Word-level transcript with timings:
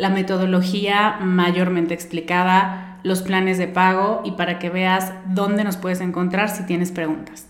la 0.00 0.08
metodología 0.08 1.18
mayormente 1.20 1.92
explicada, 1.92 2.98
los 3.02 3.20
planes 3.20 3.58
de 3.58 3.68
pago 3.68 4.22
y 4.24 4.32
para 4.32 4.58
que 4.58 4.70
veas 4.70 5.12
dónde 5.26 5.62
nos 5.62 5.76
puedes 5.76 6.00
encontrar 6.00 6.48
si 6.48 6.64
tienes 6.64 6.90
preguntas. 6.90 7.46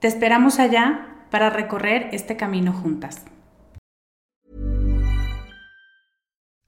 Te 0.00 0.08
esperamos 0.08 0.58
allá 0.58 1.26
para 1.30 1.50
recorrer 1.50 2.08
este 2.12 2.36
camino 2.36 2.72
juntas. 2.72 3.26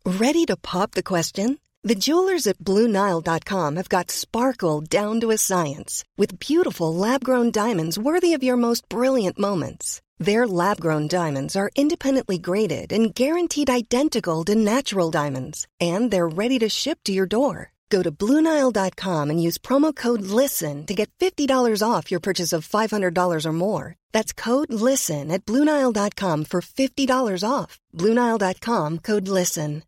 Ready 0.04 0.44
to 0.46 0.56
pop 0.56 0.92
the 0.92 1.02
question? 1.02 1.58
The 1.82 1.94
jewelers 1.94 2.46
at 2.46 2.58
BlueNile.com 2.58 3.76
have 3.76 3.88
got 3.88 4.10
sparkle 4.10 4.82
down 4.82 5.20
to 5.20 5.30
a 5.30 5.38
science 5.38 6.04
with 6.18 6.38
beautiful 6.38 6.94
lab-grown 6.94 7.50
diamonds 7.50 7.98
worthy 7.98 8.34
of 8.34 8.42
your 8.42 8.56
most 8.56 8.88
brilliant 8.90 9.38
moments. 9.38 10.02
Their 10.18 10.48
lab 10.48 10.80
grown 10.80 11.06
diamonds 11.06 11.54
are 11.54 11.70
independently 11.76 12.38
graded 12.38 12.92
and 12.92 13.14
guaranteed 13.14 13.70
identical 13.70 14.44
to 14.46 14.56
natural 14.56 15.12
diamonds, 15.12 15.66
and 15.80 16.10
they're 16.10 16.28
ready 16.28 16.58
to 16.58 16.68
ship 16.68 16.98
to 17.04 17.12
your 17.12 17.26
door. 17.26 17.72
Go 17.88 18.02
to 18.02 18.10
Bluenile.com 18.10 19.30
and 19.30 19.42
use 19.42 19.58
promo 19.58 19.94
code 19.94 20.20
LISTEN 20.20 20.84
to 20.86 20.94
get 20.94 21.10
$50 21.20 21.82
off 21.82 22.10
your 22.10 22.20
purchase 22.20 22.52
of 22.52 22.68
$500 22.68 23.46
or 23.46 23.52
more. 23.52 23.94
That's 24.12 24.32
code 24.32 24.70
LISTEN 24.72 25.30
at 25.30 25.46
Bluenile.com 25.46 26.44
for 26.44 26.60
$50 26.60 27.44
off. 27.48 27.78
Bluenile.com 27.94 28.98
code 28.98 29.28
LISTEN. 29.28 29.84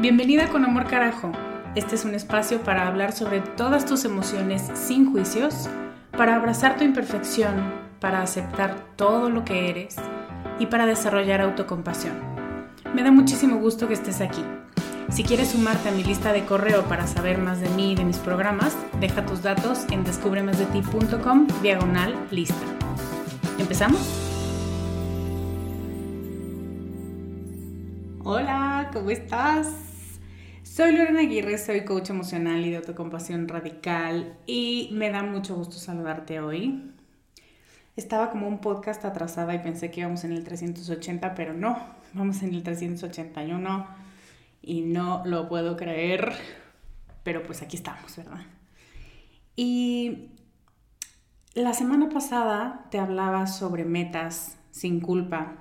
Bienvenida 0.00 0.50
con 0.50 0.64
Amor 0.64 0.84
Carajo. 0.88 1.32
Este 1.74 1.94
es 1.94 2.04
un 2.04 2.14
espacio 2.14 2.62
para 2.62 2.86
hablar 2.86 3.12
sobre 3.12 3.40
todas 3.40 3.86
tus 3.86 4.04
emociones 4.04 4.62
sin 4.74 5.10
juicios 5.10 5.68
para 6.16 6.36
abrazar 6.36 6.76
tu 6.76 6.84
imperfección, 6.84 7.74
para 8.00 8.22
aceptar 8.22 8.76
todo 8.96 9.28
lo 9.28 9.44
que 9.44 9.68
eres 9.68 9.96
y 10.58 10.66
para 10.66 10.86
desarrollar 10.86 11.40
autocompasión. 11.42 12.14
Me 12.94 13.02
da 13.02 13.10
muchísimo 13.10 13.58
gusto 13.58 13.86
que 13.86 13.94
estés 13.94 14.20
aquí. 14.20 14.42
Si 15.10 15.22
quieres 15.22 15.50
sumarte 15.50 15.88
a 15.88 15.92
mi 15.92 16.02
lista 16.02 16.32
de 16.32 16.44
correo 16.44 16.84
para 16.84 17.06
saber 17.06 17.38
más 17.38 17.60
de 17.60 17.68
mí 17.70 17.92
y 17.92 17.94
de 17.94 18.04
mis 18.04 18.18
programas, 18.18 18.76
deja 18.98 19.24
tus 19.24 19.42
datos 19.42 19.84
en 19.90 20.04
descubremasdeti.com 20.04 21.46
diagonal 21.62 22.16
lista. 22.30 22.56
¿Empezamos? 23.58 24.00
Hola, 28.24 28.90
¿cómo 28.92 29.10
estás? 29.10 29.85
Soy 30.76 30.94
Lorena 30.94 31.20
Aguirre, 31.20 31.56
soy 31.56 31.86
coach 31.86 32.10
emocional 32.10 32.62
y 32.62 32.68
de 32.68 32.76
autocompasión 32.76 33.48
radical 33.48 34.36
y 34.44 34.90
me 34.92 35.08
da 35.08 35.22
mucho 35.22 35.56
gusto 35.56 35.78
saludarte 35.78 36.38
hoy. 36.38 36.92
Estaba 37.96 38.30
como 38.30 38.46
un 38.46 38.60
podcast 38.60 39.02
atrasada 39.06 39.54
y 39.54 39.60
pensé 39.60 39.90
que 39.90 40.00
íbamos 40.00 40.24
en 40.24 40.32
el 40.32 40.44
380, 40.44 41.34
pero 41.34 41.54
no, 41.54 41.78
vamos 42.12 42.42
en 42.42 42.52
el 42.52 42.62
381 42.62 43.86
y 44.60 44.82
no 44.82 45.22
lo 45.24 45.48
puedo 45.48 45.78
creer, 45.78 46.34
pero 47.22 47.42
pues 47.42 47.62
aquí 47.62 47.76
estamos, 47.76 48.14
¿verdad? 48.14 48.44
Y 49.56 50.28
la 51.54 51.72
semana 51.72 52.10
pasada 52.10 52.86
te 52.90 52.98
hablaba 52.98 53.46
sobre 53.46 53.86
metas 53.86 54.58
sin 54.72 55.00
culpa 55.00 55.56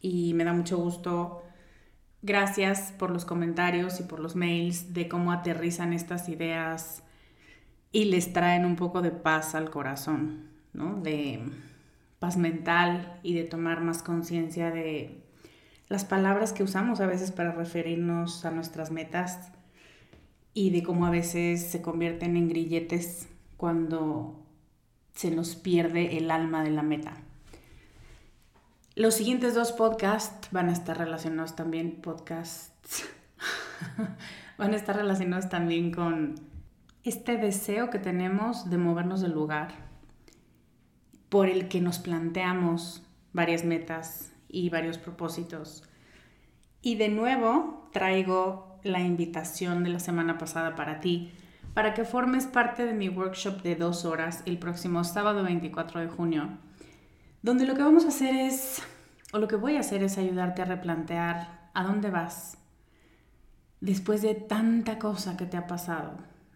y 0.00 0.34
me 0.34 0.42
da 0.42 0.52
mucho 0.52 0.78
gusto 0.78 1.44
Gracias 2.28 2.92
por 2.98 3.10
los 3.10 3.24
comentarios 3.24 4.00
y 4.00 4.02
por 4.02 4.20
los 4.20 4.36
mails 4.36 4.92
de 4.92 5.08
cómo 5.08 5.32
aterrizan 5.32 5.94
estas 5.94 6.28
ideas 6.28 7.02
y 7.90 8.04
les 8.04 8.34
traen 8.34 8.66
un 8.66 8.76
poco 8.76 9.00
de 9.00 9.10
paz 9.10 9.54
al 9.54 9.70
corazón, 9.70 10.50
¿no? 10.74 11.00
De 11.00 11.40
paz 12.18 12.36
mental 12.36 13.18
y 13.22 13.32
de 13.32 13.44
tomar 13.44 13.80
más 13.80 14.02
conciencia 14.02 14.70
de 14.70 15.24
las 15.88 16.04
palabras 16.04 16.52
que 16.52 16.62
usamos 16.62 17.00
a 17.00 17.06
veces 17.06 17.32
para 17.32 17.52
referirnos 17.52 18.44
a 18.44 18.50
nuestras 18.50 18.90
metas 18.90 19.50
y 20.52 20.68
de 20.68 20.82
cómo 20.82 21.06
a 21.06 21.10
veces 21.10 21.62
se 21.62 21.80
convierten 21.80 22.36
en 22.36 22.50
grilletes 22.50 23.26
cuando 23.56 24.44
se 25.14 25.30
nos 25.30 25.56
pierde 25.56 26.18
el 26.18 26.30
alma 26.30 26.62
de 26.62 26.72
la 26.72 26.82
meta. 26.82 27.22
Los 28.98 29.14
siguientes 29.14 29.54
dos 29.54 29.70
podcasts 29.70 30.48
van 30.50 30.70
a 30.70 30.72
estar 30.72 30.98
relacionados 30.98 31.54
también, 31.54 32.00
podcasts, 32.02 33.08
van 34.58 34.72
a 34.72 34.76
estar 34.76 34.96
relacionados 34.96 35.48
también 35.48 35.92
con 35.92 36.34
este 37.04 37.36
deseo 37.36 37.90
que 37.90 38.00
tenemos 38.00 38.68
de 38.70 38.76
movernos 38.76 39.20
del 39.20 39.30
lugar, 39.30 39.68
por 41.28 41.46
el 41.46 41.68
que 41.68 41.80
nos 41.80 42.00
planteamos 42.00 43.04
varias 43.32 43.64
metas 43.64 44.32
y 44.48 44.68
varios 44.68 44.98
propósitos. 44.98 45.84
Y 46.82 46.96
de 46.96 47.08
nuevo 47.08 47.88
traigo 47.92 48.80
la 48.82 48.98
invitación 48.98 49.84
de 49.84 49.90
la 49.90 50.00
semana 50.00 50.38
pasada 50.38 50.74
para 50.74 50.98
ti, 50.98 51.30
para 51.72 51.94
que 51.94 52.04
formes 52.04 52.46
parte 52.46 52.84
de 52.84 52.94
mi 52.94 53.08
workshop 53.08 53.62
de 53.62 53.76
dos 53.76 54.04
horas 54.04 54.42
el 54.44 54.58
próximo 54.58 55.04
sábado 55.04 55.44
24 55.44 56.00
de 56.00 56.08
junio 56.08 56.58
donde 57.42 57.66
lo 57.66 57.74
que 57.74 57.82
vamos 57.82 58.04
a 58.04 58.08
hacer 58.08 58.34
es, 58.34 58.82
o 59.32 59.38
lo 59.38 59.48
que 59.48 59.56
voy 59.56 59.76
a 59.76 59.80
hacer 59.80 60.02
es 60.02 60.18
ayudarte 60.18 60.62
a 60.62 60.66
replantear 60.66 61.70
a 61.74 61.84
dónde 61.84 62.10
vas 62.10 62.58
después 63.80 64.22
de 64.22 64.34
tanta 64.34 64.98
cosa 64.98 65.36
que 65.36 65.46
te 65.46 65.56
ha 65.56 65.66
pasado, 65.66 66.12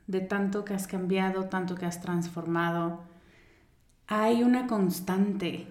de 0.06 0.20
tanto 0.20 0.64
que 0.64 0.74
has 0.74 0.86
cambiado, 0.86 1.44
tanto 1.44 1.74
que 1.74 1.86
has 1.86 2.00
transformado. 2.00 3.00
Hay 4.08 4.42
una 4.42 4.66
constante 4.66 5.68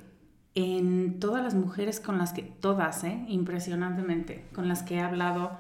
en 0.56 1.19
todas 1.19 1.44
las 1.44 1.56
mujeres 1.56 2.00
con 2.00 2.18
las 2.18 2.34
que, 2.34 2.44
todas, 2.44 3.04
¿eh? 3.04 3.25
impresionantemente, 3.28 4.48
con 4.54 4.68
las 4.68 4.84
que 4.84 4.96
he 4.96 5.02
hablado, 5.02 5.57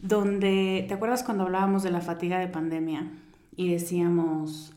donde, 0.00 0.84
¿te 0.88 0.94
acuerdas 0.94 1.22
cuando 1.22 1.44
hablábamos 1.44 1.82
de 1.82 1.90
la 1.90 2.00
fatiga 2.00 2.38
de 2.38 2.48
pandemia? 2.48 3.10
Y 3.56 3.72
decíamos, 3.72 4.74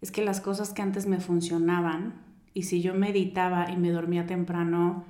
es 0.00 0.10
que 0.10 0.24
las 0.24 0.40
cosas 0.40 0.70
que 0.70 0.82
antes 0.82 1.06
me 1.06 1.20
funcionaban, 1.20 2.14
y 2.54 2.64
si 2.64 2.82
yo 2.82 2.94
meditaba 2.94 3.70
y 3.70 3.76
me 3.76 3.90
dormía 3.90 4.26
temprano, 4.26 5.04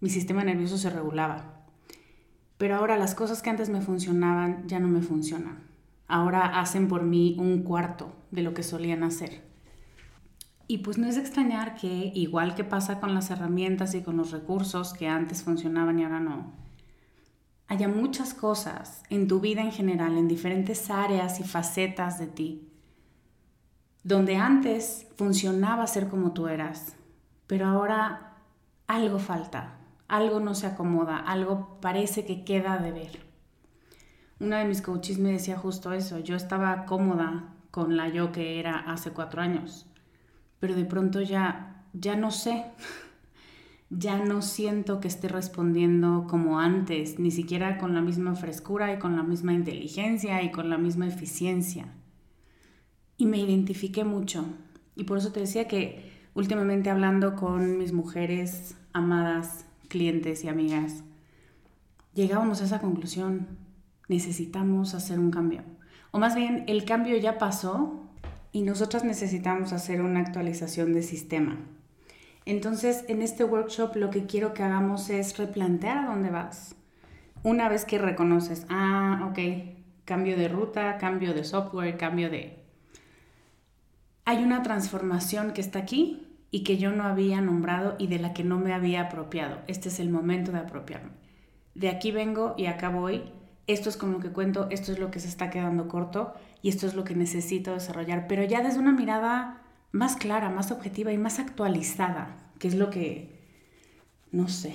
mi 0.00 0.10
sistema 0.10 0.44
nervioso 0.44 0.78
se 0.78 0.90
regulaba. 0.90 1.64
Pero 2.56 2.76
ahora 2.76 2.96
las 2.96 3.14
cosas 3.14 3.42
que 3.42 3.50
antes 3.50 3.68
me 3.68 3.80
funcionaban 3.80 4.66
ya 4.66 4.80
no 4.80 4.88
me 4.88 5.02
funcionan. 5.02 5.64
Ahora 6.06 6.60
hacen 6.60 6.88
por 6.88 7.02
mí 7.02 7.36
un 7.38 7.62
cuarto 7.62 8.14
de 8.30 8.42
lo 8.42 8.54
que 8.54 8.62
solían 8.62 9.02
hacer. 9.02 9.42
Y 10.66 10.78
pues 10.78 10.98
no 10.98 11.06
es 11.06 11.16
extrañar 11.16 11.74
que, 11.74 12.12
igual 12.14 12.54
que 12.54 12.64
pasa 12.64 13.00
con 13.00 13.14
las 13.14 13.30
herramientas 13.30 13.94
y 13.94 14.02
con 14.02 14.16
los 14.16 14.32
recursos 14.32 14.92
que 14.92 15.08
antes 15.08 15.42
funcionaban 15.42 15.98
y 15.98 16.04
ahora 16.04 16.20
no, 16.20 16.52
haya 17.68 17.88
muchas 17.88 18.34
cosas 18.34 19.02
en 19.10 19.28
tu 19.28 19.40
vida 19.40 19.62
en 19.62 19.72
general, 19.72 20.16
en 20.18 20.28
diferentes 20.28 20.90
áreas 20.90 21.40
y 21.40 21.44
facetas 21.44 22.18
de 22.18 22.26
ti, 22.26 22.67
donde 24.02 24.36
antes 24.36 25.06
funcionaba 25.16 25.86
ser 25.86 26.08
como 26.08 26.32
tú 26.32 26.48
eras, 26.48 26.96
pero 27.46 27.66
ahora 27.66 28.36
algo 28.86 29.18
falta, 29.18 29.78
algo 30.08 30.40
no 30.40 30.54
se 30.54 30.66
acomoda, 30.66 31.18
algo 31.18 31.78
parece 31.80 32.24
que 32.24 32.44
queda 32.44 32.78
de 32.78 32.92
ver. 32.92 33.26
Una 34.40 34.60
de 34.60 34.66
mis 34.66 34.82
coaches 34.82 35.18
me 35.18 35.32
decía 35.32 35.58
justo 35.58 35.92
eso, 35.92 36.18
yo 36.20 36.36
estaba 36.36 36.86
cómoda 36.86 37.54
con 37.70 37.96
la 37.96 38.08
yo 38.08 38.32
que 38.32 38.60
era 38.60 38.78
hace 38.78 39.10
cuatro 39.10 39.42
años, 39.42 39.86
pero 40.60 40.74
de 40.74 40.84
pronto 40.84 41.20
ya, 41.20 41.84
ya 41.92 42.16
no 42.16 42.30
sé, 42.30 42.64
ya 43.90 44.24
no 44.24 44.40
siento 44.42 45.00
que 45.00 45.08
esté 45.08 45.28
respondiendo 45.28 46.26
como 46.28 46.60
antes, 46.60 47.18
ni 47.18 47.30
siquiera 47.30 47.78
con 47.78 47.94
la 47.94 48.00
misma 48.00 48.36
frescura 48.36 48.94
y 48.94 48.98
con 48.98 49.16
la 49.16 49.22
misma 49.22 49.52
inteligencia 49.52 50.42
y 50.42 50.50
con 50.52 50.70
la 50.70 50.78
misma 50.78 51.06
eficiencia. 51.06 51.92
Y 53.18 53.26
me 53.26 53.38
identifiqué 53.38 54.04
mucho. 54.04 54.46
Y 54.96 55.04
por 55.04 55.18
eso 55.18 55.32
te 55.32 55.40
decía 55.40 55.68
que 55.68 56.10
últimamente 56.32 56.88
hablando 56.88 57.36
con 57.36 57.76
mis 57.76 57.92
mujeres 57.92 58.74
amadas, 58.94 59.66
clientes 59.88 60.44
y 60.44 60.48
amigas, 60.48 61.04
llegábamos 62.14 62.62
a 62.62 62.64
esa 62.64 62.80
conclusión. 62.80 63.46
Necesitamos 64.08 64.94
hacer 64.94 65.18
un 65.18 65.30
cambio. 65.30 65.62
O 66.12 66.18
más 66.18 66.34
bien, 66.34 66.64
el 66.66 66.86
cambio 66.86 67.18
ya 67.18 67.36
pasó 67.36 68.08
y 68.52 68.62
nosotras 68.62 69.04
necesitamos 69.04 69.72
hacer 69.72 70.00
una 70.00 70.20
actualización 70.20 70.94
de 70.94 71.02
sistema. 71.02 71.58
Entonces, 72.46 73.04
en 73.08 73.20
este 73.20 73.44
workshop 73.44 73.96
lo 73.96 74.08
que 74.08 74.24
quiero 74.24 74.54
que 74.54 74.62
hagamos 74.62 75.10
es 75.10 75.36
replantear 75.36 75.98
a 75.98 76.06
dónde 76.06 76.30
vas. 76.30 76.74
Una 77.42 77.68
vez 77.68 77.84
que 77.84 77.98
reconoces, 77.98 78.66
ah, 78.70 79.28
ok, 79.30 79.38
cambio 80.06 80.36
de 80.36 80.48
ruta, 80.48 80.96
cambio 80.98 81.34
de 81.34 81.44
software, 81.44 81.98
cambio 81.98 82.30
de... 82.30 82.64
Hay 84.28 84.44
una 84.44 84.62
transformación 84.62 85.54
que 85.54 85.62
está 85.62 85.78
aquí 85.78 86.26
y 86.50 86.62
que 86.62 86.76
yo 86.76 86.92
no 86.92 87.04
había 87.04 87.40
nombrado 87.40 87.96
y 87.98 88.08
de 88.08 88.18
la 88.18 88.34
que 88.34 88.44
no 88.44 88.58
me 88.58 88.74
había 88.74 89.00
apropiado. 89.00 89.60
Este 89.68 89.88
es 89.88 90.00
el 90.00 90.10
momento 90.10 90.52
de 90.52 90.58
apropiarme. 90.58 91.12
De 91.74 91.88
aquí 91.88 92.10
vengo 92.10 92.54
y 92.58 92.66
acá 92.66 92.90
voy. 92.90 93.22
Esto 93.66 93.88
es 93.88 93.96
con 93.96 94.12
lo 94.12 94.20
que 94.20 94.28
cuento, 94.28 94.66
esto 94.68 94.92
es 94.92 94.98
lo 94.98 95.10
que 95.10 95.18
se 95.18 95.28
está 95.28 95.48
quedando 95.48 95.88
corto 95.88 96.34
y 96.60 96.68
esto 96.68 96.86
es 96.86 96.92
lo 96.92 97.04
que 97.04 97.14
necesito 97.14 97.72
desarrollar, 97.72 98.26
pero 98.28 98.44
ya 98.44 98.60
desde 98.60 98.78
una 98.78 98.92
mirada 98.92 99.62
más 99.92 100.14
clara, 100.14 100.50
más 100.50 100.70
objetiva 100.72 101.10
y 101.10 101.16
más 101.16 101.38
actualizada, 101.38 102.36
que 102.58 102.68
es 102.68 102.74
lo 102.74 102.90
que, 102.90 103.40
no 104.30 104.48
sé, 104.48 104.74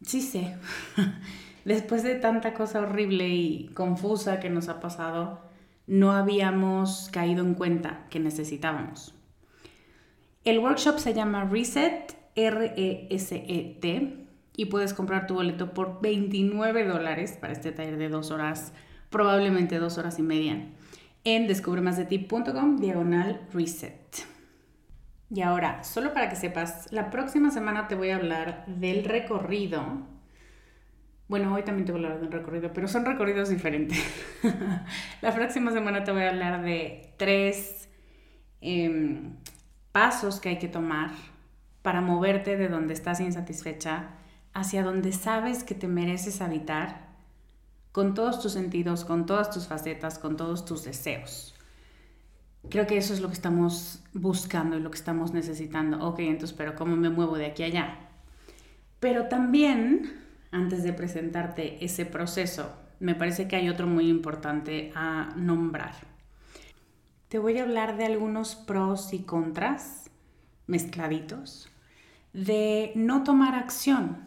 sí 0.00 0.22
sé, 0.22 0.56
después 1.66 2.02
de 2.02 2.14
tanta 2.14 2.54
cosa 2.54 2.80
horrible 2.80 3.28
y 3.28 3.68
confusa 3.74 4.40
que 4.40 4.48
nos 4.48 4.70
ha 4.70 4.80
pasado, 4.80 5.45
no 5.86 6.12
habíamos 6.12 7.08
caído 7.12 7.44
en 7.44 7.54
cuenta 7.54 8.06
que 8.10 8.20
necesitábamos. 8.20 9.14
El 10.44 10.58
workshop 10.58 10.98
se 10.98 11.14
llama 11.14 11.44
Reset, 11.44 12.16
R-E-S-E-T, 12.34 14.26
y 14.56 14.66
puedes 14.66 14.94
comprar 14.94 15.26
tu 15.26 15.34
boleto 15.34 15.74
por 15.74 16.00
29 16.00 16.86
dólares 16.86 17.36
para 17.40 17.52
este 17.52 17.72
taller 17.72 17.98
de 17.98 18.08
dos 18.08 18.30
horas, 18.30 18.72
probablemente 19.10 19.78
dos 19.78 19.98
horas 19.98 20.18
y 20.18 20.22
media, 20.22 20.68
en 21.24 21.46
descubremasdeti.com 21.46 22.76
diagonal 22.78 23.40
reset. 23.52 24.24
Y 25.28 25.42
ahora, 25.42 25.82
solo 25.82 26.12
para 26.12 26.28
que 26.28 26.36
sepas, 26.36 26.92
la 26.92 27.10
próxima 27.10 27.50
semana 27.50 27.88
te 27.88 27.96
voy 27.96 28.10
a 28.10 28.16
hablar 28.16 28.64
del 28.66 29.04
recorrido. 29.04 30.06
Bueno, 31.28 31.52
hoy 31.54 31.64
también 31.64 31.86
te 31.86 31.92
voy 31.92 32.02
a 32.02 32.06
hablar 32.06 32.20
del 32.20 32.30
recorrido, 32.30 32.72
pero 32.72 32.86
son 32.86 33.04
recorridos 33.04 33.48
diferentes. 33.48 33.98
la 35.22 35.34
próxima 35.34 35.72
semana 35.72 36.04
te 36.04 36.12
voy 36.12 36.22
a 36.22 36.30
hablar 36.30 36.62
de 36.62 37.14
tres 37.16 37.88
em, 38.60 39.34
pasos 39.90 40.38
que 40.38 40.50
hay 40.50 40.58
que 40.58 40.68
tomar 40.68 41.10
para 41.82 42.00
moverte 42.00 42.56
de 42.56 42.68
donde 42.68 42.94
estás 42.94 43.20
insatisfecha 43.20 44.10
hacia 44.52 44.82
donde 44.82 45.12
sabes 45.12 45.64
que 45.64 45.74
te 45.74 45.88
mereces 45.88 46.40
habitar 46.40 47.06
con 47.92 48.14
todos 48.14 48.40
tus 48.40 48.52
sentidos, 48.52 49.04
con 49.04 49.26
todas 49.26 49.50
tus 49.50 49.66
facetas, 49.66 50.18
con 50.18 50.36
todos 50.36 50.64
tus 50.64 50.84
deseos. 50.84 51.54
Creo 52.68 52.86
que 52.86 52.98
eso 52.98 53.14
es 53.14 53.20
lo 53.20 53.28
que 53.28 53.34
estamos 53.34 54.02
buscando 54.12 54.76
y 54.76 54.80
lo 54.80 54.90
que 54.90 54.98
estamos 54.98 55.32
necesitando. 55.32 56.06
Ok, 56.06 56.20
entonces, 56.20 56.56
pero 56.56 56.74
¿cómo 56.74 56.96
me 56.96 57.10
muevo 57.10 57.36
de 57.36 57.46
aquí 57.46 57.62
a 57.62 57.66
allá? 57.66 57.98
Pero 59.00 59.28
también, 59.28 60.25
antes 60.50 60.82
de 60.82 60.92
presentarte 60.92 61.84
ese 61.84 62.06
proceso, 62.06 62.72
me 63.00 63.14
parece 63.14 63.46
que 63.48 63.56
hay 63.56 63.68
otro 63.68 63.86
muy 63.86 64.08
importante 64.08 64.92
a 64.94 65.32
nombrar. 65.36 65.94
Te 67.28 67.38
voy 67.38 67.58
a 67.58 67.62
hablar 67.62 67.96
de 67.96 68.06
algunos 68.06 68.54
pros 68.54 69.12
y 69.12 69.20
contras 69.20 70.10
mezcladitos 70.66 71.70
de 72.32 72.92
no 72.94 73.24
tomar 73.24 73.54
acción. 73.54 74.24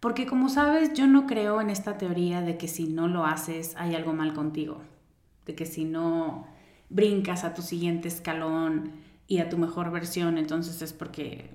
Porque 0.00 0.26
como 0.26 0.48
sabes, 0.48 0.94
yo 0.94 1.06
no 1.06 1.26
creo 1.26 1.60
en 1.60 1.68
esta 1.68 1.98
teoría 1.98 2.40
de 2.40 2.56
que 2.56 2.68
si 2.68 2.86
no 2.88 3.06
lo 3.08 3.26
haces 3.26 3.74
hay 3.76 3.94
algo 3.94 4.14
mal 4.14 4.32
contigo. 4.32 4.80
De 5.44 5.54
que 5.54 5.66
si 5.66 5.84
no 5.84 6.46
brincas 6.88 7.44
a 7.44 7.54
tu 7.54 7.62
siguiente 7.62 8.08
escalón 8.08 8.92
y 9.26 9.38
a 9.38 9.48
tu 9.48 9.58
mejor 9.58 9.90
versión, 9.90 10.38
entonces 10.38 10.80
es 10.82 10.92
porque 10.92 11.50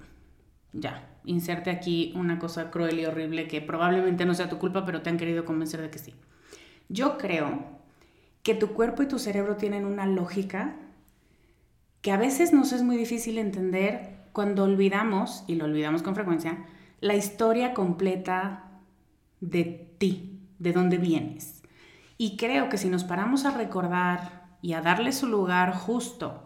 ya, 0.74 1.10
inserte 1.26 1.70
aquí 1.70 2.14
una 2.16 2.40
cosa 2.40 2.72
cruel 2.72 3.00
y 3.00 3.06
horrible 3.06 3.48
que 3.48 3.62
probablemente 3.62 4.26
no 4.26 4.34
sea 4.34 4.50
tu 4.50 4.58
culpa, 4.58 4.86
pero 4.86 5.02
te 5.02 5.10
han 5.10 5.18
querido 5.18 5.46
convencer 5.46 5.82
de 5.82 5.90
que 5.90 6.00
sí. 6.00 6.14
Yo 6.90 7.18
creo 7.18 7.64
que 8.44 8.54
tu 8.54 8.74
cuerpo 8.74 9.04
y 9.04 9.08
tu 9.08 9.20
cerebro 9.20 9.56
tienen 9.56 9.86
una 9.86 10.06
lógica 10.06 10.76
que 12.02 12.12
a 12.12 12.18
veces 12.18 12.54
nos 12.54 12.72
es 12.72 12.84
muy 12.84 12.98
difícil 12.98 13.40
entender 13.40 14.16
cuando 14.32 14.64
olvidamos, 14.64 15.44
y 15.48 15.56
lo 15.56 15.66
olvidamos 15.66 16.04
con 16.04 16.14
frecuencia, 16.14 16.66
la 17.02 17.16
historia 17.16 17.74
completa 17.74 18.66
de 19.42 19.96
ti, 19.98 20.40
de 20.60 20.74
dónde 20.74 20.98
vienes. 20.98 21.64
Y 22.18 22.38
creo 22.38 22.70
que 22.70 22.78
si 22.78 22.90
nos 22.90 23.04
paramos 23.04 23.46
a 23.46 23.52
recordar 23.52 24.46
y 24.62 24.74
a 24.74 24.82
darle 24.82 25.12
su 25.12 25.28
lugar 25.28 25.74
justo 25.74 26.44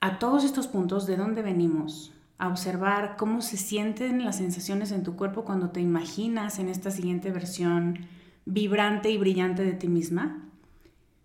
a 0.00 0.18
todos 0.18 0.44
estos 0.44 0.66
puntos 0.66 1.06
de 1.06 1.16
dónde 1.16 1.42
venimos, 1.42 2.12
a 2.38 2.48
observar 2.48 3.16
cómo 3.16 3.40
se 3.40 3.56
sienten 3.56 4.24
las 4.24 4.36
sensaciones 4.36 4.92
en 4.92 5.02
tu 5.02 5.16
cuerpo 5.16 5.44
cuando 5.44 5.70
te 5.70 5.80
imaginas 5.80 6.58
en 6.58 6.68
esta 6.68 6.90
siguiente 6.90 7.30
versión 7.30 8.06
vibrante 8.44 9.10
y 9.10 9.18
brillante 9.18 9.64
de 9.64 9.72
ti 9.72 9.88
misma, 9.88 10.42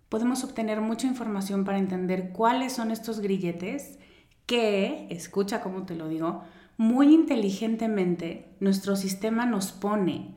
podemos 0.08 0.44
obtener 0.44 0.80
mucha 0.80 1.06
información 1.06 1.64
para 1.64 1.78
entender 1.78 2.32
cuáles 2.32 2.72
son 2.72 2.90
estos 2.90 3.20
grilletes 3.20 3.98
que, 4.46 5.06
escucha 5.10 5.60
cómo 5.60 5.84
te 5.84 5.94
lo 5.94 6.08
digo, 6.08 6.42
muy 6.76 7.14
inteligentemente 7.14 8.54
nuestro 8.60 8.96
sistema 8.96 9.46
nos 9.46 9.72
pone 9.72 10.34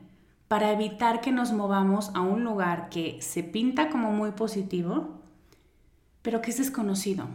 para 0.48 0.72
evitar 0.72 1.20
que 1.20 1.32
nos 1.32 1.52
movamos 1.52 2.10
a 2.14 2.20
un 2.20 2.44
lugar 2.44 2.88
que 2.88 3.20
se 3.20 3.42
pinta 3.42 3.88
como 3.88 4.12
muy 4.12 4.30
positivo, 4.30 5.20
pero 6.22 6.40
que 6.40 6.50
es 6.50 6.58
desconocido. 6.58 7.26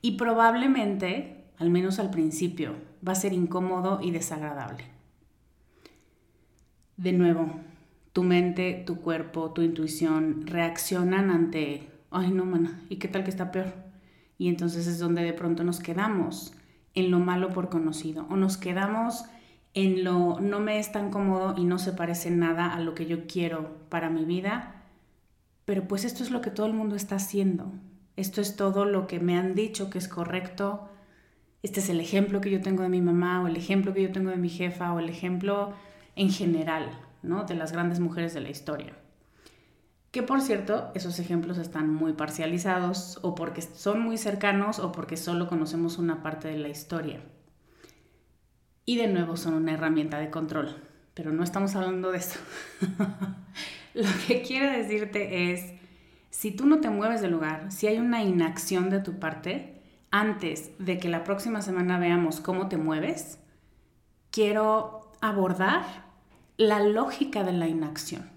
Y 0.00 0.12
probablemente, 0.12 1.35
al 1.58 1.70
menos 1.70 1.98
al 1.98 2.10
principio, 2.10 2.74
va 3.06 3.12
a 3.12 3.16
ser 3.16 3.32
incómodo 3.32 4.00
y 4.02 4.10
desagradable. 4.10 4.84
De 6.96 7.12
nuevo, 7.12 7.50
tu 8.12 8.22
mente, 8.22 8.82
tu 8.86 9.00
cuerpo, 9.00 9.52
tu 9.52 9.62
intuición 9.62 10.46
reaccionan 10.46 11.30
ante, 11.30 11.88
ay 12.10 12.30
no, 12.30 12.44
mana, 12.44 12.82
¿y 12.88 12.96
qué 12.96 13.08
tal 13.08 13.24
que 13.24 13.30
está 13.30 13.50
peor? 13.50 13.74
Y 14.38 14.48
entonces 14.48 14.86
es 14.86 14.98
donde 14.98 15.22
de 15.22 15.32
pronto 15.32 15.64
nos 15.64 15.80
quedamos 15.80 16.54
en 16.94 17.10
lo 17.10 17.18
malo 17.18 17.50
por 17.50 17.68
conocido 17.68 18.26
o 18.30 18.36
nos 18.36 18.56
quedamos 18.56 19.24
en 19.74 20.04
lo 20.04 20.40
no 20.40 20.60
me 20.60 20.78
es 20.78 20.92
tan 20.92 21.10
cómodo 21.10 21.54
y 21.58 21.64
no 21.64 21.78
se 21.78 21.92
parece 21.92 22.30
nada 22.30 22.74
a 22.74 22.80
lo 22.80 22.94
que 22.94 23.06
yo 23.06 23.26
quiero 23.26 23.76
para 23.90 24.08
mi 24.08 24.24
vida, 24.24 24.82
pero 25.66 25.86
pues 25.86 26.04
esto 26.04 26.22
es 26.22 26.30
lo 26.30 26.40
que 26.40 26.50
todo 26.50 26.66
el 26.66 26.72
mundo 26.72 26.96
está 26.96 27.16
haciendo 27.16 27.72
esto 28.16 28.40
es 28.40 28.56
todo 28.56 28.86
lo 28.86 29.06
que 29.06 29.20
me 29.20 29.36
han 29.36 29.54
dicho 29.54 29.90
que 29.90 29.98
es 29.98 30.08
correcto, 30.08 30.88
este 31.62 31.80
es 31.80 31.88
el 31.88 32.00
ejemplo 32.00 32.40
que 32.40 32.50
yo 32.50 32.60
tengo 32.60 32.82
de 32.82 32.88
mi 32.88 33.00
mamá 33.00 33.42
o 33.42 33.46
el 33.46 33.56
ejemplo 33.56 33.92
que 33.92 34.02
yo 34.02 34.12
tengo 34.12 34.30
de 34.30 34.36
mi 34.36 34.48
jefa 34.48 34.92
o 34.92 34.98
el 34.98 35.08
ejemplo 35.08 35.72
en 36.14 36.30
general, 36.30 36.90
¿no? 37.22 37.44
De 37.44 37.54
las 37.54 37.72
grandes 37.72 38.00
mujeres 38.00 38.34
de 38.34 38.40
la 38.40 38.50
historia. 38.50 38.94
Que 40.10 40.22
por 40.22 40.40
cierto, 40.40 40.90
esos 40.94 41.18
ejemplos 41.18 41.58
están 41.58 41.92
muy 41.92 42.14
parcializados 42.14 43.18
o 43.22 43.34
porque 43.34 43.62
son 43.62 44.00
muy 44.00 44.16
cercanos 44.16 44.78
o 44.78 44.92
porque 44.92 45.16
solo 45.16 45.46
conocemos 45.46 45.98
una 45.98 46.22
parte 46.22 46.48
de 46.48 46.58
la 46.58 46.68
historia. 46.68 47.20
Y 48.86 48.96
de 48.96 49.08
nuevo 49.08 49.36
son 49.36 49.54
una 49.54 49.72
herramienta 49.72 50.18
de 50.18 50.30
control, 50.30 50.76
pero 51.12 51.32
no 51.32 51.42
estamos 51.42 51.74
hablando 51.74 52.12
de 52.12 52.18
eso. 52.18 52.38
Lo 53.94 54.08
que 54.26 54.42
quiero 54.42 54.70
decirte 54.70 55.52
es 55.52 55.72
si 56.30 56.50
tú 56.50 56.66
no 56.66 56.80
te 56.80 56.90
mueves 56.90 57.20
del 57.20 57.32
lugar, 57.32 57.72
si 57.72 57.86
hay 57.86 57.98
una 57.98 58.22
inacción 58.22 58.90
de 58.90 59.00
tu 59.00 59.18
parte, 59.18 59.75
antes 60.16 60.70
de 60.78 60.98
que 60.98 61.10
la 61.10 61.24
próxima 61.24 61.60
semana 61.60 61.98
veamos 61.98 62.40
cómo 62.40 62.68
te 62.68 62.78
mueves, 62.78 63.38
quiero 64.30 65.12
abordar 65.20 65.84
la 66.56 66.82
lógica 66.82 67.44
de 67.44 67.52
la 67.52 67.68
inacción. 67.68 68.30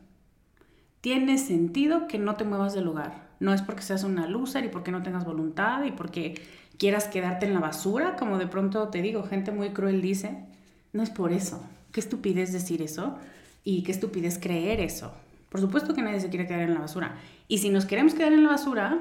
Tiene 1.00 1.38
sentido 1.38 2.08
que 2.08 2.20
no 2.20 2.36
te 2.36 2.44
muevas 2.44 2.74
del 2.74 2.84
lugar. 2.84 3.30
No 3.40 3.54
es 3.54 3.62
porque 3.62 3.84
seas 3.84 4.04
una 4.04 4.28
loser 4.28 4.66
y 4.66 4.68
porque 4.68 4.92
no 4.92 5.04
tengas 5.04 5.24
voluntad 5.24 5.84
y 5.86 5.92
porque 5.92 6.42
quieras 6.78 7.08
quedarte 7.08 7.46
en 7.46 7.54
la 7.54 7.62
basura, 7.62 8.18
como 8.18 8.38
de 8.38 8.48
pronto 8.48 8.90
te 8.90 9.02
digo, 9.02 9.24
gente 9.24 9.52
muy 9.52 9.70
cruel 9.70 10.02
dice. 10.02 10.46
No 10.92 11.02
es 11.02 11.10
por 11.10 11.32
eso. 11.32 11.64
Qué 11.94 12.02
estupidez 12.02 12.52
decir 12.52 12.82
eso 12.82 13.18
y 13.64 13.84
qué 13.84 13.94
estupidez 13.94 14.38
creer 14.38 14.82
eso. 14.82 15.14
Por 15.48 15.62
supuesto 15.62 15.94
que 15.94 16.02
nadie 16.02 16.20
se 16.20 16.30
quiere 16.30 16.46
quedar 16.46 16.62
en 16.62 16.74
la 16.74 16.82
basura. 16.82 17.16
Y 17.48 17.60
si 17.60 17.70
nos 17.70 17.86
queremos 17.86 18.14
quedar 18.14 18.34
en 18.34 18.44
la 18.44 18.50
basura 18.50 19.00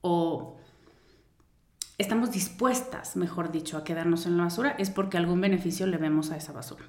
o 0.00 0.56
estamos 1.98 2.32
dispuestas, 2.32 3.16
mejor 3.16 3.52
dicho, 3.52 3.76
a 3.76 3.84
quedarnos 3.84 4.26
en 4.26 4.36
la 4.36 4.44
basura, 4.44 4.74
es 4.78 4.90
porque 4.90 5.16
algún 5.16 5.40
beneficio 5.40 5.86
le 5.86 5.96
vemos 5.96 6.30
a 6.30 6.36
esa 6.36 6.52
basura. 6.52 6.84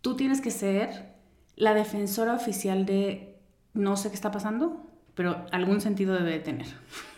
Tú 0.00 0.16
tienes 0.16 0.40
que 0.40 0.50
ser 0.50 1.14
la 1.56 1.74
defensora 1.74 2.34
oficial 2.34 2.86
de 2.86 3.38
no 3.72 3.96
sé 3.96 4.10
qué 4.10 4.14
está 4.14 4.30
pasando, 4.30 4.86
pero 5.14 5.46
algún 5.50 5.80
sentido 5.80 6.14
debe 6.14 6.32
de 6.32 6.40
tener. 6.40 6.66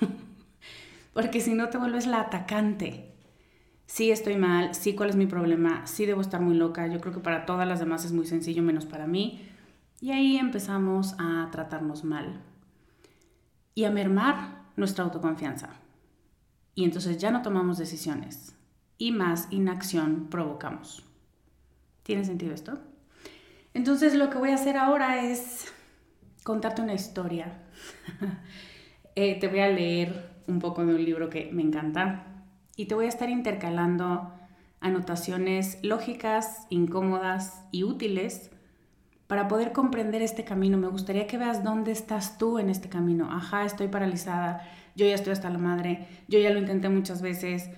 porque 1.12 1.40
si 1.40 1.54
no 1.54 1.68
te 1.68 1.78
vuelves 1.78 2.06
la 2.06 2.20
atacante. 2.20 3.12
Sí 3.86 4.10
estoy 4.10 4.36
mal, 4.36 4.74
sí 4.74 4.94
cuál 4.94 5.08
es 5.08 5.16
mi 5.16 5.26
problema, 5.26 5.86
sí 5.86 6.04
debo 6.04 6.20
estar 6.20 6.40
muy 6.40 6.54
loca. 6.54 6.86
Yo 6.86 7.00
creo 7.00 7.14
que 7.14 7.20
para 7.20 7.46
todas 7.46 7.66
las 7.66 7.80
demás 7.80 8.04
es 8.04 8.12
muy 8.12 8.26
sencillo, 8.26 8.62
menos 8.62 8.84
para 8.84 9.06
mí. 9.06 9.48
Y 10.00 10.12
ahí 10.12 10.36
empezamos 10.36 11.16
a 11.18 11.48
tratarnos 11.50 12.04
mal 12.04 12.40
y 13.74 13.84
a 13.84 13.90
mermar 13.90 14.62
nuestra 14.76 15.04
autoconfianza. 15.04 15.70
Y 16.78 16.84
entonces 16.84 17.18
ya 17.18 17.32
no 17.32 17.42
tomamos 17.42 17.76
decisiones 17.76 18.54
y 18.98 19.10
más 19.10 19.48
inacción 19.50 20.28
provocamos. 20.30 21.02
¿Tiene 22.04 22.24
sentido 22.24 22.54
esto? 22.54 22.78
Entonces 23.74 24.14
lo 24.14 24.30
que 24.30 24.38
voy 24.38 24.50
a 24.50 24.54
hacer 24.54 24.76
ahora 24.76 25.24
es 25.24 25.66
contarte 26.44 26.80
una 26.80 26.94
historia. 26.94 27.64
Eh, 29.20 29.40
te 29.40 29.48
voy 29.48 29.58
a 29.58 29.68
leer 29.68 30.30
un 30.46 30.60
poco 30.60 30.86
de 30.86 30.94
un 30.94 31.04
libro 31.04 31.28
que 31.28 31.50
me 31.52 31.62
encanta 31.62 32.44
y 32.76 32.86
te 32.86 32.94
voy 32.94 33.06
a 33.06 33.08
estar 33.08 33.28
intercalando 33.28 34.32
anotaciones 34.78 35.80
lógicas, 35.82 36.68
incómodas 36.70 37.64
y 37.72 37.82
útiles 37.82 38.52
para 39.26 39.48
poder 39.48 39.72
comprender 39.72 40.22
este 40.22 40.44
camino. 40.44 40.78
Me 40.78 40.86
gustaría 40.86 41.26
que 41.26 41.36
veas 41.36 41.64
dónde 41.64 41.90
estás 41.90 42.38
tú 42.38 42.60
en 42.60 42.70
este 42.70 42.88
camino. 42.88 43.28
Ajá, 43.32 43.64
estoy 43.64 43.88
paralizada, 43.88 44.62
yo 44.98 45.06
ya 45.06 45.14
estoy 45.14 45.32
hasta 45.32 45.48
la 45.48 45.58
madre, 45.58 46.08
yo 46.26 46.40
ya 46.40 46.50
lo 46.50 46.58
intenté 46.58 46.88
muchas 46.88 47.22
veces. 47.22 47.70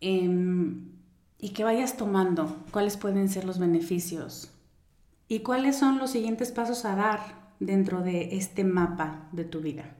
Em, 0.00 0.92
y 1.38 1.50
que 1.50 1.62
vayas 1.62 1.98
tomando 1.98 2.64
cuáles 2.70 2.96
pueden 2.96 3.28
ser 3.28 3.44
los 3.44 3.58
beneficios 3.58 4.50
y 5.28 5.40
cuáles 5.40 5.76
son 5.76 5.98
los 5.98 6.10
siguientes 6.10 6.52
pasos 6.52 6.86
a 6.86 6.96
dar 6.96 7.20
dentro 7.60 8.00
de 8.00 8.36
este 8.36 8.64
mapa 8.64 9.28
de 9.32 9.44
tu 9.44 9.60
vida. 9.60 9.94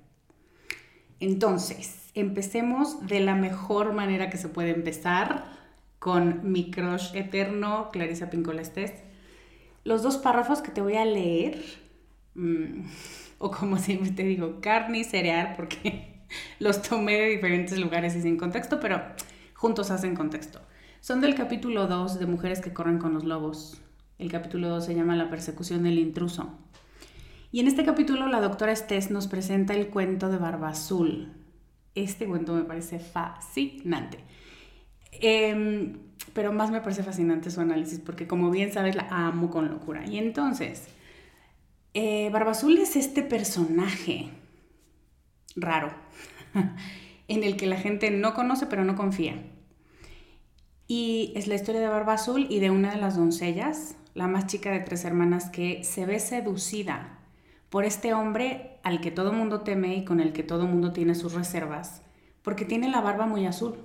Entonces, 1.21 2.11
empecemos 2.15 3.07
de 3.07 3.21
la 3.21 3.35
mejor 3.35 3.93
manera 3.93 4.31
que 4.31 4.39
se 4.39 4.49
puede 4.49 4.71
empezar 4.71 5.45
con 5.99 6.51
mi 6.51 6.71
crush 6.71 7.15
eterno, 7.15 7.91
Clarisa 7.93 8.31
Pincola 8.31 8.63
Los 9.85 10.03
dos 10.03 10.17
párrafos 10.17 10.63
que 10.63 10.71
te 10.71 10.81
voy 10.81 10.97
a 10.97 11.05
leer, 11.05 11.63
mm, 12.35 12.87
o 13.39 13.51
como 13.51 13.77
siempre 13.77 14.13
te 14.13 14.23
digo, 14.23 14.61
carne 14.63 15.01
y 15.01 15.05
cereal, 15.05 15.55
porque 15.57 16.14
los 16.59 16.83
tomé 16.83 17.15
de 17.15 17.29
diferentes 17.29 17.79
lugares 17.79 18.15
y 18.17 18.23
sin 18.23 18.37
contexto, 18.37 18.81
pero 18.81 19.03
juntos 19.55 19.91
hacen 19.91 20.15
contexto. 20.15 20.61
Son 21.01 21.21
del 21.21 21.35
capítulo 21.35 21.87
2 21.87 22.19
de 22.19 22.27
Mujeres 22.27 22.61
que 22.61 22.73
corren 22.73 22.99
con 22.99 23.13
los 23.15 23.25
lobos. 23.25 23.81
El 24.19 24.31
capítulo 24.31 24.69
2 24.69 24.87
se 24.87 24.95
llama 24.95 25.17
La 25.17 25.29
persecución 25.29 25.83
del 25.83 25.99
intruso. 25.99 26.59
Y 27.53 27.61
en 27.61 27.69
este 27.69 27.85
capítulo 27.85 28.27
la 28.27 28.41
doctora 28.41 28.73
Estés 28.73 29.11
nos 29.11 29.27
presenta 29.27 29.75
el 29.75 29.89
cuento 29.89 30.29
de 30.29 30.39
Barba 30.39 30.71
Azul. 30.71 31.33
Este 31.95 32.27
cuento 32.27 32.55
me 32.55 32.65
parece 32.65 32.99
fascinante. 32.99 34.19
Em, 35.13 35.99
pero 36.33 36.53
más 36.53 36.71
me 36.71 36.81
parece 36.81 37.03
fascinante 37.03 37.51
su 37.51 37.61
análisis 37.61 38.01
porque 38.01 38.27
como 38.27 38.51
bien 38.51 38.73
sabes 38.73 38.97
la 38.97 39.07
amo 39.11 39.51
con 39.51 39.69
locura. 39.69 40.05
Y 40.07 40.19
entonces, 40.19 40.89
eh, 41.93 42.29
Barba 42.33 42.53
Azul 42.53 42.77
es 42.79 42.97
este 42.97 43.23
personaje 43.23 44.31
raro 45.57 45.95
en 47.29 47.45
el 47.45 47.57
que 47.57 47.67
la 47.67 47.77
gente 47.77 48.11
no 48.11 48.35
conoce 48.35 48.67
pero 48.67 48.85
no 48.85 48.97
confía. 48.97 49.43
Y 50.87 51.33
es 51.35 51.47
la 51.47 51.55
historia 51.55 51.81
de 51.81 51.89
Barba 51.89 52.15
Azul 52.15 52.47
y 52.51 52.61
de 52.61 52.71
una 52.71 52.91
de 52.91 53.01
las 53.01 53.17
doncellas, 53.17 53.97
la 54.13 54.27
más 54.27 54.47
chica 54.47 54.71
de 54.71 54.81
tres 54.81 55.05
hermanas, 55.05 55.49
que 55.49 55.83
se 55.83 56.05
ve 56.05 56.21
seducida 56.21 57.19
por 57.71 57.85
este 57.85 58.13
hombre 58.13 58.79
al 58.83 59.01
que 59.01 59.11
todo 59.11 59.33
mundo 59.33 59.63
teme 59.63 59.97
y 59.97 60.05
con 60.05 60.21
el 60.21 60.33
que 60.33 60.43
todo 60.43 60.67
mundo 60.67 60.93
tiene 60.93 61.15
sus 61.15 61.33
reservas, 61.33 62.03
porque 62.43 62.65
tiene 62.65 62.89
la 62.89 63.01
barba 63.01 63.27
muy 63.27 63.47
azul. 63.47 63.79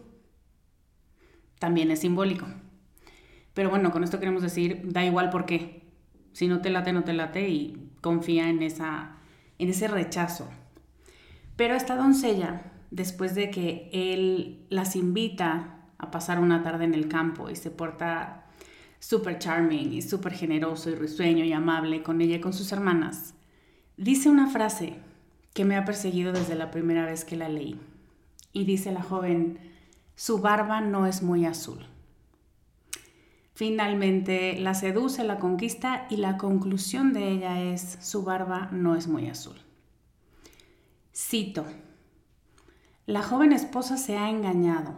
También 1.57 1.89
es 1.89 2.01
simbólico. 2.01 2.47
Pero 3.53 3.69
bueno, 3.69 3.91
con 3.91 4.03
esto 4.03 4.19
queremos 4.19 4.41
decir, 4.41 4.81
da 4.85 5.03
igual 5.03 5.29
por 5.29 5.45
qué. 5.45 5.81
Si 6.33 6.47
no 6.47 6.61
te 6.61 6.69
late, 6.69 6.93
no 6.93 7.03
te 7.03 7.13
late 7.13 7.49
y 7.49 7.91
confía 8.01 8.49
en, 8.49 8.61
esa, 8.61 9.17
en 9.57 9.69
ese 9.69 9.87
rechazo. 9.87 10.47
Pero 11.59 11.75
esta 11.75 11.97
doncella, 11.97 12.71
después 12.89 13.35
de 13.35 13.51
que 13.51 13.89
él 13.91 14.65
las 14.69 14.95
invita 14.95 15.89
a 15.97 16.09
pasar 16.09 16.39
una 16.39 16.63
tarde 16.63 16.85
en 16.85 16.93
el 16.93 17.09
campo 17.09 17.49
y 17.49 17.57
se 17.57 17.69
porta 17.69 18.45
súper 18.99 19.39
charming 19.39 19.91
y 19.91 20.01
súper 20.01 20.31
generoso 20.31 20.89
y 20.89 20.95
risueño 20.95 21.43
y 21.43 21.51
amable 21.51 22.01
con 22.01 22.21
ella 22.21 22.37
y 22.37 22.39
con 22.39 22.53
sus 22.53 22.71
hermanas, 22.71 23.33
dice 23.97 24.29
una 24.29 24.49
frase 24.49 25.01
que 25.53 25.65
me 25.65 25.75
ha 25.75 25.83
perseguido 25.83 26.31
desde 26.31 26.55
la 26.55 26.71
primera 26.71 27.05
vez 27.05 27.25
que 27.25 27.35
la 27.35 27.49
leí. 27.49 27.77
Y 28.53 28.63
dice 28.63 28.93
la 28.93 29.03
joven, 29.03 29.59
su 30.15 30.39
barba 30.39 30.79
no 30.79 31.07
es 31.07 31.21
muy 31.23 31.45
azul. 31.45 31.85
Finalmente 33.53 34.57
la 34.57 34.75
seduce, 34.75 35.25
la 35.25 35.39
conquista 35.39 36.07
y 36.09 36.15
la 36.15 36.37
conclusión 36.37 37.11
de 37.11 37.27
ella 37.27 37.61
es, 37.61 37.97
su 37.99 38.23
barba 38.23 38.69
no 38.71 38.95
es 38.95 39.09
muy 39.09 39.27
azul. 39.27 39.57
Cito, 41.21 41.65
la 43.05 43.21
joven 43.21 43.51
esposa 43.51 43.97
se 43.97 44.17
ha 44.17 44.29
engañado 44.29 44.93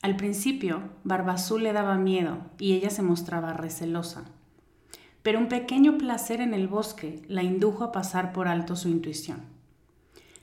al 0.00 0.16
principio, 0.16 0.82
Barbazul 1.04 1.62
le 1.62 1.74
daba 1.74 1.98
miedo 1.98 2.38
y 2.58 2.72
ella 2.72 2.88
se 2.88 3.02
mostraba 3.02 3.52
recelosa. 3.52 4.24
Pero 5.22 5.38
un 5.38 5.48
pequeño 5.48 5.98
placer 5.98 6.40
en 6.40 6.54
el 6.54 6.68
bosque 6.68 7.22
la 7.28 7.42
indujo 7.42 7.84
a 7.84 7.92
pasar 7.92 8.32
por 8.32 8.48
alto 8.48 8.76
su 8.76 8.88
intuición. 8.88 9.42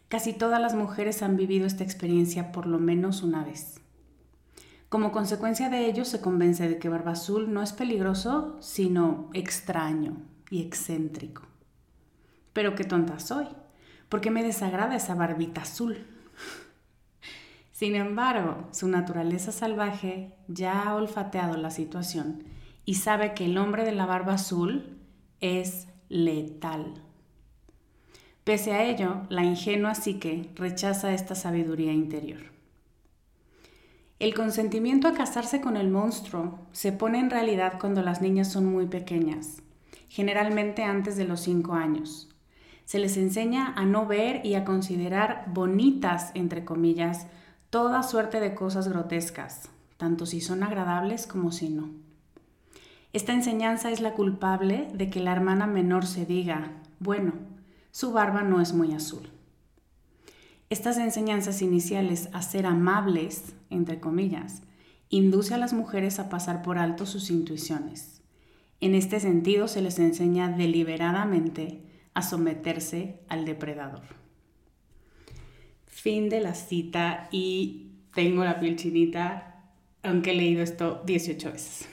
Casi 0.10 0.32
todas 0.32 0.62
las 0.62 0.76
mujeres 0.76 1.24
han 1.24 1.38
vivido 1.38 1.66
esta 1.66 1.84
experiencia 1.84 2.52
por 2.52 2.68
lo 2.68 2.78
menos 2.78 3.24
una 3.24 3.44
vez. 3.44 3.82
Como 4.90 5.12
consecuencia 5.12 5.70
de 5.70 5.88
ello, 5.88 6.06
se 6.06 6.22
convence 6.22 6.70
de 6.70 6.78
que 6.78 6.90
Barbazul 6.90 7.52
no 7.52 7.64
es 7.64 7.74
peligroso, 7.74 8.58
sino 8.60 9.32
extraño 9.34 10.18
y 10.52 10.62
excéntrico. 10.62 11.42
Pero 12.54 12.76
qué 12.76 12.84
tonta 12.84 13.20
soy, 13.20 13.48
porque 14.14 14.30
me 14.30 14.44
desagrada 14.44 14.96
esa 14.96 15.16
barbita 15.16 15.62
azul. 15.62 16.06
Sin 17.72 17.96
embargo, 17.96 18.68
su 18.70 18.88
naturaleza 18.88 19.52
salvaje 19.52 20.36
ya 20.48 20.84
ha 20.84 20.94
olfateado 20.94 21.58
la 21.58 21.72
situación 21.72 22.44
y 22.86 22.94
sabe 22.94 23.34
que 23.34 23.46
el 23.46 23.58
hombre 23.58 23.84
de 23.84 23.92
la 23.92 24.06
barba 24.06 24.34
azul 24.34 25.00
es 25.42 25.88
letal. 26.10 26.94
Pese 28.44 28.74
a 28.74 28.84
ello, 28.84 29.24
la 29.30 29.44
ingenua 29.46 29.96
psique 29.96 30.52
rechaza 30.54 31.12
esta 31.12 31.34
sabiduría 31.34 31.92
interior. 31.92 32.42
El 34.20 34.36
consentimiento 34.36 35.08
a 35.08 35.16
casarse 35.16 35.60
con 35.60 35.76
el 35.76 35.90
monstruo 35.90 36.60
se 36.72 36.92
pone 36.92 37.18
en 37.18 37.32
realidad 37.32 37.80
cuando 37.80 38.04
las 38.04 38.22
niñas 38.22 38.52
son 38.52 38.68
muy 38.68 38.86
pequeñas, 38.86 39.64
generalmente 40.08 40.84
antes 40.84 41.18
de 41.18 41.26
los 41.26 41.40
cinco 41.40 41.74
años. 41.74 42.30
Se 42.86 43.00
les 43.00 43.18
enseña 43.18 43.74
a 43.76 43.86
no 43.86 44.06
ver 44.06 44.46
y 44.46 44.56
a 44.56 44.66
considerar 44.66 45.46
bonitas, 45.48 46.32
entre 46.34 46.66
comillas, 46.66 47.28
toda 47.70 48.04
suerte 48.04 48.40
de 48.40 48.54
cosas 48.54 48.88
grotescas, 48.88 49.70
tanto 49.98 50.26
si 50.26 50.42
son 50.42 50.64
agradables 50.64 51.28
como 51.28 51.52
si 51.52 51.70
no. 51.70 51.90
Esta 53.14 53.34
enseñanza 53.34 53.92
es 53.92 54.02
la 54.02 54.14
culpable 54.14 54.90
de 54.94 55.10
que 55.10 55.20
la 55.20 55.32
hermana 55.32 55.68
menor 55.68 56.06
se 56.06 56.26
diga, 56.26 56.72
bueno, 57.00 57.34
su 57.92 58.12
barba 58.12 58.42
no 58.42 58.60
es 58.60 58.74
muy 58.74 58.94
azul. 58.94 59.30
Estas 60.70 60.98
enseñanzas 60.98 61.62
iniciales 61.62 62.30
a 62.34 62.42
ser 62.42 62.66
amables, 62.66 63.54
entre 63.70 64.00
comillas, 64.00 64.64
induce 65.10 65.54
a 65.54 65.60
las 65.60 65.74
mujeres 65.74 66.18
a 66.18 66.30
pasar 66.30 66.64
por 66.64 66.80
alto 66.80 67.06
sus 67.06 67.30
intuiciones. 67.30 68.22
En 68.82 68.96
este 68.96 69.20
sentido 69.20 69.68
se 69.68 69.84
les 69.84 70.00
enseña 70.00 70.50
deliberadamente 70.50 71.84
a 72.14 72.22
someterse 72.22 73.20
al 73.30 73.46
depredador. 73.46 74.04
Fin 75.88 76.30
de 76.30 76.42
la 76.42 76.56
cita 76.56 77.28
y 77.32 77.92
tengo 78.14 78.44
la 78.44 78.60
piel 78.60 78.76
chinita, 78.76 79.64
aunque 80.04 80.32
he 80.32 80.36
leído 80.36 80.62
esto 80.62 81.02
18 81.06 81.52
veces. 81.52 81.90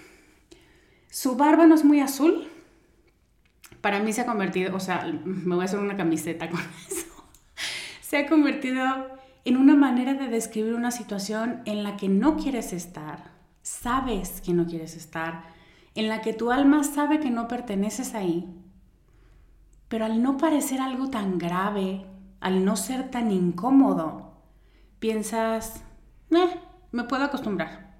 ¿Su 1.09 1.37
barba 1.37 1.67
no 1.67 1.75
es 1.75 1.85
muy 1.85 2.01
azul? 2.01 2.49
para 3.81 4.01
mí 4.01 4.13
se 4.13 4.23
ha 4.23 4.27
convertido, 4.27 4.75
o 4.77 4.81
sea, 4.81 5.11
me 5.25 5.55
voy 5.55 5.63
a 5.63 5.65
hacer 5.65 5.79
una 5.79 5.97
camiseta 5.97 6.49
con 6.49 6.61
eso, 6.91 7.07
se 8.01 8.19
ha 8.19 8.29
convertido 8.29 8.85
en 9.45 9.57
una 9.57 9.75
manera 9.75 10.15
de 10.15 10.29
describir 10.29 10.75
una 10.75 10.91
situación 10.91 11.63
en 11.65 11.83
la 11.83 11.97
que 11.97 12.09
no 12.09 12.37
quieres 12.37 12.73
estar, 12.73 13.31
sabes 13.63 14.41
que 14.41 14.53
no 14.53 14.67
quieres 14.67 14.97
estar, 14.97 15.45
en 15.95 16.09
la 16.09 16.21
que 16.21 16.33
tu 16.33 16.53
alma 16.53 16.85
sabe 16.85 17.21
que 17.21 17.31
no 17.31 17.49
perteneces 17.49 18.15
ahí, 18.15 18.49
pero 19.91 20.05
al 20.05 20.23
no 20.23 20.37
parecer 20.37 20.81
algo 20.81 21.11
tan 21.11 21.37
grave, 21.37 22.07
al 22.39 22.65
no 22.65 22.77
ser 22.77 23.11
tan 23.11 23.33
incómodo, 23.33 24.37
piensas, 25.01 25.83
eh, 26.31 26.61
me 26.93 27.03
puedo 27.03 27.25
acostumbrar. 27.25 27.99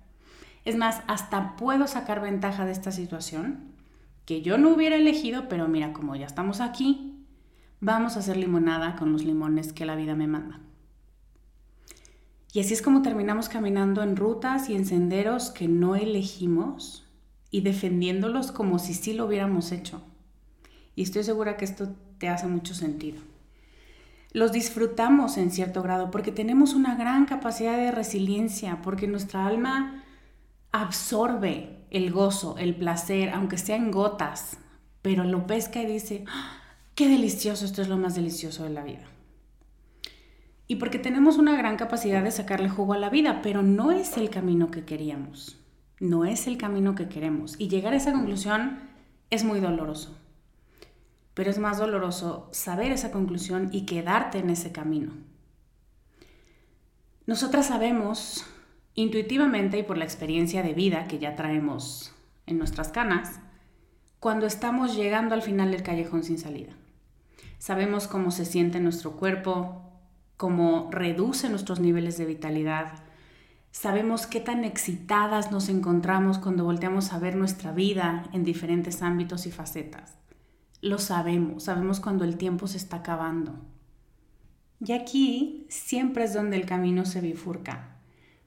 Es 0.65 0.77
más, 0.77 1.03
hasta 1.09 1.57
puedo 1.57 1.89
sacar 1.89 2.21
ventaja 2.21 2.65
de 2.65 2.71
esta 2.71 2.93
situación 2.93 3.73
que 4.25 4.41
yo 4.41 4.57
no 4.57 4.71
hubiera 4.71 4.95
elegido, 4.95 5.49
pero 5.49 5.67
mira, 5.67 5.93
como 5.93 6.15
ya 6.15 6.27
estamos 6.27 6.61
aquí, 6.61 7.27
vamos 7.81 8.15
a 8.15 8.21
hacer 8.21 8.37
limonada 8.37 8.95
con 8.95 9.11
los 9.11 9.25
limones 9.25 9.73
que 9.73 9.85
la 9.85 9.97
vida 9.97 10.15
me 10.15 10.29
manda. 10.29 10.61
Y 12.53 12.61
así 12.61 12.73
es 12.73 12.83
como 12.83 13.03
terminamos 13.03 13.49
caminando 13.49 14.05
en 14.05 14.15
rutas 14.15 14.71
y 14.71 14.77
en 14.77 14.87
senderos 14.87 15.51
que 15.51 15.67
no 15.67 15.97
elegimos 15.97 17.05
y 17.51 17.63
defendiéndolos 17.63 18.53
como 18.53 18.79
si 18.79 18.95
sí 18.95 19.13
lo 19.13 19.27
hubiéramos 19.27 19.73
hecho. 19.73 20.03
Y 21.01 21.05
estoy 21.05 21.25
segura 21.25 21.57
que 21.57 21.65
esto 21.65 21.97
te 22.19 22.29
hace 22.29 22.47
mucho 22.47 22.75
sentido. 22.75 23.23
Los 24.35 24.53
disfrutamos 24.53 25.39
en 25.39 25.51
cierto 25.51 25.83
grado 25.83 26.11
porque 26.11 26.31
tenemos 26.31 26.75
una 26.75 26.95
gran 26.95 27.25
capacidad 27.25 27.79
de 27.79 27.91
resiliencia, 27.91 28.83
porque 28.83 29.07
nuestra 29.07 29.47
alma 29.47 30.05
absorbe 30.73 31.87
el 31.89 32.13
gozo, 32.13 32.59
el 32.59 32.77
placer, 32.77 33.31
aunque 33.31 33.57
sea 33.57 33.77
en 33.77 33.91
gotas, 33.91 34.59
pero 35.01 35.25
lo 35.25 35.47
pesca 35.47 35.81
y 35.81 35.87
dice, 35.87 36.27
¡Ah! 36.29 36.61
qué 36.95 37.09
delicioso, 37.09 37.65
esto 37.65 37.81
es 37.81 37.89
lo 37.89 37.97
más 37.97 38.15
delicioso 38.15 38.65
de 38.65 38.71
la 38.71 38.85
vida. 38.85 39.07
Y 40.67 40.77
porque 40.77 40.99
tenemos 40.99 41.39
una 41.39 41.57
gran 41.57 41.79
capacidad 41.79 42.23
de 42.23 42.31
sacarle 42.31 42.69
jugo 42.69 42.93
a 42.93 42.99
la 42.99 43.09
vida, 43.09 43.41
pero 43.41 43.63
no 43.63 43.91
es 43.91 44.19
el 44.19 44.29
camino 44.29 44.71
que 44.71 44.85
queríamos, 44.85 45.59
no 45.99 46.27
es 46.27 46.47
el 46.47 46.59
camino 46.59 46.95
que 46.95 47.09
queremos. 47.09 47.55
Y 47.59 47.69
llegar 47.69 47.95
a 47.95 47.97
esa 47.97 48.13
conclusión 48.13 48.81
es 49.31 49.45
muy 49.45 49.61
doloroso, 49.61 50.20
pero 51.35 51.51
es 51.51 51.59
más 51.59 51.79
doloroso 51.79 52.49
saber 52.53 52.93
esa 52.93 53.11
conclusión 53.11 53.69
y 53.73 53.87
quedarte 53.87 54.39
en 54.39 54.51
ese 54.51 54.73
camino. 54.73 55.13
Nosotras 57.27 57.69
sabemos 57.69 58.45
intuitivamente 58.95 59.79
y 59.79 59.83
por 59.83 59.97
la 59.97 60.05
experiencia 60.05 60.63
de 60.63 60.75
vida 60.75 61.07
que 61.07 61.19
ya 61.19 61.37
traemos 61.37 62.15
en 62.47 62.59
nuestras 62.59 62.89
canas, 62.89 63.41
cuando 64.19 64.47
estamos 64.47 64.97
llegando 64.97 65.35
al 65.35 65.43
final 65.43 65.71
del 65.71 65.83
callejón 65.83 66.25
sin 66.25 66.39
salida. 66.39 66.75
Sabemos 67.59 68.07
cómo 68.07 68.31
se 68.31 68.45
siente 68.45 68.81
nuestro 68.81 69.13
cuerpo, 69.13 69.83
cómo 70.37 70.89
reduce 70.91 71.49
nuestros 71.49 71.81
niveles 71.81 72.19
de 72.19 72.27
vitalidad. 72.27 73.05
Sabemos 73.71 74.27
qué 74.27 74.41
tan 74.41 74.65
excitadas 74.65 75.53
nos 75.53 75.69
encontramos 75.69 76.39
cuando 76.39 76.65
volteamos 76.65 77.13
a 77.13 77.19
ver 77.19 77.37
nuestra 77.37 77.73
vida 77.73 78.25
en 78.33 78.45
diferentes 78.45 79.03
ámbitos 79.03 79.47
y 79.47 79.53
facetas. 79.53 80.17
Lo 80.81 80.99
sabemos, 80.99 81.65
sabemos 81.65 82.01
cuando 82.01 82.25
el 82.25 82.37
tiempo 82.37 82.67
se 82.67 82.79
está 82.79 82.97
acabando. 82.97 83.55
Y 84.85 84.93
aquí 84.93 85.67
siempre 85.69 86.25
es 86.25 86.35
donde 86.35 86.57
el 86.57 86.67
camino 86.67 87.05
se 87.05 87.21
bifurca 87.21 87.91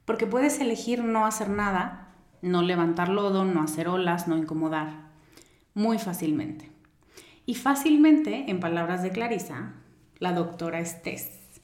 porque 0.05 0.27
puedes 0.27 0.59
elegir 0.59 1.03
no 1.03 1.25
hacer 1.25 1.49
nada, 1.49 2.09
no 2.41 2.61
levantar 2.61 3.09
lodo, 3.09 3.45
no 3.45 3.61
hacer 3.61 3.87
olas, 3.87 4.27
no 4.27 4.37
incomodar, 4.37 5.11
muy 5.73 5.97
fácilmente. 5.97 6.69
Y 7.45 7.55
fácilmente, 7.55 8.49
en 8.49 8.59
palabras 8.59 9.01
de 9.03 9.11
Clarisa, 9.11 9.73
la 10.19 10.33
doctora 10.33 10.79
Estés, 10.79 11.61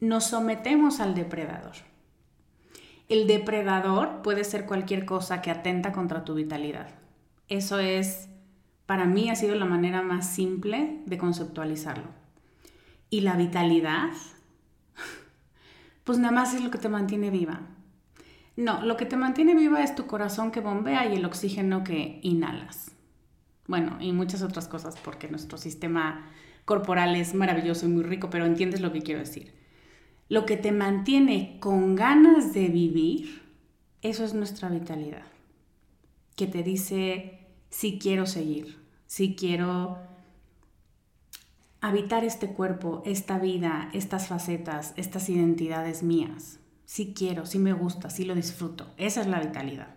nos 0.00 0.24
sometemos 0.24 1.00
al 1.00 1.14
depredador. 1.14 1.74
El 3.08 3.26
depredador 3.26 4.22
puede 4.22 4.44
ser 4.44 4.64
cualquier 4.64 5.04
cosa 5.04 5.42
que 5.42 5.50
atenta 5.50 5.92
contra 5.92 6.24
tu 6.24 6.34
vitalidad. 6.34 6.88
Eso 7.48 7.78
es, 7.78 8.28
para 8.86 9.04
mí 9.06 9.30
ha 9.30 9.34
sido 9.34 9.54
la 9.54 9.64
manera 9.64 10.02
más 10.02 10.28
simple 10.28 11.00
de 11.06 11.18
conceptualizarlo. 11.18 12.08
Y 13.10 13.20
la 13.20 13.36
vitalidad 13.36 14.10
pues 16.04 16.18
nada 16.18 16.32
más 16.32 16.54
es 16.54 16.62
lo 16.62 16.70
que 16.70 16.78
te 16.78 16.88
mantiene 16.88 17.30
viva. 17.30 17.60
No, 18.56 18.82
lo 18.82 18.96
que 18.96 19.06
te 19.06 19.16
mantiene 19.16 19.54
viva 19.54 19.82
es 19.82 19.94
tu 19.94 20.06
corazón 20.06 20.50
que 20.50 20.60
bombea 20.60 21.06
y 21.06 21.16
el 21.16 21.24
oxígeno 21.24 21.84
que 21.84 22.20
inhalas. 22.22 22.92
Bueno, 23.66 23.96
y 24.00 24.12
muchas 24.12 24.42
otras 24.42 24.68
cosas 24.68 24.96
porque 25.02 25.28
nuestro 25.28 25.56
sistema 25.56 26.26
corporal 26.64 27.16
es 27.16 27.34
maravilloso 27.34 27.86
y 27.86 27.88
muy 27.88 28.02
rico, 28.02 28.28
pero 28.28 28.44
entiendes 28.44 28.80
lo 28.80 28.92
que 28.92 29.02
quiero 29.02 29.20
decir. 29.20 29.54
Lo 30.28 30.46
que 30.46 30.56
te 30.56 30.72
mantiene 30.72 31.56
con 31.60 31.94
ganas 31.94 32.52
de 32.52 32.68
vivir, 32.68 33.42
eso 34.02 34.24
es 34.24 34.34
nuestra 34.34 34.68
vitalidad. 34.68 35.24
Que 36.36 36.46
te 36.46 36.62
dice, 36.62 37.41
si 37.72 37.98
quiero 37.98 38.26
seguir, 38.26 38.78
si 39.06 39.34
quiero 39.34 39.96
habitar 41.80 42.22
este 42.22 42.52
cuerpo, 42.52 43.02
esta 43.06 43.38
vida, 43.38 43.88
estas 43.94 44.28
facetas, 44.28 44.92
estas 44.96 45.28
identidades 45.30 46.02
mías. 46.02 46.60
Si 46.84 47.14
quiero, 47.14 47.46
si 47.46 47.58
me 47.58 47.72
gusta, 47.72 48.10
si 48.10 48.26
lo 48.26 48.34
disfruto. 48.34 48.92
Esa 48.98 49.22
es 49.22 49.26
la 49.26 49.40
vitalidad. 49.40 49.88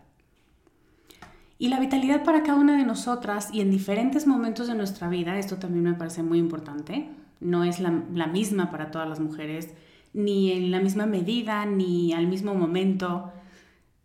Y 1.57 1.67
la 1.67 1.81
vitalidad 1.81 2.23
para 2.23 2.43
cada 2.43 2.57
una 2.57 2.77
de 2.77 2.85
nosotras 2.85 3.49
y 3.51 3.59
en 3.59 3.71
diferentes 3.71 4.25
momentos 4.25 4.67
de 4.67 4.75
nuestra 4.75 5.09
vida, 5.09 5.37
esto 5.37 5.57
también 5.57 5.83
me 5.83 5.93
parece 5.95 6.23
muy 6.23 6.39
importante, 6.39 7.09
no 7.41 7.65
es 7.65 7.81
la, 7.81 7.91
misma 7.91 8.71
para 8.71 8.89
todas 8.89 9.07
las 9.07 9.19
mujeres, 9.19 9.73
ni 10.13 10.53
en 10.53 10.71
la 10.71 10.79
misma 10.79 11.05
medida, 11.05 11.65
ni 11.65 12.13
al 12.13 12.27
mismo 12.27 12.55
momento, 12.55 13.33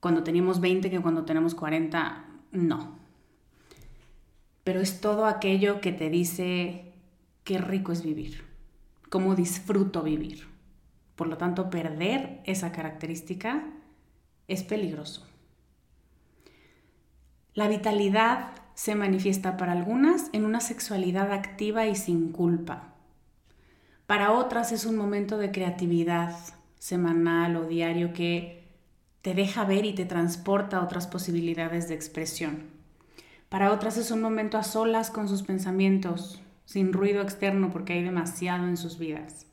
cuando 0.01 0.25
teníamos 0.25 0.61
20 0.61 0.91
que 0.91 1.01
cuando 1.01 1.25
tenemos 1.25 1.55
40, 1.55 2.25
no. 2.51 3.00
Pero 4.71 4.83
es 4.83 5.01
todo 5.01 5.27
aquello 5.27 5.81
que 5.81 5.91
te 5.91 6.11
dice, 6.11 6.93
qué 7.43 7.59
rico 7.59 7.91
es 7.91 8.05
vivir, 8.05 8.45
cómo 9.09 9.35
disfruto 9.35 10.05
vivir. 10.05 10.47
Por 11.17 11.27
lo 11.27 11.37
tanto, 11.37 11.71
perder 11.71 12.41
esa 12.45 12.71
característica 12.71 13.65
es 14.47 14.63
peligroso. 14.63 15.27
La 17.53 17.67
vitalidad 17.67 18.53
se 18.75 18.95
manifiesta 18.95 19.57
para 19.57 19.73
algunas 19.73 20.31
en 20.33 20.45
una 20.45 20.61
sexualidad 20.61 21.33
activa 21.33 21.89
y 21.89 21.97
sin 21.97 22.31
culpa. 22.31 22.95
Para 24.07 24.31
otras 24.31 24.71
es 24.71 24.87
un 24.87 24.95
momento 24.95 25.37
de 25.37 25.51
creatividad 25.51 26.37
semanal 26.79 27.57
o 27.57 27.67
diario 27.67 28.13
que 28.13 28.69
te 29.21 29.35
deja 29.35 29.65
ver 29.65 29.85
y 29.85 29.97
te 29.97 30.05
transporta 30.05 30.77
a 30.77 30.85
otras 30.85 31.09
posibilidades 31.09 31.89
de 31.89 31.97
expresión. 31.97 32.80
Para 33.51 33.73
otras 33.73 33.97
es 33.97 34.13
un 34.13 34.23
momento 34.23 34.59
a 34.59 34.63
solas 34.63 35.11
con 35.11 35.29
sus 35.29 35.43
pensamientos, 35.43 36.41
sin 36.67 36.93
ruido 36.93 37.21
externo 37.21 37.71
porque 37.73 37.95
hay 37.95 38.05
demasiado 38.05 38.69
en 38.69 38.77
sus 38.77 38.97
vidas. 38.97 39.49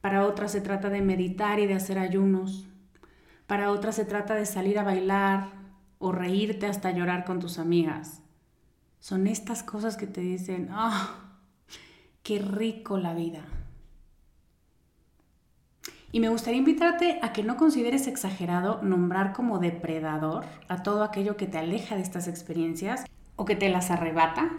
Para 0.00 0.24
otras 0.24 0.50
se 0.50 0.62
trata 0.62 0.88
de 0.88 1.02
meditar 1.02 1.60
y 1.60 1.66
de 1.66 1.74
hacer 1.74 1.98
ayunos. 1.98 2.66
Para 3.46 3.70
otras 3.70 3.96
se 3.96 4.06
trata 4.06 4.34
de 4.34 4.46
salir 4.46 4.78
a 4.78 4.82
bailar 4.82 5.50
o 5.98 6.10
reírte 6.10 6.64
hasta 6.64 6.90
llorar 6.90 7.26
con 7.26 7.38
tus 7.38 7.58
amigas. 7.58 8.22
Son 8.98 9.26
estas 9.26 9.62
cosas 9.62 9.98
que 9.98 10.06
te 10.06 10.22
dicen, 10.22 10.68
¡ah! 10.70 11.36
¡Qué 12.22 12.38
rico 12.38 12.96
la 12.96 13.12
vida! 13.12 13.44
Y 16.12 16.20
me 16.20 16.30
gustaría 16.30 16.60
invitarte 16.60 17.18
a 17.20 17.34
que 17.34 17.42
no 17.42 17.58
consideres 17.58 18.06
exagerado 18.06 18.80
nombrar 18.80 19.34
como 19.34 19.58
depredador 19.58 20.46
a 20.68 20.82
todo 20.82 21.04
aquello 21.04 21.36
que 21.36 21.46
te 21.46 21.58
aleja 21.58 21.96
de 21.96 22.00
estas 22.00 22.26
experiencias 22.26 23.04
o 23.38 23.46
que 23.46 23.56
te 23.56 23.70
las 23.70 23.90
arrebata 23.90 24.50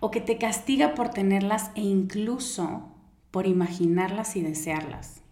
o 0.00 0.10
que 0.10 0.20
te 0.20 0.36
castiga 0.36 0.94
por 0.94 1.10
tenerlas 1.10 1.70
e 1.76 1.82
incluso 1.82 2.88
por 3.30 3.46
imaginarlas 3.46 4.34
y 4.34 4.42
desearlas. 4.42 5.22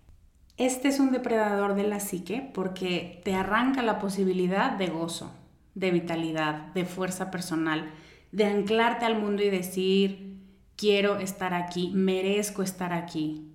Este 0.59 0.89
es 0.89 1.01
un 1.01 1.11
depredador 1.11 1.75
de 1.75 1.83
la 1.83 1.99
psique 1.99 2.49
porque 2.55 3.21
te 3.25 3.35
arranca 3.35 3.83
la 3.83 3.99
posibilidad 3.99 4.73
de 4.73 4.87
gozo, 4.87 5.33
de 5.75 5.91
vitalidad, 5.91 6.67
de 6.75 6.85
fuerza 6.85 7.33
personal, 7.33 7.91
de 8.31 8.45
anclarte 8.45 9.07
al 9.07 9.19
mundo 9.19 9.43
y 9.43 9.51
decir, 9.51 10.37
quiero 10.77 11.19
estar 11.19 11.53
aquí, 11.55 11.91
merezco 11.95 12.63
estar 12.63 12.93
aquí. 12.93 13.51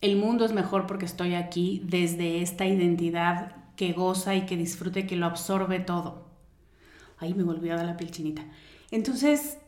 El 0.00 0.16
mundo 0.16 0.44
es 0.44 0.52
mejor 0.52 0.86
porque 0.86 1.06
estoy 1.06 1.34
aquí 1.34 1.80
desde 1.86 2.42
esta 2.42 2.66
identidad 2.66 3.56
que 3.76 3.92
goza 3.92 4.34
y 4.34 4.46
que 4.46 4.56
disfrute, 4.56 5.06
que 5.06 5.16
lo 5.16 5.26
absorbe 5.26 5.78
todo. 5.78 6.27
Ahí 7.18 7.34
me 7.34 7.42
volvió 7.42 7.74
a 7.74 7.76
dar 7.76 7.86
la 7.86 7.96
piel 7.96 8.10
chinita. 8.10 8.44
Entonces, 8.90 9.58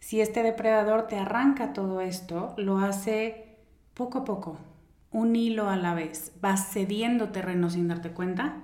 si 0.00 0.20
este 0.20 0.42
depredador 0.42 1.06
te 1.06 1.16
arranca 1.16 1.72
todo 1.72 2.00
esto, 2.00 2.54
lo 2.56 2.78
hace 2.78 3.56
poco 3.94 4.18
a 4.18 4.24
poco, 4.24 4.58
un 5.10 5.36
hilo 5.36 5.68
a 5.68 5.76
la 5.76 5.94
vez. 5.94 6.32
Vas 6.40 6.72
cediendo 6.72 7.30
terreno 7.30 7.70
sin 7.70 7.88
darte 7.88 8.10
cuenta 8.10 8.62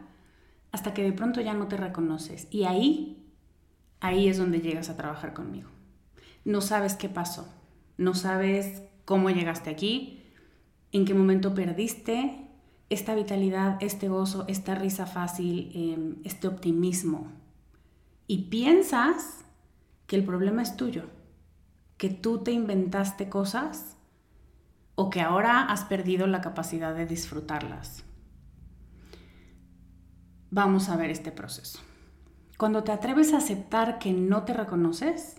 hasta 0.72 0.94
que 0.94 1.02
de 1.02 1.12
pronto 1.12 1.40
ya 1.40 1.54
no 1.54 1.68
te 1.68 1.76
reconoces. 1.76 2.48
Y 2.50 2.64
ahí, 2.64 3.26
ahí 4.00 4.28
es 4.28 4.38
donde 4.38 4.60
llegas 4.60 4.88
a 4.90 4.96
trabajar 4.96 5.34
conmigo. 5.34 5.70
no 6.44 6.62
sabes 6.62 6.94
qué 6.94 7.10
pasó, 7.10 7.46
no 7.98 8.14
sabes 8.14 8.82
cómo 9.04 9.28
llegaste 9.28 9.68
aquí, 9.68 10.22
en 10.92 11.04
qué 11.04 11.12
momento 11.12 11.52
perdiste 11.52 12.48
esta 12.90 13.14
vitalidad, 13.14 13.76
este 13.80 14.08
gozo, 14.08 14.44
esta 14.48 14.74
risa 14.74 15.06
fácil, 15.06 15.70
em, 15.74 16.16
este 16.24 16.48
optimismo. 16.48 17.26
Y 18.28 18.50
piensas 18.50 19.44
que 20.06 20.14
el 20.14 20.24
problema 20.24 20.62
es 20.62 20.76
tuyo, 20.76 21.06
que 21.96 22.10
tú 22.10 22.44
te 22.44 22.52
inventaste 22.52 23.28
cosas 23.28 23.96
o 24.94 25.10
que 25.10 25.22
ahora 25.22 25.62
has 25.62 25.84
perdido 25.84 26.26
la 26.26 26.40
capacidad 26.40 26.94
de 26.94 27.06
disfrutarlas. 27.06 28.04
Vamos 30.50 30.88
a 30.90 30.96
ver 30.96 31.10
este 31.10 31.32
proceso. 31.32 31.80
Cuando 32.58 32.84
te 32.84 32.92
atreves 32.92 33.32
a 33.32 33.38
aceptar 33.38 33.98
que 33.98 34.12
no 34.12 34.44
te 34.44 34.52
reconoces, 34.52 35.36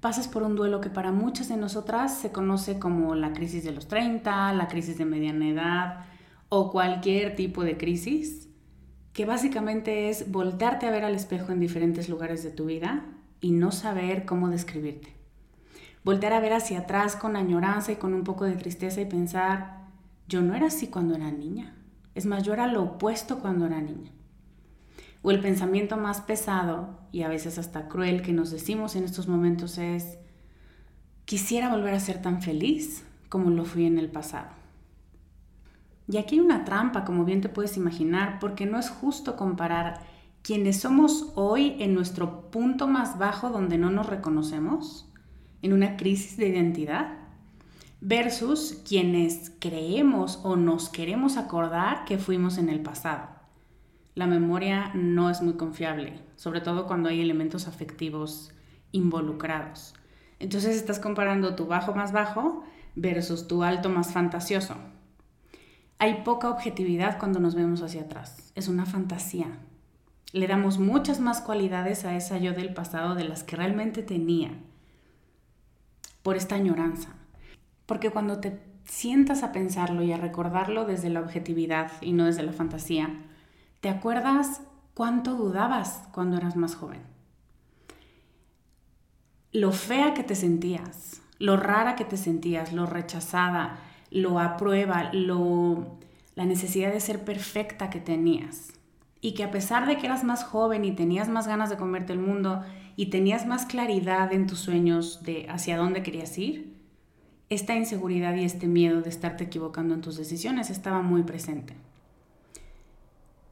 pasas 0.00 0.26
por 0.26 0.42
un 0.42 0.56
duelo 0.56 0.80
que 0.80 0.90
para 0.90 1.12
muchas 1.12 1.48
de 1.48 1.56
nosotras 1.56 2.18
se 2.18 2.32
conoce 2.32 2.80
como 2.80 3.14
la 3.14 3.32
crisis 3.32 3.62
de 3.62 3.72
los 3.72 3.86
30, 3.86 4.52
la 4.54 4.68
crisis 4.68 4.98
de 4.98 5.04
mediana 5.04 5.48
edad 5.48 6.06
o 6.48 6.72
cualquier 6.72 7.36
tipo 7.36 7.62
de 7.62 7.76
crisis, 7.76 8.48
que 9.14 9.24
básicamente 9.24 10.10
es 10.10 10.30
voltearte 10.30 10.86
a 10.86 10.90
ver 10.90 11.04
al 11.04 11.14
espejo 11.14 11.52
en 11.52 11.60
diferentes 11.60 12.08
lugares 12.08 12.42
de 12.42 12.50
tu 12.50 12.66
vida 12.66 13.04
y 13.40 13.52
no 13.52 13.70
saber 13.70 14.24
cómo 14.26 14.48
describirte. 14.48 15.14
Voltear 16.02 16.32
a 16.32 16.40
ver 16.40 16.52
hacia 16.52 16.80
atrás 16.80 17.14
con 17.14 17.36
añoranza 17.36 17.92
y 17.92 17.96
con 17.96 18.12
un 18.12 18.24
poco 18.24 18.44
de 18.44 18.56
tristeza 18.56 19.00
y 19.00 19.06
pensar, 19.06 19.84
yo 20.26 20.42
no 20.42 20.54
era 20.54 20.66
así 20.66 20.88
cuando 20.88 21.14
era 21.14 21.30
niña. 21.30 21.76
Es 22.16 22.26
más, 22.26 22.42
yo 22.42 22.52
era 22.52 22.66
lo 22.66 22.82
opuesto 22.82 23.38
cuando 23.38 23.66
era 23.66 23.80
niña. 23.80 24.10
O 25.22 25.30
el 25.30 25.40
pensamiento 25.40 25.96
más 25.96 26.20
pesado 26.20 26.98
y 27.12 27.22
a 27.22 27.28
veces 27.28 27.56
hasta 27.56 27.88
cruel 27.88 28.20
que 28.20 28.32
nos 28.32 28.50
decimos 28.50 28.96
en 28.96 29.04
estos 29.04 29.28
momentos 29.28 29.78
es, 29.78 30.18
quisiera 31.24 31.70
volver 31.70 31.94
a 31.94 32.00
ser 32.00 32.20
tan 32.20 32.42
feliz 32.42 33.04
como 33.28 33.50
lo 33.50 33.64
fui 33.64 33.86
en 33.86 33.98
el 33.98 34.10
pasado. 34.10 34.63
Y 36.06 36.18
aquí 36.18 36.36
hay 36.36 36.40
una 36.40 36.64
trampa, 36.64 37.04
como 37.04 37.24
bien 37.24 37.40
te 37.40 37.48
puedes 37.48 37.76
imaginar, 37.76 38.38
porque 38.40 38.66
no 38.66 38.78
es 38.78 38.90
justo 38.90 39.36
comparar 39.36 40.00
quienes 40.42 40.80
somos 40.80 41.32
hoy 41.34 41.76
en 41.78 41.94
nuestro 41.94 42.50
punto 42.50 42.86
más 42.86 43.18
bajo 43.18 43.50
donde 43.50 43.78
no 43.78 43.90
nos 43.90 44.06
reconocemos, 44.06 45.10
en 45.62 45.72
una 45.72 45.96
crisis 45.96 46.36
de 46.36 46.48
identidad, 46.48 47.18
versus 48.00 48.82
quienes 48.86 49.52
creemos 49.58 50.40
o 50.42 50.56
nos 50.56 50.90
queremos 50.90 51.38
acordar 51.38 52.04
que 52.04 52.18
fuimos 52.18 52.58
en 52.58 52.68
el 52.68 52.80
pasado 52.80 53.34
la 54.14 54.26
memoria 54.26 54.92
no 54.94 55.28
es 55.28 55.42
muy 55.42 55.54
confiable, 55.54 56.20
sobre 56.36 56.60
todo 56.60 56.86
cuando 56.86 57.08
hay 57.08 57.20
elementos 57.20 57.66
afectivos 57.66 58.52
involucrados. 58.92 59.94
Entonces 60.38 60.76
estás 60.76 61.00
comparando 61.00 61.56
tu 61.56 61.66
bajo 61.66 61.94
más 61.94 62.12
bajo 62.12 62.62
versus 62.94 63.48
tu 63.48 63.64
alto 63.64 63.88
más 63.88 64.12
fantasioso. 64.12 64.76
Hay 65.98 66.22
poca 66.22 66.50
objetividad 66.50 67.18
cuando 67.18 67.40
nos 67.40 67.54
vemos 67.54 67.82
hacia 67.82 68.02
atrás. 68.02 68.52
Es 68.54 68.68
una 68.68 68.86
fantasía. 68.86 69.48
Le 70.32 70.46
damos 70.46 70.78
muchas 70.78 71.20
más 71.20 71.40
cualidades 71.40 72.04
a 72.04 72.16
esa 72.16 72.38
yo 72.38 72.52
del 72.52 72.74
pasado 72.74 73.14
de 73.14 73.24
las 73.24 73.44
que 73.44 73.56
realmente 73.56 74.02
tenía 74.02 74.50
por 76.22 76.36
esta 76.36 76.56
añoranza. 76.56 77.10
Porque 77.86 78.10
cuando 78.10 78.40
te 78.40 78.60
sientas 78.84 79.42
a 79.42 79.52
pensarlo 79.52 80.02
y 80.02 80.12
a 80.12 80.16
recordarlo 80.16 80.84
desde 80.84 81.10
la 81.10 81.20
objetividad 81.20 81.92
y 82.00 82.12
no 82.12 82.24
desde 82.24 82.42
la 82.42 82.52
fantasía, 82.52 83.10
¿Te 83.84 83.90
acuerdas 83.90 84.62
cuánto 84.94 85.34
dudabas 85.34 86.08
cuando 86.10 86.38
eras 86.38 86.56
más 86.56 86.74
joven? 86.74 87.02
Lo 89.52 89.72
fea 89.72 90.14
que 90.14 90.24
te 90.24 90.34
sentías, 90.34 91.20
lo 91.38 91.58
rara 91.58 91.94
que 91.94 92.06
te 92.06 92.16
sentías, 92.16 92.72
lo 92.72 92.86
rechazada, 92.86 93.76
lo 94.14 94.38
aprueba, 94.38 95.10
lo, 95.12 95.98
la 96.36 96.46
necesidad 96.46 96.92
de 96.92 97.00
ser 97.00 97.24
perfecta 97.24 97.90
que 97.90 98.00
tenías. 98.00 98.68
Y 99.20 99.34
que 99.34 99.42
a 99.42 99.50
pesar 99.50 99.86
de 99.86 99.98
que 99.98 100.06
eras 100.06 100.22
más 100.22 100.44
joven 100.44 100.84
y 100.84 100.92
tenías 100.92 101.28
más 101.28 101.48
ganas 101.48 101.68
de 101.68 101.76
comerte 101.76 102.12
el 102.12 102.20
mundo 102.20 102.62
y 102.96 103.06
tenías 103.06 103.46
más 103.46 103.66
claridad 103.66 104.32
en 104.32 104.46
tus 104.46 104.60
sueños 104.60 105.24
de 105.24 105.46
hacia 105.50 105.76
dónde 105.76 106.02
querías 106.02 106.38
ir, 106.38 106.74
esta 107.50 107.74
inseguridad 107.74 108.36
y 108.36 108.44
este 108.44 108.68
miedo 108.68 109.02
de 109.02 109.10
estarte 109.10 109.44
equivocando 109.44 109.94
en 109.94 110.00
tus 110.00 110.16
decisiones 110.16 110.70
estaba 110.70 111.02
muy 111.02 111.24
presente. 111.24 111.74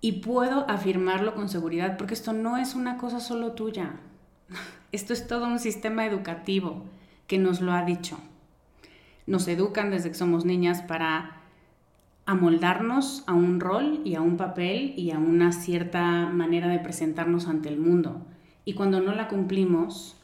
Y 0.01 0.21
puedo 0.21 0.69
afirmarlo 0.71 1.35
con 1.35 1.49
seguridad 1.49 1.97
porque 1.97 2.15
esto 2.15 2.33
no 2.33 2.57
es 2.57 2.75
una 2.75 2.99
cosa 2.99 3.19
solo 3.19 3.53
tuya. 3.53 3.97
Esto 4.93 5.15
es 5.15 5.27
todo 5.27 5.47
un 5.47 5.59
sistema 5.59 6.05
educativo 6.05 6.85
que 7.27 7.39
nos 7.39 7.63
lo 7.63 7.73
ha 7.73 7.83
dicho. 7.83 8.19
Nos 9.27 9.47
educan 9.49 9.91
desde 9.91 10.09
que 10.11 10.15
somos 10.15 10.45
niñas 10.45 10.83
para 10.83 11.43
amoldarnos 12.27 13.25
a 13.27 13.35
un 13.35 13.61
rol 13.61 14.01
y 14.05 14.15
a 14.15 14.21
un 14.21 14.37
papel 14.37 14.95
y 14.97 15.11
a 15.11 15.19
una 15.19 15.53
cierta 15.53 16.27
manera 16.27 16.69
de 16.69 16.79
presentarnos 16.79 17.47
ante 17.47 17.69
el 17.69 17.79
mundo. 17.79 18.27
Y 18.65 18.75
cuando 18.75 19.01
no 19.01 19.15
la 19.15 19.29
cumplimos, 19.29 20.17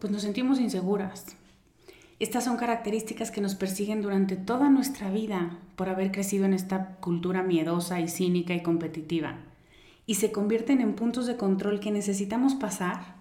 pues 0.00 0.12
nos 0.12 0.22
sentimos 0.22 0.60
inseguras. 0.60 1.36
Estas 2.18 2.44
son 2.44 2.56
características 2.56 3.30
que 3.30 3.42
nos 3.42 3.54
persiguen 3.54 4.00
durante 4.00 4.36
toda 4.36 4.70
nuestra 4.70 5.10
vida 5.10 5.58
por 5.76 5.88
haber 5.88 6.12
crecido 6.12 6.46
en 6.46 6.54
esta 6.54 6.96
cultura 6.96 7.42
miedosa 7.42 8.00
y 8.00 8.08
cínica 8.08 8.54
y 8.54 8.62
competitiva. 8.62 9.36
Y 10.06 10.14
se 10.14 10.32
convierten 10.32 10.80
en 10.80 10.94
puntos 10.94 11.26
de 11.26 11.36
control 11.36 11.78
que 11.78 11.90
necesitamos 11.90 12.54
pasar 12.54 13.16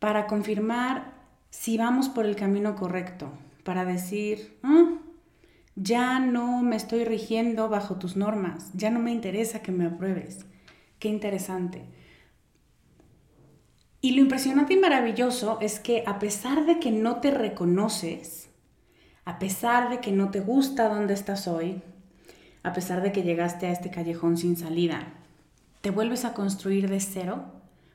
para 0.00 0.26
confirmar 0.26 1.14
si 1.48 1.78
vamos 1.78 2.08
por 2.08 2.26
el 2.26 2.36
camino 2.36 2.76
correcto, 2.76 3.30
para 3.64 3.84
decir, 3.84 4.58
ah, 4.62 4.98
ya 5.76 6.18
no 6.20 6.62
me 6.62 6.76
estoy 6.76 7.04
rigiendo 7.04 7.68
bajo 7.68 7.96
tus 7.96 8.16
normas, 8.16 8.70
ya 8.74 8.90
no 8.90 9.00
me 9.00 9.12
interesa 9.12 9.62
que 9.62 9.72
me 9.72 9.86
apruebes. 9.86 10.46
Qué 10.98 11.08
interesante. 11.08 11.84
Y 14.02 14.12
lo 14.12 14.22
impresionante 14.22 14.74
y 14.74 14.78
maravilloso 14.78 15.58
es 15.60 15.78
que 15.78 16.04
a 16.06 16.18
pesar 16.18 16.64
de 16.64 16.78
que 16.80 16.90
no 16.90 17.16
te 17.16 17.30
reconoces, 17.30 18.50
a 19.24 19.38
pesar 19.38 19.90
de 19.90 20.00
que 20.00 20.12
no 20.12 20.30
te 20.30 20.40
gusta 20.40 20.88
dónde 20.88 21.14
estás 21.14 21.46
hoy, 21.48 21.82
a 22.62 22.72
pesar 22.72 23.02
de 23.02 23.12
que 23.12 23.22
llegaste 23.22 23.66
a 23.66 23.72
este 23.72 23.90
callejón 23.90 24.36
sin 24.36 24.56
salida, 24.56 25.14
te 25.80 25.90
vuelves 25.90 26.24
a 26.24 26.34
construir 26.34 26.88
de 26.88 27.00
cero 27.00 27.44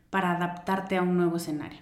para 0.10 0.32
adaptarte 0.32 0.98
a 0.98 1.02
un 1.02 1.18
nuevo 1.18 1.38
escenario. 1.38 1.80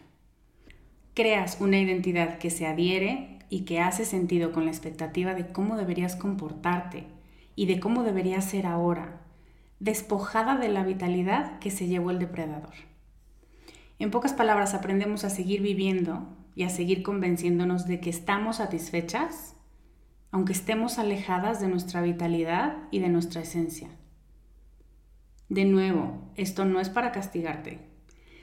Creas 1.13 1.57
una 1.59 1.79
identidad 1.79 2.39
que 2.39 2.49
se 2.49 2.65
adhiere 2.65 3.32
y 3.53 3.65
que 3.65 3.81
hace 3.81 4.03
sentido 4.03 4.51
con 4.51 4.65
la 4.65 4.71
expectativa 4.71 5.35
de 5.35 5.51
cómo 5.51 5.77
deberías 5.77 6.15
comportarte 6.15 7.05
y 7.55 7.67
de 7.67 7.79
cómo 7.79 8.01
deberías 8.01 8.45
ser 8.45 8.65
ahora, 8.65 9.21
despojada 9.79 10.57
de 10.57 10.69
la 10.69 10.83
vitalidad 10.83 11.59
que 11.59 11.69
se 11.69 11.85
llevó 11.85 12.09
el 12.09 12.17
depredador. 12.17 12.73
En 13.99 14.09
pocas 14.09 14.33
palabras, 14.33 14.73
aprendemos 14.73 15.23
a 15.23 15.29
seguir 15.29 15.61
viviendo 15.61 16.35
y 16.55 16.63
a 16.63 16.69
seguir 16.69 17.03
convenciéndonos 17.03 17.85
de 17.85 17.99
que 17.99 18.09
estamos 18.09 18.55
satisfechas, 18.55 19.55
aunque 20.31 20.53
estemos 20.53 20.97
alejadas 20.97 21.61
de 21.61 21.67
nuestra 21.67 22.01
vitalidad 22.01 22.77
y 22.89 23.01
de 23.01 23.09
nuestra 23.09 23.41
esencia. 23.41 23.89
De 25.49 25.65
nuevo, 25.65 26.31
esto 26.37 26.65
no 26.65 26.79
es 26.79 26.89
para 26.89 27.11
castigarte, 27.11 27.87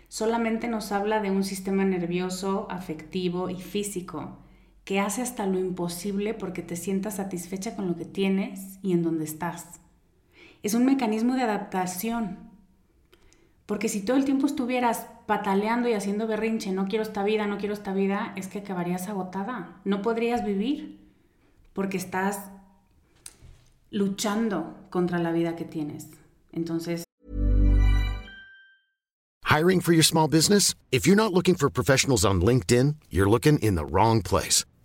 solamente 0.07 0.69
nos 0.69 0.93
habla 0.93 1.21
de 1.21 1.33
un 1.33 1.43
sistema 1.43 1.85
nervioso, 1.85 2.69
afectivo 2.71 3.51
y 3.51 3.57
físico 3.57 4.39
que 4.91 4.99
hace 4.99 5.23
hasta 5.23 5.47
lo 5.47 5.61
imposible 5.61 6.35
porque 6.35 6.63
te 6.63 6.75
sientas 6.75 7.15
satisfecha 7.15 7.77
con 7.77 7.87
lo 7.87 7.95
que 7.95 8.05
tienes 8.05 8.81
y 8.83 8.91
en 8.91 9.05
donde 9.05 9.23
estás. 9.23 9.81
Es 10.65 10.75
un 10.75 10.85
mecanismo 10.85 11.37
de 11.37 11.43
adaptación 11.43 12.39
porque 13.67 13.89
si 13.89 14.05
todo 14.05 14.17
el 14.17 14.25
tiempo 14.25 14.49
estuvieras 14.49 15.07
pataleando 15.27 15.89
y 15.89 15.93
haciendo 15.93 16.27
berrinche, 16.27 16.73
no 16.73 16.89
quiero 16.89 17.05
esta 17.05 17.23
vida, 17.23 17.47
no 17.47 17.59
quiero 17.59 17.73
esta 17.73 17.95
vida, 17.95 18.33
es 18.35 18.49
que 18.49 18.59
acabarías 18.59 19.07
agotada. 19.07 19.81
No 19.85 20.03
podrías 20.03 20.45
vivir 20.45 20.99
porque 21.73 21.97
estás 21.97 22.51
luchando 23.93 24.75
contra 24.91 25.21
la 25.21 25.31
vida 25.31 25.55
que 25.55 25.67
tienes. 25.67 26.09
Entonces. 26.51 27.05
Hiring 29.45 29.83
for 29.83 29.93
your 29.93 30.03
small 30.05 30.27
business? 30.27 30.75
If 30.91 31.07
you're 31.07 31.15
not 31.15 31.33
looking 31.33 31.55
for 31.55 31.71
professionals 31.71 32.25
on 32.25 32.41
LinkedIn, 32.41 32.97
you're 33.09 33.31
looking 33.31 33.61
in 33.61 33.77
the 33.77 33.85
wrong 33.85 34.21
place. 34.21 34.65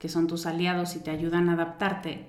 que 0.00 0.08
son 0.08 0.26
tus 0.26 0.46
aliados 0.46 0.96
y 0.96 1.00
te 1.00 1.10
ayudan 1.10 1.50
a 1.50 1.52
adaptarte, 1.52 2.24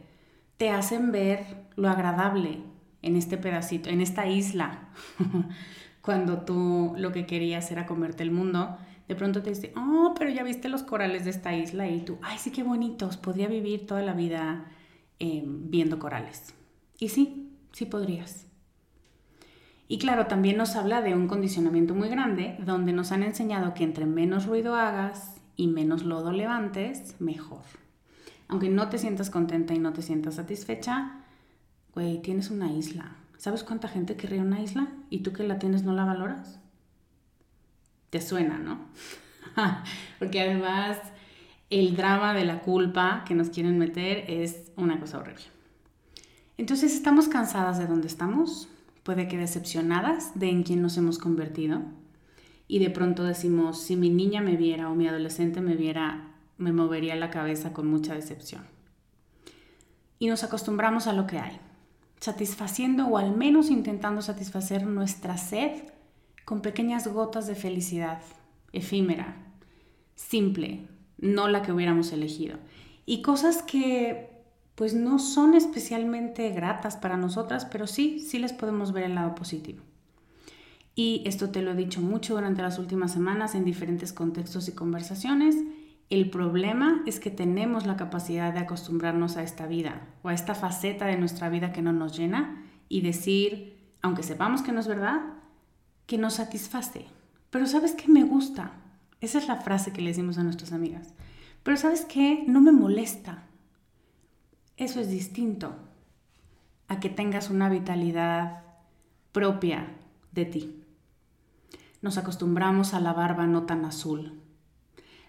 te 0.58 0.70
hacen 0.70 1.14
ver 1.14 1.46
lo 1.78 1.90
agradable 1.90 2.60
en 3.02 3.16
este 3.16 3.38
pedacito, 3.38 3.90
en 3.90 4.02
esta 4.02 4.28
isla. 4.28 4.90
Cuando 6.02 6.42
tú 6.42 6.94
lo 6.98 7.14
que 7.14 7.26
querías 7.26 7.72
era 7.72 7.86
comerte 7.86 8.24
el 8.24 8.32
mundo, 8.32 8.78
de 9.08 9.16
pronto 9.16 9.42
te 9.42 9.52
dice, 9.52 9.72
oh, 9.78 10.14
pero 10.20 10.30
ya 10.30 10.44
viste 10.44 10.68
los 10.68 10.84
corales 10.84 11.24
de 11.24 11.30
esta 11.30 11.56
isla 11.56 11.88
y 11.88 12.02
tú, 12.02 12.20
ay, 12.22 12.38
sí, 12.40 12.52
qué 12.52 12.62
bonitos, 12.62 13.16
podría 13.16 13.48
vivir 13.48 13.88
toda 13.88 14.02
la 14.02 14.14
vida 14.14 14.66
em, 15.20 15.70
viendo 15.72 15.98
corales. 15.98 16.54
Y 17.00 17.08
sí, 17.08 17.54
sí 17.72 17.86
podrías. 17.86 18.48
Y 19.88 19.98
claro, 19.98 20.28
también 20.28 20.58
nos 20.58 20.76
habla 20.76 21.02
de 21.02 21.16
un 21.16 21.30
condicionamiento 21.30 21.96
muy 21.96 22.10
grande, 22.10 22.58
donde 22.66 22.92
nos 22.92 23.14
han 23.14 23.24
enseñado 23.24 23.74
que 23.74 23.86
entre 23.86 24.06
menos 24.06 24.46
ruido 24.46 24.76
hagas 24.76 25.41
y 25.62 25.68
menos 25.68 26.04
lodo 26.04 26.32
levantes, 26.32 27.16
mejor. 27.20 27.62
Aunque 28.48 28.68
no 28.68 28.90
te 28.90 28.98
sientas 28.98 29.30
contenta 29.30 29.76
y 29.76 29.78
no 29.78 29.94
te 29.94 30.02
sientas 30.02 30.36
satisfecha, 30.36 31.20
güey, 31.94 32.20
tienes 32.24 32.50
una 32.50 32.74
isla. 32.74 33.16
¿Sabes 33.38 33.64
cuánta 33.64 33.88
gente 33.88 34.16
querría 34.16 34.42
una 34.42 34.60
isla? 34.60 34.88
¿Y 35.12 35.20
tú 35.20 35.34
que 35.34 35.44
la 35.44 35.60
tienes 35.60 35.84
no 35.84 35.94
la 35.94 36.04
valoras? 36.04 36.60
Te 38.10 38.22
suena, 38.22 38.58
¿no? 38.58 38.80
Porque 40.20 40.42
además 40.42 40.98
el 41.70 41.96
drama 41.96 42.34
de 42.34 42.46
la 42.46 42.62
culpa 42.62 43.24
que 43.28 43.36
nos 43.36 43.52
quieren 43.52 43.78
meter 43.78 44.26
es 44.32 44.72
una 44.78 45.00
cosa 45.00 45.20
horrible. 45.20 45.44
Entonces, 46.58 46.96
¿estamos 46.96 47.28
cansadas 47.28 47.78
de 47.78 47.86
dónde 47.86 48.08
estamos? 48.08 48.68
Puede 49.04 49.28
que 49.28 49.38
decepcionadas 49.38 50.40
de 50.40 50.50
en 50.50 50.64
quién 50.64 50.82
nos 50.82 50.98
hemos 50.98 51.20
convertido. 51.20 51.84
Y 52.72 52.80
de 52.80 52.90
pronto 52.90 53.26
decimos, 53.26 53.82
si 53.82 53.98
mi 53.98 54.10
niña 54.10 54.40
me 54.40 54.56
viera 54.56 54.90
o 54.90 54.96
mi 54.96 55.06
adolescente 55.06 55.60
me 55.60 55.76
viera, 55.76 56.32
me 56.58 56.72
movería 56.72 57.18
la 57.18 57.30
cabeza 57.30 57.74
con 57.74 57.86
mucha 57.86 58.16
decepción. 58.16 58.66
Y 60.20 60.28
nos 60.28 60.46
acostumbramos 60.46 61.06
a 61.06 61.12
lo 61.12 61.28
que 61.28 61.38
hay, 61.38 61.60
satisfaciendo 62.22 63.08
o 63.08 63.18
al 63.18 63.36
menos 63.36 63.70
intentando 63.70 64.22
satisfacer 64.22 64.88
nuestra 64.88 65.38
sed 65.38 65.84
con 66.46 66.62
pequeñas 66.62 67.10
gotas 67.10 67.46
de 67.46 67.56
felicidad, 67.56 68.22
efímera, 68.72 69.36
simple, 70.16 70.88
no 71.18 71.50
la 71.50 71.64
que 71.64 71.74
hubiéramos 71.74 72.14
elegido. 72.14 72.58
Y 73.06 73.22
cosas 73.22 73.64
que 73.64 74.30
pues 74.76 74.94
no 74.94 75.20
son 75.20 75.56
especialmente 75.56 76.52
gratas 76.52 76.96
para 76.96 77.18
nosotras, 77.18 77.66
pero 77.66 77.86
sí, 77.86 78.22
sí 78.22 78.40
les 78.40 78.54
podemos 78.54 78.94
ver 78.94 79.04
el 79.04 79.16
lado 79.16 79.36
positivo. 79.36 79.84
Y 80.96 81.24
esto 81.26 81.50
te 81.50 81.62
lo 81.62 81.72
he 81.72 81.76
dicho 81.76 82.02
mucho 82.02 82.36
durante 82.36 82.62
las 82.62 82.80
últimas 82.80 83.14
semanas 83.14 83.56
en 83.56 83.66
diferentes 83.66 84.14
contextos 84.14 84.68
y 84.68 84.74
conversaciones. 84.74 85.56
El 86.10 86.30
problema 86.30 87.02
es 87.06 87.20
que 87.20 87.32
tenemos 87.32 87.86
la 87.86 87.96
capacidad 87.96 88.54
de 88.54 88.60
acostumbrarnos 88.60 89.38
a 89.38 89.44
esta 89.44 89.68
vida 89.68 90.08
o 90.24 90.30
a 90.30 90.34
esta 90.34 90.56
faceta 90.56 91.06
de 91.06 91.18
nuestra 91.18 91.50
vida 91.50 91.72
que 91.72 91.82
no 91.82 91.94
nos 91.94 92.18
llena 92.18 92.66
y 92.90 93.02
decir, 93.02 93.78
aunque 94.02 94.24
sepamos 94.24 94.62
que 94.62 94.74
no 94.74 94.82
es 94.82 94.88
verdad, 94.88 95.22
que 96.06 96.18
nos 96.18 96.34
satisface. 96.34 97.06
Pero 97.50 97.66
¿sabes 97.66 97.94
qué 97.94 98.10
me 98.10 98.24
gusta? 98.24 98.74
Esa 99.22 99.38
es 99.38 99.48
la 99.48 99.62
frase 99.62 99.94
que 99.94 100.02
le 100.02 100.10
decimos 100.10 100.38
a 100.38 100.44
nuestras 100.44 100.74
amigas. 100.74 101.14
Pero 101.64 101.78
¿sabes 101.78 102.06
qué? 102.06 102.44
No 102.48 102.60
me 102.60 102.74
molesta. 102.74 103.44
Eso 104.76 105.00
es 105.00 105.10
distinto 105.10 105.76
a 106.88 107.00
que 107.00 107.10
tengas 107.10 107.50
una 107.50 107.70
vitalidad 107.70 108.64
propia 109.32 109.96
de 110.32 110.46
ti. 110.46 110.81
Nos 112.02 112.18
acostumbramos 112.18 112.94
a 112.94 113.00
la 113.00 113.14
barba 113.14 113.46
no 113.46 113.64
tan 113.64 113.86
azul. 113.86 114.42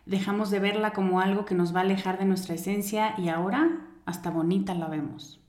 Dejamos 0.06 0.50
de 0.50 0.58
verla 0.58 0.92
como 0.92 1.20
algo 1.20 1.44
que 1.44 1.54
nos 1.54 1.74
va 1.74 1.80
a 1.80 1.82
alejar 1.82 2.18
de 2.18 2.24
nuestra 2.24 2.54
esencia 2.54 3.14
y 3.18 3.28
ahora 3.28 3.88
hasta 4.06 4.30
bonita 4.30 4.74
la 4.74 4.88
vemos. 4.88 5.40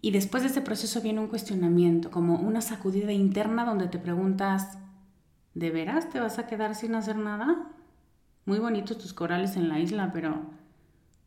Y 0.00 0.12
después 0.12 0.42
de 0.42 0.48
ese 0.48 0.60
proceso 0.60 1.02
viene 1.02 1.20
un 1.20 1.28
cuestionamiento, 1.28 2.10
como 2.10 2.36
una 2.36 2.60
sacudida 2.60 3.12
interna 3.12 3.64
donde 3.64 3.88
te 3.88 3.98
preguntas, 3.98 4.78
¿de 5.54 5.70
veras 5.70 6.08
te 6.10 6.20
vas 6.20 6.38
a 6.38 6.46
quedar 6.46 6.74
sin 6.74 6.94
hacer 6.94 7.16
nada? 7.16 7.68
Muy 8.44 8.58
bonitos 8.58 8.98
tus 8.98 9.12
corales 9.12 9.56
en 9.56 9.68
la 9.68 9.78
isla, 9.78 10.10
pero 10.12 10.42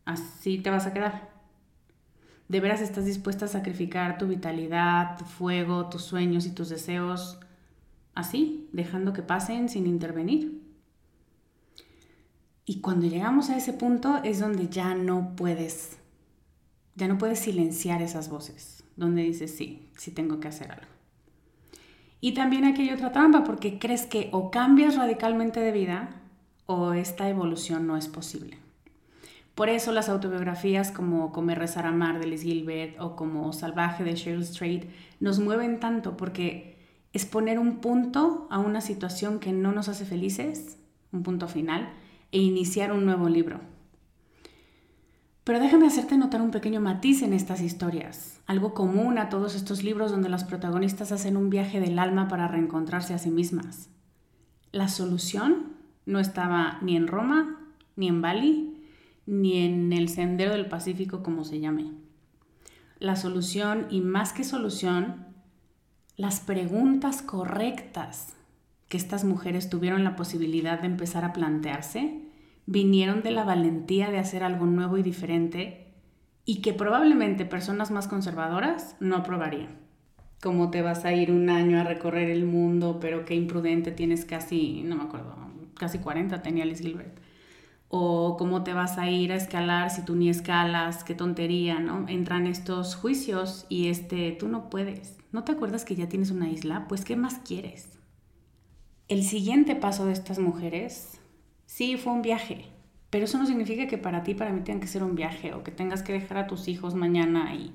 así 0.06 0.60
te 0.60 0.70
vas 0.70 0.88
a 0.88 0.94
quedar. 0.94 1.30
¿De 2.48 2.62
veras 2.62 2.82
estás 2.82 3.06
dispuesta 3.06 3.46
a 3.46 3.50
sacrificar 3.50 4.18
tu 4.18 4.28
vitalidad, 4.28 5.18
tu 5.18 5.26
fuego, 5.26 5.88
tus 5.90 6.04
sueños 6.04 6.46
y 6.46 6.52
tus 6.52 6.70
deseos 6.70 7.40
así, 8.20 8.70
dejando 8.72 9.14
que 9.14 9.22
pasen 9.22 9.70
sin 9.70 9.88
intervenir? 9.88 10.62
Y 12.66 12.82
cuando 12.82 13.08
llegamos 13.08 13.50
a 13.50 13.58
ese 13.58 13.74
punto 13.74 14.22
es 14.24 14.40
donde 14.40 14.70
ya 14.70 14.94
no 14.94 15.36
puedes, 15.36 15.98
ya 16.96 17.08
no 17.08 17.18
puedes 17.18 17.40
silenciar 17.40 18.02
esas 18.02 18.30
voces, 18.30 18.84
donde 18.96 19.24
dices, 19.24 19.56
sí, 19.56 19.90
sí 19.98 20.12
tengo 20.12 20.40
que 20.40 20.50
hacer 20.50 20.72
algo. 20.72 20.88
Y 22.22 22.34
también 22.34 22.66
aquí 22.66 22.84
hay 22.84 22.92
otra 22.92 23.12
trampa, 23.12 23.44
porque 23.44 23.80
crees 23.80 24.06
que 24.06 24.30
o 24.34 24.52
cambias 24.52 24.98
radicalmente 24.98 25.60
de 25.60 25.72
vida 25.72 26.22
o 26.66 26.94
esta 26.94 27.28
evolución 27.30 27.88
no 27.88 27.98
es 27.98 28.08
posible. 28.08 28.60
Por 29.56 29.68
eso 29.68 29.92
las 29.92 30.08
autobiografías 30.08 30.92
como 30.92 31.32
Comer, 31.32 31.60
Rezar, 31.60 31.86
Amar 31.86 32.20
de 32.20 32.28
Liz 32.28 32.44
Gilbert 32.44 33.00
o 33.00 33.16
como 33.16 33.52
Salvaje 33.52 34.04
de 34.04 34.16
Sheryl 34.16 34.46
Strait 34.46 34.90
nos 35.20 35.40
mueven 35.40 35.80
tanto 35.80 36.16
porque 36.16 36.79
es 37.14 37.26
poner 37.26 37.60
un 37.60 37.78
punto 37.78 38.48
a 38.50 38.60
una 38.60 38.82
situación 38.82 39.40
que 39.40 39.52
no 39.52 39.72
nos 39.72 39.90
hace 39.90 40.06
felices, 40.06 40.78
un 41.12 41.24
punto 41.24 41.48
final, 41.48 41.90
e 42.32 42.40
iniciar 42.40 42.92
un 42.92 43.06
nuevo 43.06 43.30
libro. 43.30 43.62
Pero 45.44 45.60
déjame 45.60 45.88
hacerte 45.88 46.16
notar 46.16 46.42
un 46.44 46.52
pequeño 46.52 46.80
matiz 46.80 47.24
en 47.24 47.34
estas 47.34 47.62
historias, 47.62 48.40
algo 48.46 48.76
común 48.76 49.18
a 49.18 49.30
todos 49.30 49.56
estos 49.56 49.84
libros 49.84 50.12
donde 50.12 50.30
las 50.30 50.44
protagonistas 50.44 51.12
hacen 51.12 51.38
un 51.38 51.50
viaje 51.50 51.80
del 51.80 51.98
alma 51.98 52.28
para 52.28 52.48
reencontrarse 52.48 53.16
a 53.16 53.18
sí 53.18 53.32
mismas. 53.32 53.90
La 54.72 54.88
solución 54.88 55.74
no 56.06 56.20
estaba 56.20 56.78
ni 56.84 56.96
en 56.96 57.08
Roma, 57.08 57.58
ni 57.96 58.08
en 58.08 58.22
Bali, 58.22 58.84
ni 59.26 59.58
en 59.66 59.92
el 59.92 60.10
sendero 60.10 60.52
del 60.52 60.68
Pacífico 60.68 61.24
como 61.24 61.44
se 61.44 61.60
llame. 61.60 61.94
La 63.00 63.16
solución, 63.16 63.88
y 63.90 64.02
más 64.02 64.34
que 64.34 64.44
solución, 64.44 65.29
las 66.20 66.42
preguntas 66.42 67.22
correctas 67.22 68.36
que 68.90 68.98
estas 68.98 69.24
mujeres 69.24 69.70
tuvieron 69.70 70.04
la 70.04 70.18
posibilidad 70.18 70.82
de 70.82 70.88
empezar 70.88 71.24
a 71.24 71.32
plantearse, 71.32 72.24
vinieron 72.66 73.24
de 73.24 73.32
la 73.32 73.46
valentía 73.46 74.12
de 74.12 74.20
hacer 74.20 74.44
algo 74.44 74.66
nuevo 74.66 74.98
y 74.98 75.02
diferente 75.02 75.94
y 76.44 76.60
que 76.62 76.74
probablemente 76.74 77.46
personas 77.46 77.90
más 77.90 78.10
conservadoras 78.10 78.98
no 79.00 79.16
aprobarían. 79.16 79.78
Como 80.42 80.72
te 80.72 80.82
vas 80.82 81.06
a 81.06 81.14
ir 81.14 81.32
un 81.32 81.50
año 81.50 81.80
a 81.80 81.86
recorrer 81.86 82.30
el 82.30 82.44
mundo, 82.44 83.00
pero 83.00 83.24
qué 83.24 83.36
imprudente 83.36 83.92
tienes 83.92 84.26
casi, 84.26 84.84
no 84.84 84.98
me 84.98 85.04
acuerdo, 85.04 85.38
casi 85.76 86.00
40 86.00 86.42
tenía 86.42 86.66
Liz 86.66 86.82
Gilbert 86.82 87.18
o 87.90 88.38
cómo 88.38 88.64
te 88.64 88.74
vas 88.74 88.98
a 88.98 89.10
ir 89.10 89.32
a 89.32 89.36
escalar 89.36 89.90
si 89.90 90.06
tú 90.06 90.16
ni 90.16 90.30
escalas, 90.30 91.04
qué 91.04 91.16
tontería, 91.16 91.80
¿no? 91.80 92.08
Entran 92.08 92.48
estos 92.48 92.96
juicios 92.96 93.66
y 93.68 93.90
este, 93.90 94.32
tú 94.32 94.48
no 94.48 94.70
puedes. 94.70 95.18
¿No 95.32 95.44
te 95.44 95.52
acuerdas 95.52 95.86
que 95.86 95.96
ya 95.96 96.08
tienes 96.08 96.32
una 96.32 96.50
isla? 96.50 96.86
Pues 96.88 97.04
¿qué 97.04 97.16
más 97.16 97.40
quieres? 97.40 98.00
El 99.08 99.24
siguiente 99.24 99.76
paso 99.76 100.06
de 100.06 100.14
estas 100.14 100.38
mujeres, 100.38 101.20
sí, 101.66 101.98
fue 101.98 102.14
un 102.14 102.22
viaje, 102.22 102.66
pero 103.10 103.26
eso 103.26 103.40
no 103.40 103.48
significa 103.48 103.88
que 103.88 103.98
para 103.98 104.22
ti, 104.22 104.36
para 104.36 104.52
mí 104.52 104.62
tenga 104.62 104.82
que 104.82 104.88
ser 104.88 105.02
un 105.02 105.16
viaje 105.16 105.54
o 105.56 105.64
que 105.64 105.72
tengas 105.72 106.04
que 106.04 106.14
dejar 106.14 106.38
a 106.38 106.48
tus 106.48 106.68
hijos 106.68 106.94
mañana 106.94 107.56
y 107.56 107.74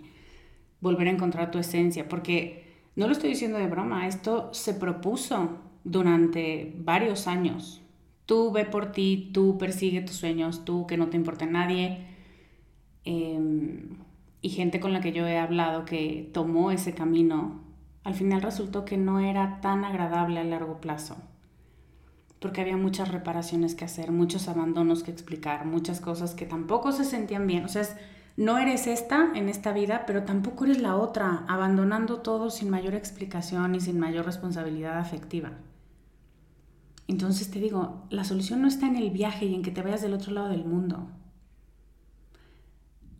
volver 0.81 1.09
a 1.09 1.11
encontrar 1.11 1.51
tu 1.51 1.59
esencia, 1.59 2.09
porque 2.09 2.65
no 2.95 3.07
lo 3.07 3.13
estoy 3.13 3.31
diciendo 3.31 3.59
de 3.59 3.67
broma, 3.67 4.07
esto 4.07 4.51
se 4.53 4.75
propuso 4.75 5.59
durante 5.83 6.73
varios 6.79 7.27
años, 7.27 7.84
Tú 8.27 8.53
ve 8.53 8.65
por 8.65 8.93
ti, 8.93 9.31
tú 9.35 9.59
persigue 9.59 10.01
tus 10.01 10.17
sueños, 10.17 10.65
tú 10.65 10.87
que 10.87 10.97
no 10.97 11.09
te 11.09 11.17
importe 11.17 11.47
nadie. 11.47 12.07
Em, 13.05 13.99
y 14.41 14.51
gente 14.51 14.81
con 14.81 14.93
la 14.93 15.01
que 15.01 15.13
yo 15.13 15.27
he 15.27 15.39
hablado 15.39 15.85
que 15.85 16.31
tomó 16.33 16.71
ese 16.71 16.95
camino, 16.95 17.63
al 18.03 18.15
final 18.15 18.43
resultó 18.43 18.85
que 18.85 18.97
no 18.97 19.21
era 19.21 19.61
tan 19.61 19.85
agradable 19.85 20.41
a 20.41 20.45
largo 20.45 20.81
plazo. 20.81 21.17
Porque 22.39 22.61
había 22.61 22.77
muchas 22.77 23.11
reparaciones 23.11 23.75
que 23.75 23.87
hacer, 23.87 24.13
muchos 24.13 24.49
abandonos 24.49 25.03
que 25.03 25.11
explicar, 25.11 25.65
muchas 25.65 26.01
cosas 26.01 26.35
que 26.35 26.45
tampoco 26.45 26.93
se 26.93 27.05
sentían 27.05 27.47
bien. 27.47 27.65
O 27.65 27.69
sea, 27.69 27.85
no 28.37 28.59
eres 28.59 28.87
esta 28.87 29.31
en 29.35 29.49
esta 29.49 29.73
vida, 29.73 30.05
pero 30.07 30.25
tampoco 30.25 30.65
eres 30.65 30.83
la 30.83 30.97
otra, 30.97 31.45
abandonando 31.49 32.21
todo 32.21 32.51
sin 32.51 32.69
mayor 32.69 32.95
explicación 32.95 33.75
y 33.75 33.81
sin 33.81 33.99
mayor 33.99 34.27
responsabilidad 34.27 34.99
afectiva. 34.99 35.53
Entonces 37.07 37.51
te 37.51 37.61
digo, 37.61 38.07
la 38.11 38.25
solución 38.25 38.63
no 38.63 38.69
está 38.69 38.87
en 38.87 38.97
el 38.97 39.11
viaje 39.11 39.47
y 39.47 39.55
en 39.55 39.63
que 39.63 39.71
te 39.71 39.83
vayas 39.83 40.03
del 40.03 40.15
otro 40.15 40.33
lado 40.33 40.49
del 40.49 40.65
mundo. 40.65 41.11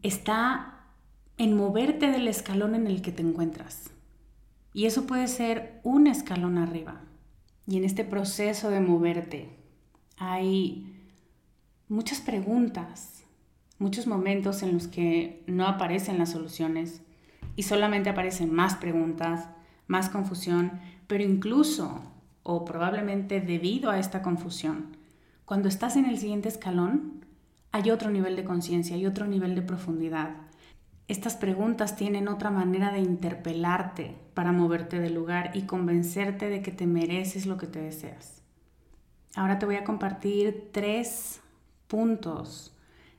Está 0.03 0.87
en 1.37 1.57
moverte 1.57 2.11
del 2.11 2.29
escalón 2.29 2.75
en 2.75 2.87
el 2.87 3.03
que 3.03 3.13
te 3.13 3.23
encuentras. 3.23 3.91
Y 4.73 4.87
eso 4.87 5.07
puede 5.07 5.29
ser 5.29 5.81
un 5.85 6.07
escalón 6.07 6.59
arriba. 6.59 7.03
Y 7.67 7.77
en 7.77 7.85
este 7.85 8.05
proceso 8.05 8.71
de 8.71 8.81
moverte 8.81 9.57
hay 10.17 10.95
muchas 11.89 12.21
preguntas, 12.21 13.25
muchos 13.79 14.07
momentos 14.07 14.63
en 14.63 14.73
los 14.73 14.89
que 14.89 15.43
no 15.47 15.67
aparecen 15.67 16.19
las 16.19 16.31
soluciones 16.31 17.03
y 17.57 17.63
solamente 17.65 18.11
aparecen 18.11 18.53
más 18.53 18.77
preguntas, 18.77 19.49
más 19.87 20.09
confusión, 20.09 20.81
pero 21.07 21.23
incluso 21.23 22.14
o 22.45 22.65
probablemente 22.65 23.41
debido 23.41 23.91
a 23.91 23.99
esta 23.99 24.23
confusión, 24.23 24.97
cuando 25.45 25.69
estás 25.69 25.97
en 25.97 26.07
el 26.07 26.19
siguiente 26.19 26.49
escalón, 26.49 27.25
hay 27.73 27.91
otro 27.91 28.11
nivel 28.11 28.37
de 28.37 28.45
conciencia, 28.45 28.95
hay 28.95 29.05
otro 29.05 29.27
nivel 29.27 29.57
de 29.57 29.63
profundidad. 29.63 30.37
Estas 31.09 31.35
preguntas 31.35 31.97
tienen 31.97 32.29
otra 32.29 32.51
manera 32.51 32.93
de 32.93 33.01
interpelarte 33.01 34.15
para 34.33 34.53
moverte 34.53 35.01
del 35.01 35.15
lugar 35.15 35.51
y 35.55 35.63
convencerte 35.63 36.49
de 36.49 36.63
que 36.63 36.71
te 36.71 36.87
mereces 36.87 37.47
lo 37.47 37.57
que 37.59 37.67
te 37.67 37.81
deseas. 37.81 38.43
Ahora 39.35 39.59
te 39.59 39.67
voy 39.67 39.75
a 39.77 39.85
compartir 39.85 40.71
tres 40.73 41.41
puntos, 41.89 42.73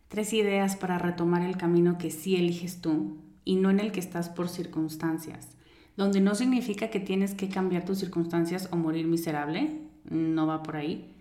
tres 0.07 0.33
ideas 0.33 0.75
para 0.75 0.97
retomar 0.97 1.41
el 1.41 1.57
camino 1.57 1.97
que 1.97 2.09
sí 2.09 2.35
eliges 2.35 2.79
tú 2.79 3.17
y 3.43 3.57
no 3.57 3.69
en 3.69 3.79
el 3.79 3.91
que 3.91 3.99
estás 3.99 4.29
por 4.29 4.49
circunstancias, 4.49 5.54
donde 5.97 6.21
no 6.21 6.35
significa 6.35 6.89
que 6.89 6.99
tienes 6.99 7.33
que 7.33 7.49
cambiar 7.49 7.85
tus 7.85 7.99
circunstancias 7.99 8.69
o 8.71 8.75
morir 8.75 9.07
miserable, 9.07 9.81
no 10.09 10.47
va 10.47 10.63
por 10.63 10.75
ahí, 10.75 11.13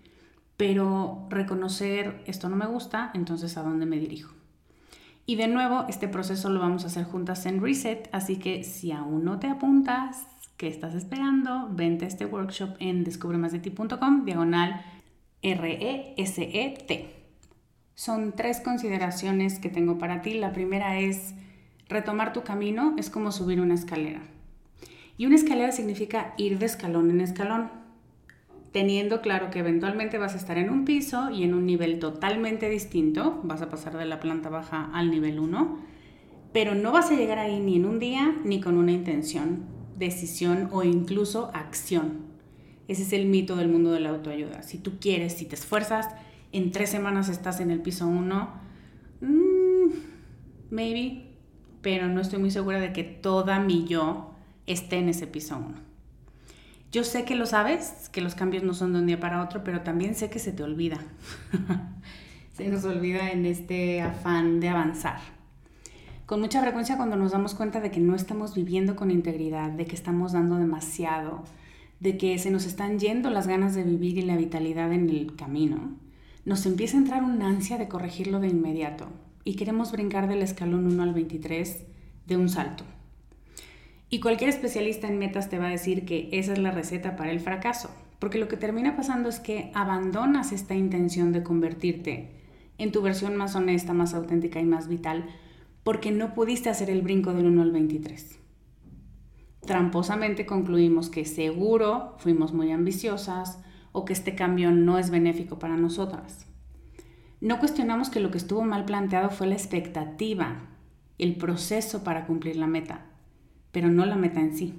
pero 0.56 1.26
reconocer 1.30 2.22
esto 2.26 2.48
no 2.48 2.56
me 2.56 2.66
gusta, 2.66 3.10
entonces 3.14 3.56
a 3.56 3.62
dónde 3.62 3.86
me 3.86 3.98
dirijo. 3.98 4.34
Y 5.26 5.36
de 5.36 5.48
nuevo, 5.48 5.86
este 5.88 6.06
proceso 6.06 6.50
lo 6.50 6.60
vamos 6.60 6.84
a 6.84 6.88
hacer 6.88 7.04
juntas 7.04 7.46
en 7.46 7.62
Reset, 7.62 8.08
así 8.12 8.36
que 8.36 8.62
si 8.62 8.92
aún 8.92 9.24
no 9.24 9.38
te 9.38 9.46
apuntas, 9.46 10.26
¿qué 10.56 10.68
estás 10.68 10.94
esperando? 10.94 11.68
Vente 11.72 12.04
a 12.04 12.08
este 12.08 12.26
workshop 12.26 12.76
en 12.78 13.04
descubremasdeti.com, 13.04 14.24
diagonal 14.24 14.82
R-E-S-E-T. 15.40 17.14
Son 17.94 18.32
tres 18.32 18.60
consideraciones 18.60 19.58
que 19.58 19.68
tengo 19.68 19.98
para 19.98 20.20
ti. 20.20 20.34
La 20.34 20.52
primera 20.52 20.98
es, 20.98 21.34
retomar 21.88 22.32
tu 22.32 22.42
camino 22.42 22.94
es 22.98 23.08
como 23.08 23.30
subir 23.30 23.60
una 23.60 23.74
escalera. 23.74 24.20
Y 25.16 25.26
una 25.26 25.36
escalera 25.36 25.72
significa 25.72 26.34
ir 26.36 26.58
de 26.58 26.66
escalón 26.66 27.10
en 27.10 27.20
escalón 27.20 27.84
teniendo 28.74 29.20
claro 29.20 29.50
que 29.52 29.60
eventualmente 29.60 30.18
vas 30.18 30.34
a 30.34 30.36
estar 30.36 30.58
en 30.58 30.68
un 30.68 30.84
piso 30.84 31.30
y 31.30 31.44
en 31.44 31.54
un 31.54 31.64
nivel 31.64 32.00
totalmente 32.00 32.68
distinto, 32.68 33.40
vas 33.44 33.62
a 33.62 33.68
pasar 33.68 33.96
de 33.96 34.04
la 34.04 34.18
planta 34.18 34.48
baja 34.48 34.90
al 34.92 35.12
nivel 35.12 35.38
1, 35.38 35.78
pero 36.52 36.74
no 36.74 36.90
vas 36.90 37.08
a 37.12 37.14
llegar 37.14 37.38
ahí 37.38 37.60
ni 37.60 37.76
en 37.76 37.84
un 37.84 38.00
día 38.00 38.34
ni 38.44 38.60
con 38.60 38.76
una 38.76 38.90
intención, 38.90 39.62
decisión 39.96 40.70
o 40.72 40.82
incluso 40.82 41.52
acción. 41.54 42.22
Ese 42.88 43.02
es 43.02 43.12
el 43.12 43.26
mito 43.26 43.54
del 43.54 43.68
mundo 43.68 43.92
de 43.92 44.00
la 44.00 44.08
autoayuda. 44.08 44.64
Si 44.64 44.78
tú 44.78 44.94
quieres, 45.00 45.34
si 45.34 45.44
te 45.44 45.54
esfuerzas, 45.54 46.08
en 46.50 46.72
tres 46.72 46.90
semanas 46.90 47.28
estás 47.28 47.60
en 47.60 47.70
el 47.70 47.80
piso 47.80 48.08
1, 48.08 48.48
mm, 49.20 49.90
maybe, 50.70 51.28
pero 51.80 52.08
no 52.08 52.20
estoy 52.20 52.40
muy 52.40 52.50
segura 52.50 52.80
de 52.80 52.92
que 52.92 53.04
toda 53.04 53.60
mi 53.60 53.84
yo 53.84 54.33
esté 54.66 54.98
en 54.98 55.08
ese 55.08 55.26
piso 55.26 55.56
1. 55.56 55.94
Yo 56.92 57.02
sé 57.02 57.24
que 57.24 57.34
lo 57.34 57.46
sabes, 57.46 58.08
que 58.12 58.20
los 58.20 58.34
cambios 58.34 58.62
no 58.62 58.72
son 58.72 58.92
de 58.92 59.00
un 59.00 59.06
día 59.06 59.18
para 59.18 59.42
otro, 59.42 59.64
pero 59.64 59.80
también 59.80 60.14
sé 60.14 60.30
que 60.30 60.38
se 60.38 60.52
te 60.52 60.62
olvida. 60.62 60.98
se 62.56 62.68
nos 62.68 62.84
olvida 62.84 63.30
en 63.32 63.46
este 63.46 64.00
afán 64.00 64.60
de 64.60 64.68
avanzar. 64.68 65.18
Con 66.26 66.40
mucha 66.40 66.62
frecuencia 66.62 66.96
cuando 66.96 67.16
nos 67.16 67.32
damos 67.32 67.54
cuenta 67.54 67.80
de 67.80 67.90
que 67.90 68.00
no 68.00 68.14
estamos 68.14 68.54
viviendo 68.54 68.96
con 68.96 69.10
integridad, 69.10 69.70
de 69.70 69.86
que 69.86 69.96
estamos 69.96 70.32
dando 70.32 70.56
demasiado, 70.56 71.42
de 72.00 72.16
que 72.16 72.38
se 72.38 72.50
nos 72.50 72.64
están 72.64 72.98
yendo 72.98 73.28
las 73.28 73.46
ganas 73.46 73.74
de 73.74 73.82
vivir 73.82 74.16
y 74.18 74.22
la 74.22 74.36
vitalidad 74.36 74.92
en 74.92 75.10
el 75.10 75.34
camino, 75.36 75.96
nos 76.44 76.64
empieza 76.64 76.96
a 76.96 77.00
entrar 77.00 77.24
una 77.24 77.48
ansia 77.48 77.76
de 77.76 77.88
corregirlo 77.88 78.38
de 78.38 78.48
inmediato 78.48 79.08
y 79.42 79.56
queremos 79.56 79.92
brincar 79.92 80.28
del 80.28 80.42
escalón 80.42 80.86
1 80.86 81.02
al 81.02 81.12
23 81.12 81.84
de 82.26 82.36
un 82.36 82.48
salto. 82.48 82.84
Y 84.14 84.20
cualquier 84.20 84.48
especialista 84.48 85.08
en 85.08 85.18
metas 85.18 85.50
te 85.50 85.58
va 85.58 85.66
a 85.66 85.70
decir 85.70 86.04
que 86.04 86.28
esa 86.30 86.52
es 86.52 86.60
la 86.60 86.70
receta 86.70 87.16
para 87.16 87.32
el 87.32 87.40
fracaso, 87.40 87.90
porque 88.20 88.38
lo 88.38 88.46
que 88.46 88.56
termina 88.56 88.94
pasando 88.94 89.28
es 89.28 89.40
que 89.40 89.72
abandonas 89.74 90.52
esta 90.52 90.76
intención 90.76 91.32
de 91.32 91.42
convertirte 91.42 92.30
en 92.78 92.92
tu 92.92 93.02
versión 93.02 93.34
más 93.34 93.56
honesta, 93.56 93.92
más 93.92 94.14
auténtica 94.14 94.60
y 94.60 94.66
más 94.66 94.86
vital, 94.86 95.26
porque 95.82 96.12
no 96.12 96.32
pudiste 96.32 96.68
hacer 96.68 96.90
el 96.90 97.02
brinco 97.02 97.34
del 97.34 97.46
1 97.46 97.60
al 97.60 97.72
23. 97.72 98.38
Tramposamente 99.66 100.46
concluimos 100.46 101.10
que 101.10 101.24
seguro 101.24 102.14
fuimos 102.18 102.52
muy 102.52 102.70
ambiciosas 102.70 103.58
o 103.90 104.04
que 104.04 104.12
este 104.12 104.36
cambio 104.36 104.70
no 104.70 104.96
es 104.96 105.10
benéfico 105.10 105.58
para 105.58 105.76
nosotras. 105.76 106.46
No 107.40 107.58
cuestionamos 107.58 108.10
que 108.10 108.20
lo 108.20 108.30
que 108.30 108.38
estuvo 108.38 108.62
mal 108.62 108.84
planteado 108.84 109.30
fue 109.30 109.48
la 109.48 109.54
expectativa, 109.56 110.68
el 111.18 111.34
proceso 111.34 112.04
para 112.04 112.26
cumplir 112.26 112.54
la 112.54 112.68
meta 112.68 113.10
pero 113.74 113.90
no 113.90 114.06
la 114.06 114.14
meta 114.14 114.40
en 114.40 114.56
sí. 114.56 114.72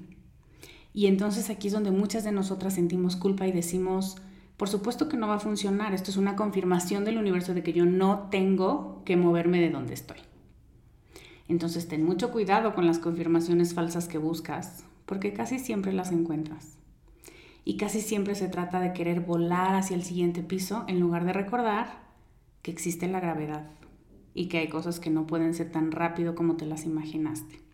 Y 0.94 1.08
entonces 1.08 1.50
aquí 1.50 1.68
es 1.68 1.74
donde 1.74 1.92
muchas 1.92 2.24
de 2.24 2.32
nosotras 2.32 2.76
sentimos 2.76 3.18
culpa 3.18 3.46
y 3.46 3.52
decimos, 3.52 4.16
por 4.56 4.70
supuesto 4.70 5.10
que 5.10 5.18
no 5.18 5.28
va 5.28 5.36
a 5.36 5.40
funcionar, 5.40 5.94
esto 5.94 6.12
es 6.12 6.18
una 6.18 6.38
confirmación 6.38 7.04
del 7.04 7.18
universo 7.18 7.54
de 7.54 7.62
que 7.62 7.74
yo 7.74 7.86
no 7.86 8.30
tengo 8.32 9.02
que 9.04 9.18
moverme 9.18 9.60
de 9.60 9.70
donde 9.70 9.94
estoy. 9.94 10.20
Entonces 11.50 11.90
ten 11.90 12.06
mucho 12.06 12.32
cuidado 12.32 12.74
con 12.74 12.88
las 12.88 12.98
confirmaciones 12.98 13.74
falsas 13.74 14.08
que 14.08 14.18
buscas, 14.18 14.86
porque 15.06 15.34
casi 15.34 15.60
siempre 15.60 15.92
las 15.92 16.14
encuentras. 16.14 16.78
Y 17.66 17.76
casi 17.76 18.00
siempre 18.00 18.34
se 18.34 18.48
trata 18.48 18.80
de 18.80 18.94
querer 18.94 19.20
volar 19.20 19.76
hacia 19.76 19.98
el 19.98 20.04
siguiente 20.04 20.42
piso 20.42 20.86
en 20.88 21.02
lugar 21.02 21.26
de 21.26 21.34
recordar 21.34 22.06
que 22.62 22.72
existe 22.72 23.10
la 23.10 23.20
gravedad 23.20 23.70
y 24.34 24.48
que 24.48 24.60
hay 24.60 24.70
cosas 24.70 25.02
que 25.02 25.10
no 25.10 25.28
pueden 25.28 25.54
ser 25.54 25.70
tan 25.70 25.92
rápido 25.92 26.34
como 26.34 26.56
te 26.56 26.66
las 26.66 26.86
imaginaste. 26.86 27.65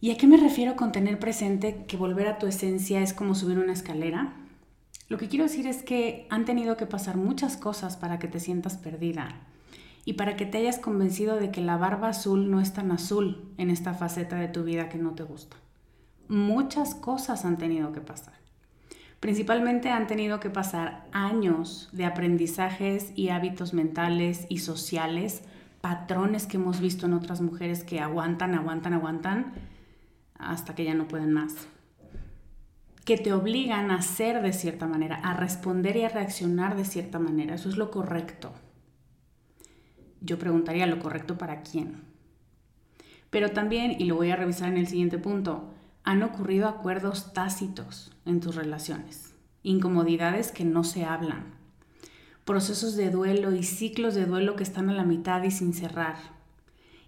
¿Y 0.00 0.10
a 0.10 0.18
qué 0.18 0.26
me 0.26 0.36
refiero 0.36 0.76
con 0.76 0.92
tener 0.92 1.18
presente 1.18 1.84
que 1.86 1.96
volver 1.96 2.28
a 2.28 2.38
tu 2.38 2.46
esencia 2.46 3.00
es 3.00 3.14
como 3.14 3.34
subir 3.34 3.58
una 3.58 3.72
escalera? 3.72 4.34
Lo 5.08 5.16
que 5.16 5.28
quiero 5.28 5.44
decir 5.44 5.66
es 5.66 5.82
que 5.82 6.26
han 6.28 6.44
tenido 6.44 6.76
que 6.76 6.84
pasar 6.84 7.16
muchas 7.16 7.56
cosas 7.56 7.96
para 7.96 8.18
que 8.18 8.28
te 8.28 8.38
sientas 8.38 8.76
perdida 8.76 9.40
y 10.04 10.12
para 10.14 10.36
que 10.36 10.44
te 10.44 10.58
hayas 10.58 10.78
convencido 10.78 11.36
de 11.36 11.50
que 11.50 11.62
la 11.62 11.78
barba 11.78 12.08
azul 12.08 12.50
no 12.50 12.60
es 12.60 12.74
tan 12.74 12.92
azul 12.92 13.54
en 13.56 13.70
esta 13.70 13.94
faceta 13.94 14.36
de 14.36 14.48
tu 14.48 14.64
vida 14.64 14.90
que 14.90 14.98
no 14.98 15.12
te 15.12 15.22
gusta. 15.22 15.56
Muchas 16.28 16.94
cosas 16.94 17.44
han 17.44 17.56
tenido 17.56 17.92
que 17.92 18.00
pasar. 18.02 18.34
Principalmente 19.20 19.90
han 19.90 20.06
tenido 20.06 20.40
que 20.40 20.50
pasar 20.50 21.06
años 21.12 21.88
de 21.92 22.04
aprendizajes 22.04 23.12
y 23.16 23.30
hábitos 23.30 23.72
mentales 23.72 24.46
y 24.50 24.58
sociales, 24.58 25.42
patrones 25.80 26.46
que 26.46 26.58
hemos 26.58 26.80
visto 26.80 27.06
en 27.06 27.14
otras 27.14 27.40
mujeres 27.40 27.82
que 27.82 28.00
aguantan, 28.00 28.54
aguantan, 28.54 28.92
aguantan 28.92 29.54
hasta 30.38 30.74
que 30.74 30.84
ya 30.84 30.94
no 30.94 31.08
pueden 31.08 31.32
más, 31.32 31.68
que 33.04 33.16
te 33.16 33.32
obligan 33.32 33.90
a 33.90 34.02
ser 34.02 34.42
de 34.42 34.52
cierta 34.52 34.86
manera, 34.86 35.16
a 35.16 35.34
responder 35.34 35.96
y 35.96 36.02
a 36.02 36.08
reaccionar 36.08 36.76
de 36.76 36.84
cierta 36.84 37.20
manera. 37.20 37.54
Eso 37.54 37.68
es 37.68 37.76
lo 37.76 37.92
correcto. 37.92 38.52
Yo 40.20 40.38
preguntaría 40.40 40.86
lo 40.88 40.98
correcto 40.98 41.38
para 41.38 41.62
quién. 41.62 42.02
Pero 43.30 43.52
también, 43.52 43.94
y 44.00 44.06
lo 44.06 44.16
voy 44.16 44.30
a 44.30 44.36
revisar 44.36 44.68
en 44.68 44.78
el 44.78 44.88
siguiente 44.88 45.18
punto, 45.18 45.72
han 46.02 46.22
ocurrido 46.24 46.66
acuerdos 46.66 47.32
tácitos 47.32 48.12
en 48.24 48.40
tus 48.40 48.56
relaciones, 48.56 49.34
incomodidades 49.62 50.50
que 50.50 50.64
no 50.64 50.82
se 50.82 51.04
hablan, 51.04 51.54
procesos 52.44 52.96
de 52.96 53.10
duelo 53.10 53.54
y 53.54 53.62
ciclos 53.62 54.14
de 54.14 54.26
duelo 54.26 54.56
que 54.56 54.62
están 54.62 54.90
a 54.90 54.94
la 54.94 55.04
mitad 55.04 55.42
y 55.42 55.50
sin 55.50 55.74
cerrar 55.74 56.35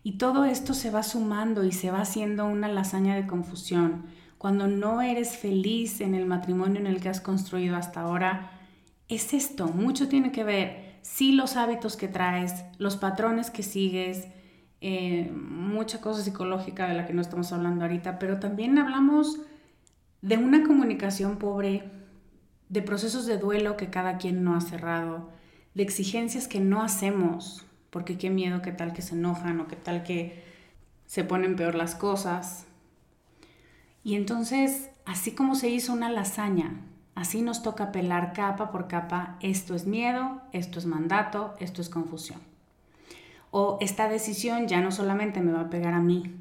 y 0.09 0.13
todo 0.13 0.47
esto 0.47 0.73
se 0.73 0.91
va 0.91 1.03
sumando 1.03 1.65
y 1.65 1.73
se 1.73 1.91
va 1.91 2.01
haciendo 2.01 2.47
una 2.47 2.67
lasaña 2.67 3.15
de 3.15 3.27
confusión. 3.27 4.07
Cuando 4.39 4.67
no 4.67 5.03
eres 5.03 5.37
feliz 5.37 6.01
en 6.01 6.15
el 6.15 6.25
matrimonio 6.25 6.81
en 6.81 6.87
el 6.87 7.03
que 7.03 7.11
has 7.11 7.21
construido 7.21 7.77
hasta 7.77 8.01
ahora, 8.01 8.53
es 9.09 9.35
esto, 9.35 9.67
mucho 9.67 10.09
tiene 10.09 10.33
que 10.33 10.45
ver, 10.45 10.99
sí 11.03 11.33
los 11.33 11.57
hábitos 11.57 11.99
que 11.99 12.09
traes, 12.09 12.65
los 12.79 12.97
patrones 12.97 13.51
que 13.51 13.63
sigues, 13.63 14.29
eh, 14.81 15.31
mucha 15.31 16.01
cosa 16.01 16.23
psicológica 16.23 16.89
de 16.89 16.95
la 16.95 17.07
que 17.07 17.13
no 17.13 17.21
estamos 17.21 17.53
hablando 17.53 17.85
ahorita, 17.85 18.19
pero 18.19 18.39
también 18.39 18.79
hablamos 18.79 19.39
de 20.23 20.39
una 20.39 20.67
comunicación 20.67 21.37
pobre, 21.37 21.85
de 22.71 22.81
procesos 22.81 23.27
de 23.27 23.37
duelo 23.37 23.77
que 23.77 23.91
cada 23.91 24.17
quien 24.17 24.43
no 24.43 24.57
ha 24.57 24.63
cerrado, 24.63 25.29
de 25.75 25.83
exigencias 25.83 26.49
que 26.49 26.61
no 26.61 26.83
hacemos, 26.83 27.68
porque 27.91 28.19
qué 28.19 28.31
miedo, 28.31 28.63
qué 28.63 28.73
tal 28.73 28.93
que 28.93 29.03
se 29.03 29.15
enojan 29.15 29.61
o 29.61 29.69
qué 29.69 29.77
tal 29.77 30.03
que 30.03 30.43
se 31.07 31.25
ponen 31.25 31.57
peor 31.57 31.75
las 31.75 31.95
cosas. 31.95 32.67
Y 34.05 34.15
entonces, 34.15 34.91
así 35.05 35.33
como 35.33 35.55
se 35.55 35.69
hizo 35.69 35.93
una 35.93 36.11
lasaña, 36.11 36.81
así 37.15 37.43
nos 37.43 37.63
toca 37.63 37.93
pelar 37.93 38.33
capa 38.33 38.71
por 38.71 38.89
capa, 38.89 39.37
esto 39.41 39.75
es 39.75 39.87
miedo, 39.87 40.41
esto 40.53 40.79
es 40.79 40.87
mandato, 40.87 41.55
esto 41.59 41.83
es 41.83 41.89
confusión. 41.89 42.41
O 43.51 43.79
esta 43.81 44.09
decisión 44.09 44.69
ya 44.69 44.81
no 44.81 44.93
solamente 44.93 45.41
me 45.41 45.53
va 45.53 45.63
a 45.63 45.71
pegar 45.71 45.95
a 45.95 46.01
mí. 46.01 46.35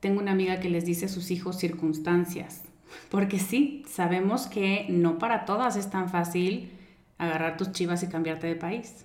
Tengo 0.00 0.20
una 0.20 0.32
amiga 0.32 0.60
que 0.60 0.70
les 0.70 0.84
dice 0.84 1.06
a 1.06 1.08
sus 1.08 1.32
hijos 1.32 1.58
circunstancias, 1.58 2.62
porque 3.10 3.40
sí, 3.40 3.82
sabemos 3.88 4.46
que 4.46 4.86
no 4.88 5.18
para 5.18 5.44
todas 5.44 5.76
es 5.76 5.90
tan 5.90 6.08
fácil 6.08 6.70
agarrar 7.18 7.56
tus 7.56 7.72
chivas 7.72 8.02
y 8.04 8.08
cambiarte 8.08 8.46
de 8.46 8.54
país. 8.54 9.04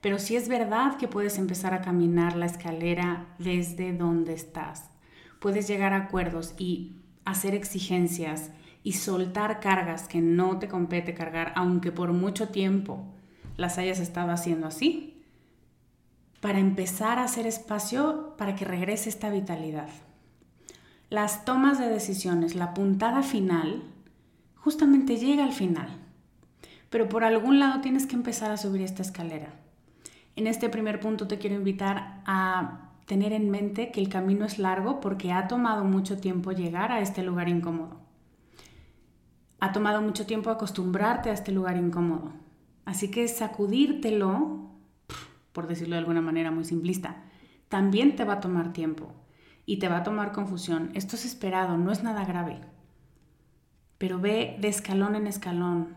Pero 0.00 0.18
sí 0.18 0.36
es 0.36 0.48
verdad 0.48 0.96
que 0.96 1.08
puedes 1.08 1.38
empezar 1.38 1.74
a 1.74 1.80
caminar 1.80 2.36
la 2.36 2.46
escalera 2.46 3.26
desde 3.38 3.92
donde 3.92 4.32
estás. 4.32 4.90
Puedes 5.40 5.66
llegar 5.66 5.92
a 5.92 6.04
acuerdos 6.04 6.54
y 6.58 6.96
hacer 7.24 7.54
exigencias 7.54 8.50
y 8.82 8.92
soltar 8.92 9.60
cargas 9.60 10.08
que 10.08 10.20
no 10.20 10.58
te 10.58 10.68
compete 10.68 11.14
cargar, 11.14 11.52
aunque 11.56 11.92
por 11.92 12.12
mucho 12.12 12.48
tiempo 12.48 13.04
las 13.56 13.76
hayas 13.76 13.98
estado 13.98 14.30
haciendo 14.30 14.68
así, 14.68 15.22
para 16.40 16.60
empezar 16.60 17.18
a 17.18 17.24
hacer 17.24 17.46
espacio 17.46 18.34
para 18.38 18.54
que 18.54 18.64
regrese 18.64 19.08
esta 19.08 19.30
vitalidad. 19.30 19.88
Las 21.10 21.44
tomas 21.44 21.78
de 21.78 21.88
decisiones, 21.88 22.54
la 22.54 22.74
puntada 22.74 23.22
final, 23.22 23.82
justamente 24.54 25.16
llega 25.16 25.44
al 25.44 25.52
final, 25.52 25.98
pero 26.90 27.08
por 27.08 27.24
algún 27.24 27.58
lado 27.58 27.80
tienes 27.80 28.06
que 28.06 28.14
empezar 28.14 28.50
a 28.50 28.56
subir 28.56 28.82
esta 28.82 29.02
escalera. 29.02 29.52
En 30.38 30.46
este 30.46 30.68
primer 30.68 31.00
punto 31.00 31.26
te 31.26 31.38
quiero 31.38 31.56
invitar 31.56 32.22
a 32.24 32.92
tener 33.06 33.32
en 33.32 33.50
mente 33.50 33.90
que 33.90 33.98
el 34.00 34.08
camino 34.08 34.44
es 34.44 34.60
largo 34.60 35.00
porque 35.00 35.32
ha 35.32 35.48
tomado 35.48 35.82
mucho 35.82 36.20
tiempo 36.20 36.52
llegar 36.52 36.92
a 36.92 37.00
este 37.00 37.24
lugar 37.24 37.48
incómodo. 37.48 37.98
Ha 39.58 39.72
tomado 39.72 40.00
mucho 40.00 40.26
tiempo 40.26 40.50
acostumbrarte 40.50 41.30
a 41.30 41.32
este 41.32 41.50
lugar 41.50 41.76
incómodo. 41.76 42.34
Así 42.84 43.10
que 43.10 43.26
sacudírtelo, 43.26 44.70
por 45.52 45.66
decirlo 45.66 45.96
de 45.96 46.02
alguna 46.02 46.20
manera 46.20 46.52
muy 46.52 46.64
simplista, 46.64 47.16
también 47.68 48.14
te 48.14 48.24
va 48.24 48.34
a 48.34 48.40
tomar 48.40 48.72
tiempo 48.72 49.12
y 49.66 49.80
te 49.80 49.88
va 49.88 49.96
a 49.96 50.02
tomar 50.04 50.30
confusión. 50.30 50.92
Esto 50.94 51.16
es 51.16 51.24
esperado, 51.24 51.76
no 51.76 51.90
es 51.90 52.04
nada 52.04 52.24
grave. 52.24 52.60
Pero 53.98 54.20
ve 54.20 54.56
de 54.60 54.68
escalón 54.68 55.16
en 55.16 55.26
escalón. 55.26 55.96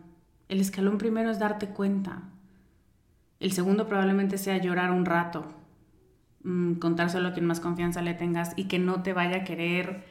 El 0.50 0.62
escalón 0.62 0.98
primero 0.98 1.30
es 1.30 1.38
darte 1.38 1.68
cuenta. 1.68 2.24
El 3.42 3.54
segundo 3.54 3.88
probablemente 3.88 4.38
sea 4.38 4.58
llorar 4.58 4.92
un 4.92 5.04
rato, 5.04 5.44
mm, 6.44 6.74
contárselo 6.76 7.28
a 7.28 7.34
quien 7.34 7.48
más 7.48 7.60
confianza 7.60 8.04
le 8.04 8.14
tengas 8.14 8.54
y 8.56 8.66
que 8.66 8.78
no 8.78 9.02
te 9.02 9.14
vaya 9.14 9.38
a 9.38 9.44
querer 9.44 10.06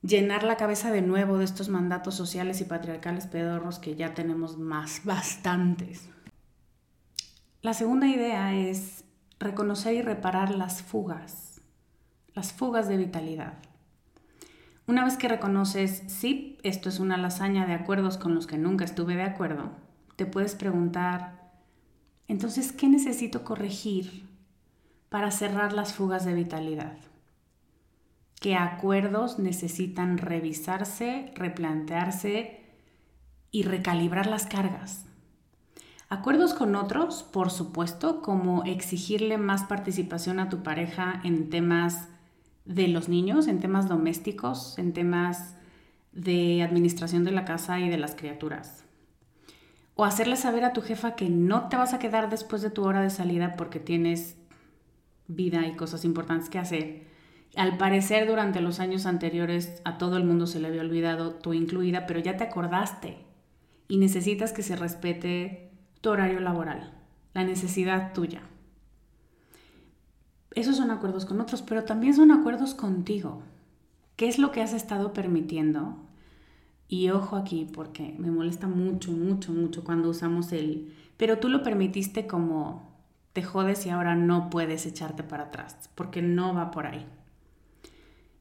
llenar 0.00 0.42
la 0.42 0.56
cabeza 0.56 0.90
de 0.90 1.02
nuevo 1.02 1.36
de 1.36 1.44
estos 1.44 1.68
mandatos 1.68 2.14
sociales 2.14 2.62
y 2.62 2.64
patriarcales 2.64 3.26
pedorros 3.26 3.78
que 3.78 3.96
ya 3.96 4.14
tenemos 4.14 4.56
más, 4.56 5.02
bastantes. 5.04 6.08
La 7.60 7.74
segunda 7.74 8.08
idea 8.08 8.54
es 8.54 9.04
reconocer 9.38 9.92
y 9.92 10.00
reparar 10.00 10.54
las 10.54 10.80
fugas, 10.80 11.60
las 12.34 12.54
fugas 12.54 12.88
de 12.88 12.96
vitalidad. 12.96 13.58
Una 14.86 15.04
vez 15.04 15.18
que 15.18 15.28
reconoces, 15.28 16.02
sí, 16.06 16.58
esto 16.62 16.88
es 16.88 16.98
una 16.98 17.18
lasaña 17.18 17.66
de 17.66 17.74
acuerdos 17.74 18.16
con 18.16 18.34
los 18.34 18.46
que 18.46 18.56
nunca 18.56 18.86
estuve 18.86 19.16
de 19.16 19.22
acuerdo, 19.22 19.72
te 20.16 20.24
puedes 20.24 20.54
preguntar, 20.54 21.41
entonces, 22.28 22.72
¿qué 22.72 22.88
necesito 22.88 23.44
corregir 23.44 24.28
para 25.08 25.30
cerrar 25.30 25.72
las 25.72 25.92
fugas 25.92 26.24
de 26.24 26.34
vitalidad? 26.34 26.96
qué 28.42 28.56
acuerdos 28.56 29.38
necesitan 29.38 30.18
revisarse, 30.18 31.32
replantearse 31.36 32.60
y 33.52 33.62
recalibrar 33.62 34.26
las 34.26 34.46
cargas. 34.46 35.06
Acuerdos 36.08 36.52
con 36.52 36.74
otros, 36.74 37.22
por 37.22 37.50
supuesto, 37.50 38.20
como 38.20 38.64
exigirle 38.64 39.38
más 39.38 39.62
participación 39.62 40.40
a 40.40 40.48
tu 40.48 40.64
pareja 40.64 41.20
en 41.22 41.50
temas 41.50 42.08
de 42.64 42.88
los 42.88 43.08
niños, 43.08 43.46
en 43.46 43.60
temas 43.60 43.88
domésticos, 43.88 44.76
en 44.76 44.92
temas 44.92 45.54
de 46.10 46.64
administración 46.64 47.24
de 47.24 47.30
la 47.30 47.44
casa 47.44 47.78
y 47.78 47.88
de 47.88 47.96
las 47.96 48.16
criaturas. 48.16 48.84
O 49.94 50.04
hacerle 50.04 50.36
saber 50.36 50.64
a 50.64 50.72
tu 50.72 50.80
jefa 50.80 51.14
que 51.14 51.28
no 51.28 51.68
te 51.68 51.76
vas 51.76 51.94
a 51.94 51.98
quedar 51.98 52.30
después 52.30 52.62
de 52.62 52.70
tu 52.70 52.84
hora 52.84 53.02
de 53.02 53.10
salida 53.10 53.54
porque 53.56 53.78
tienes 53.78 54.36
vida 55.28 55.66
y 55.66 55.76
cosas 55.76 56.04
importantes 56.04 56.48
que 56.48 56.58
hacer 56.58 57.12
al 57.56 57.76
parecer 57.76 58.26
durante 58.26 58.60
los 58.60 58.80
años 58.80 59.04
anteriores 59.04 59.82
a 59.84 59.98
todo 59.98 60.16
el 60.16 60.24
mundo 60.24 60.46
se 60.46 60.58
le 60.58 60.68
había 60.68 60.80
olvidado, 60.80 61.34
tú 61.34 61.52
incluida, 61.52 62.06
pero 62.06 62.18
ya 62.18 62.36
te 62.36 62.44
acordaste 62.44 63.18
y 63.88 63.98
necesitas 63.98 64.52
que 64.52 64.62
se 64.62 64.74
respete 64.74 65.70
tu 66.00 66.10
horario 66.10 66.40
laboral, 66.40 66.94
la 67.34 67.44
necesidad 67.44 68.14
tuya. 68.14 68.40
Esos 70.54 70.76
son 70.76 70.90
acuerdos 70.90 71.26
con 71.26 71.40
otros, 71.40 71.62
pero 71.62 71.84
también 71.84 72.14
son 72.14 72.30
acuerdos 72.30 72.74
contigo. 72.74 73.42
¿Qué 74.16 74.28
es 74.28 74.38
lo 74.38 74.50
que 74.50 74.62
has 74.62 74.72
estado 74.72 75.12
permitiendo? 75.12 75.96
Y 76.92 77.08
ojo 77.08 77.36
aquí, 77.36 77.66
porque 77.72 78.14
me 78.18 78.30
molesta 78.30 78.68
mucho, 78.68 79.12
mucho, 79.12 79.50
mucho 79.50 79.82
cuando 79.82 80.10
usamos 80.10 80.52
el, 80.52 80.92
pero 81.16 81.38
tú 81.38 81.48
lo 81.48 81.62
permitiste 81.62 82.26
como 82.26 82.86
te 83.32 83.42
jodes 83.42 83.86
y 83.86 83.88
ahora 83.88 84.14
no 84.14 84.50
puedes 84.50 84.84
echarte 84.84 85.22
para 85.22 85.44
atrás, 85.44 85.88
porque 85.94 86.20
no 86.20 86.52
va 86.52 86.70
por 86.70 86.84
ahí. 86.84 87.06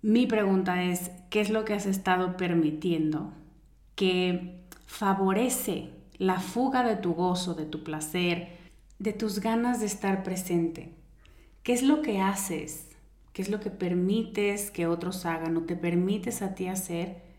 Mi 0.01 0.27
pregunta 0.27 0.83
es, 0.83 1.11
¿qué 1.29 1.39
es 1.39 1.49
lo 1.49 1.63
que 1.63 1.75
has 1.75 1.85
estado 1.85 2.35
permitiendo 2.35 3.31
que 3.95 4.59
favorece 4.85 5.91
la 6.17 6.41
fuga 6.41 6.83
de 6.83 6.97
tu 6.97 7.13
gozo, 7.13 7.53
de 7.53 7.65
tu 7.65 7.85
placer, 7.85 8.49
de 8.99 9.13
tus 9.13 9.39
ganas 9.39 9.79
de 9.79 9.85
estar 9.85 10.23
presente? 10.23 10.93
¿Qué 11.63 11.71
es 11.71 11.83
lo 11.83 12.01
que 12.01 12.19
haces? 12.19 12.89
¿Qué 13.31 13.43
es 13.43 13.49
lo 13.49 13.61
que 13.61 13.69
permites 13.69 14.71
que 14.71 14.87
otros 14.87 15.25
hagan 15.25 15.55
o 15.55 15.61
te 15.61 15.77
permites 15.77 16.41
a 16.41 16.53
ti 16.53 16.67
hacer 16.67 17.30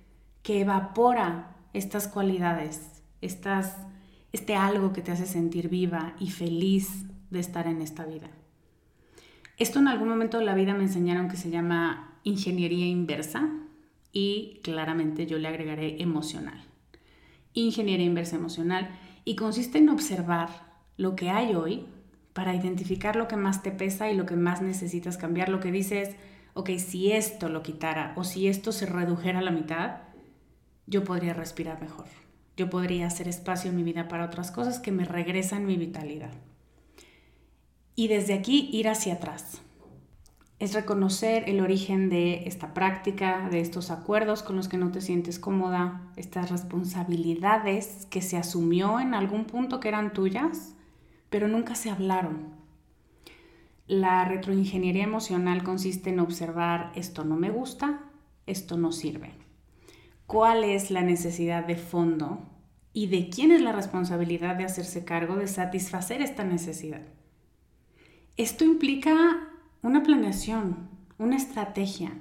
que 0.43 0.61
evapora 0.61 1.57
estas 1.73 2.09
cualidades, 2.09 3.03
estas, 3.21 3.77
este 4.33 4.55
algo 4.57 4.93
que 4.93 5.03
te 5.03 5.13
hace 5.13 5.27
sentir 5.27 5.69
viva 5.69 6.15
y 6.19 6.31
feliz 6.31 7.07
de 7.31 7.41
estar 7.41 7.67
en 7.67 7.81
esta 7.81 8.05
vida? 8.05 8.31
Esto 9.59 9.79
en 9.79 9.89
algún 9.89 10.09
momento 10.09 10.39
de 10.39 10.45
la 10.45 10.55
vida 10.55 10.75
me 10.75 10.85
enseñaron 10.85 11.29
que 11.29 11.37
se 11.37 11.51
llama 11.51 12.19
ingeniería 12.25 12.87
inversa 12.87 13.49
y 14.13 14.61
claramente 14.63 15.27
yo 15.27 15.39
le 15.39 15.49
agregaré 15.49 16.03
emocional. 16.03 16.65
Ingeniería 17.55 18.07
inversa 18.07 18.37
emocional 18.37 18.91
y 19.25 19.37
consiste 19.37 19.79
en 19.79 19.89
observar 19.89 20.49
lo 20.97 21.17
que 21.17 21.31
hay 21.31 21.55
hoy 21.55 21.87
para 22.33 22.55
identificar 22.55 23.17
lo 23.17 23.29
que 23.29 23.37
más 23.37 23.63
te 23.63 23.71
pesa 23.71 24.11
y 24.11 24.17
lo 24.17 24.27
que 24.27 24.37
más 24.37 24.63
necesitas 24.63 25.19
cambiar, 25.19 25.49
lo 25.49 25.61
que 25.61 25.71
dices, 25.71 26.17
ok, 26.55 26.71
si 26.79 27.13
esto 27.13 27.49
lo 27.49 27.63
quitara 27.63 28.15
o 28.17 28.25
si 28.25 28.49
esto 28.49 28.73
se 28.73 28.87
redujera 28.87 29.41
a 29.41 29.43
la 29.43 29.51
mitad, 29.51 29.99
yo 30.87 31.05
podría 31.05 31.35
respirar 31.35 31.81
mejor. 31.81 32.07
Yo 32.57 32.69
podría 32.69 33.07
hacer 33.07 33.29
espacio 33.29 33.71
en 33.71 33.77
mi 33.77 33.83
vida 33.83 34.09
para 34.09 34.27
otras 34.27 34.51
cosas 34.51 34.79
que 34.79 34.93
me 34.93 35.05
regresan 35.05 35.67
mi 35.67 35.77
vitalidad. 35.77 36.33
Y 37.95 38.09
desde 38.09 38.35
aquí 38.35 38.69
ir 38.73 38.89
hacia 38.89 39.15
atrás 39.15 39.63
es 40.63 40.75
reconocer 40.75 41.49
el 41.49 41.61
origen 41.61 42.09
de 42.09 42.45
esta 42.47 42.73
práctica, 42.73 43.49
de 43.51 43.59
estos 43.59 43.91
acuerdos 43.91 44.45
con 44.45 44.55
los 44.55 44.69
que 44.69 44.79
no 44.79 44.93
te 44.93 45.01
sientes 45.01 45.41
cómoda, 45.41 46.13
estas 46.15 46.53
responsabilidades 46.53 48.07
que 48.11 48.23
se 48.23 48.37
asumió 48.37 49.01
en 49.01 49.13
algún 49.13 49.45
punto 49.45 49.81
que 49.81 49.89
eran 49.89 50.13
tuyas, 50.13 50.77
pero 51.31 51.49
nunca 51.49 51.75
se 51.75 51.91
hablaron. 51.91 52.55
La 53.89 54.25
retroingeniería 54.25 55.03
emocional 55.03 55.65
consiste 55.65 56.11
en 56.11 56.21
observar 56.21 56.93
esto 56.95 57.25
no 57.25 57.35
me 57.35 57.51
gusta, 57.51 58.05
esto 58.47 58.77
no 58.77 58.93
sirve. 58.93 59.33
¿Cuál 60.33 60.65
es 60.65 60.91
la 60.91 61.03
necesidad 61.03 61.67
de 61.67 61.77
fondo 61.77 62.39
y 62.95 63.09
de 63.09 63.29
quién 63.29 63.51
es 63.51 63.61
la 63.61 63.73
responsabilidad 63.73 64.57
de 64.57 64.65
hacerse 64.65 65.05
cargo 65.05 65.37
de 65.37 65.47
satisfacer 65.47 66.23
esta 66.23 66.43
necesidad? 66.43 67.03
Esto 68.39 68.65
implica 68.65 69.15
una 69.83 70.03
planeación, 70.03 70.89
una 71.19 71.37
estrategia. 71.37 72.15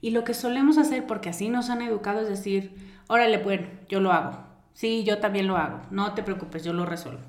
Y 0.00 0.10
lo 0.10 0.24
que 0.24 0.34
solemos 0.34 0.76
hacer, 0.76 1.06
porque 1.06 1.28
así 1.28 1.48
nos 1.48 1.70
han 1.70 1.82
educado, 1.82 2.22
es 2.22 2.28
decir, 2.28 2.74
órale, 3.06 3.38
bueno, 3.38 3.68
yo 3.88 4.00
lo 4.00 4.10
hago. 4.10 4.38
Sí, 4.74 5.04
yo 5.04 5.18
también 5.18 5.46
lo 5.46 5.56
hago. 5.56 5.82
No 5.92 6.14
te 6.14 6.24
preocupes, 6.24 6.64
yo 6.64 6.72
lo 6.72 6.84
resuelvo. 6.84 7.22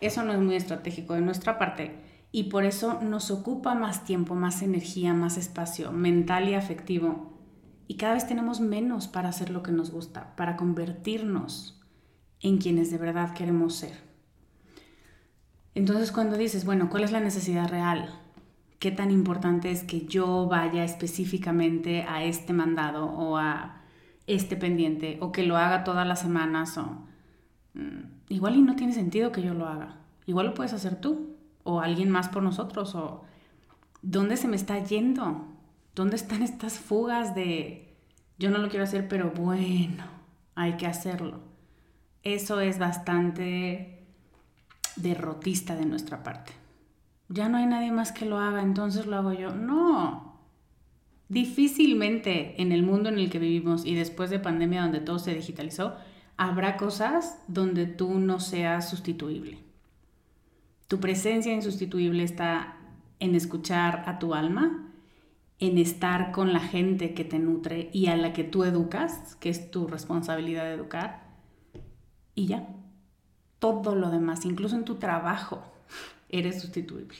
Eso 0.00 0.22
no 0.22 0.32
es 0.34 0.38
muy 0.38 0.54
estratégico 0.54 1.14
de 1.14 1.22
nuestra 1.22 1.58
parte 1.58 1.96
y 2.30 2.44
por 2.44 2.64
eso 2.64 3.00
nos 3.02 3.32
ocupa 3.32 3.74
más 3.74 4.04
tiempo, 4.04 4.36
más 4.36 4.62
energía, 4.62 5.14
más 5.14 5.36
espacio 5.36 5.90
mental 5.90 6.48
y 6.48 6.54
afectivo. 6.54 7.37
Y 7.88 7.96
cada 7.96 8.14
vez 8.14 8.28
tenemos 8.28 8.60
menos 8.60 9.08
para 9.08 9.30
hacer 9.30 9.50
lo 9.50 9.64
que 9.64 9.72
nos 9.72 9.90
gusta, 9.90 10.36
para 10.36 10.56
convertirnos 10.56 11.82
en 12.40 12.58
quienes 12.58 12.92
de 12.92 12.98
verdad 12.98 13.34
queremos 13.34 13.74
ser. 13.74 13.98
Entonces 15.74 16.12
cuando 16.12 16.36
dices, 16.36 16.64
bueno, 16.64 16.88
¿cuál 16.90 17.02
es 17.02 17.10
la 17.10 17.20
necesidad 17.20 17.68
real? 17.68 18.14
qué 18.78 18.90
tan 18.90 19.10
importante 19.10 19.70
es 19.70 19.82
que 19.82 20.06
yo 20.06 20.46
vaya 20.46 20.84
específicamente 20.84 22.02
a 22.02 22.24
este 22.24 22.52
mandado 22.52 23.06
o 23.06 23.36
a 23.36 23.82
este 24.26 24.56
pendiente 24.56 25.18
o 25.20 25.32
que 25.32 25.42
lo 25.42 25.56
haga 25.56 25.84
todas 25.84 26.06
las 26.06 26.20
semanas 26.20 26.78
o 26.78 27.06
mm, 27.74 28.28
igual 28.28 28.56
y 28.56 28.62
no 28.62 28.76
tiene 28.76 28.92
sentido 28.92 29.32
que 29.32 29.42
yo 29.42 29.54
lo 29.54 29.66
haga. 29.66 29.96
Igual 30.26 30.46
lo 30.46 30.54
puedes 30.54 30.72
hacer 30.72 31.00
tú 31.00 31.36
o 31.64 31.80
alguien 31.80 32.10
más 32.10 32.28
por 32.28 32.42
nosotros 32.42 32.94
o 32.94 33.24
dónde 34.02 34.36
se 34.36 34.48
me 34.48 34.56
está 34.56 34.78
yendo? 34.78 35.46
¿Dónde 35.98 36.14
están 36.14 36.44
estas 36.44 36.78
fugas 36.78 37.34
de 37.34 37.96
yo 38.38 38.50
no 38.50 38.58
lo 38.58 38.68
quiero 38.68 38.84
hacer, 38.84 39.08
pero 39.08 39.32
bueno, 39.32 40.04
hay 40.54 40.76
que 40.76 40.86
hacerlo? 40.86 41.40
eso 42.22 42.60
es 42.60 42.78
bastante 42.78 44.06
derrotista 44.94 45.74
de 45.74 45.86
nuestra 45.86 46.22
parte. 46.22 46.52
Ya 47.28 47.48
no 47.48 47.58
hay 47.58 47.66
nadie 47.66 47.90
más 47.90 48.12
que 48.12 48.26
lo 48.26 48.38
haga, 48.38 48.62
entonces 48.62 49.06
lo 49.06 49.16
hago 49.16 49.32
yo. 49.32 49.50
No. 49.50 50.38
Difícilmente 51.28 52.62
en 52.62 52.70
el 52.70 52.84
mundo 52.84 53.08
en 53.08 53.18
el 53.18 53.28
que 53.28 53.40
vivimos 53.40 53.84
y 53.84 53.96
después 53.96 54.30
de 54.30 54.38
pandemia 54.38 54.82
donde 54.82 55.00
todo 55.00 55.18
se 55.18 55.34
digitalizó, 55.34 55.96
habrá 56.36 56.76
cosas 56.76 57.42
donde 57.48 57.86
tú 57.86 58.20
no 58.20 58.38
seas 58.38 58.88
sustituible. 58.88 59.58
Tu 60.86 61.00
presencia 61.00 61.52
insustituible 61.52 62.22
está 62.22 62.76
en 63.18 63.34
escuchar 63.34 64.04
a 64.06 64.20
tu 64.20 64.32
alma, 64.32 64.87
en 65.60 65.78
estar 65.78 66.32
con 66.32 66.52
la 66.52 66.60
gente 66.60 67.14
que 67.14 67.24
te 67.24 67.38
nutre 67.38 67.90
y 67.92 68.06
a 68.06 68.16
la 68.16 68.32
que 68.32 68.44
tú 68.44 68.64
educas, 68.64 69.36
que 69.36 69.50
es 69.50 69.70
tu 69.70 69.86
responsabilidad 69.86 70.64
de 70.64 70.74
educar, 70.74 71.28
y 72.34 72.46
ya. 72.46 72.68
Todo 73.58 73.96
lo 73.96 74.10
demás, 74.10 74.44
incluso 74.44 74.76
en 74.76 74.84
tu 74.84 74.96
trabajo, 74.96 75.62
eres 76.28 76.60
sustituible. 76.60 77.18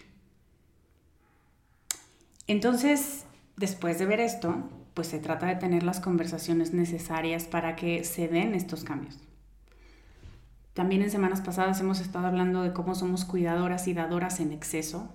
Entonces, 2.46 3.24
después 3.56 3.98
de 3.98 4.06
ver 4.06 4.20
esto, 4.20 4.70
pues 4.94 5.08
se 5.08 5.18
trata 5.18 5.46
de 5.46 5.56
tener 5.56 5.82
las 5.82 6.00
conversaciones 6.00 6.72
necesarias 6.72 7.44
para 7.44 7.76
que 7.76 8.04
se 8.04 8.28
den 8.28 8.54
estos 8.54 8.84
cambios. 8.84 9.18
También 10.74 11.02
en 11.02 11.10
semanas 11.10 11.40
pasadas 11.40 11.80
hemos 11.80 12.00
estado 12.00 12.28
hablando 12.28 12.62
de 12.62 12.72
cómo 12.72 12.94
somos 12.94 13.24
cuidadoras 13.24 13.88
y 13.88 13.94
dadoras 13.94 14.38
en 14.38 14.52
exceso. 14.52 15.12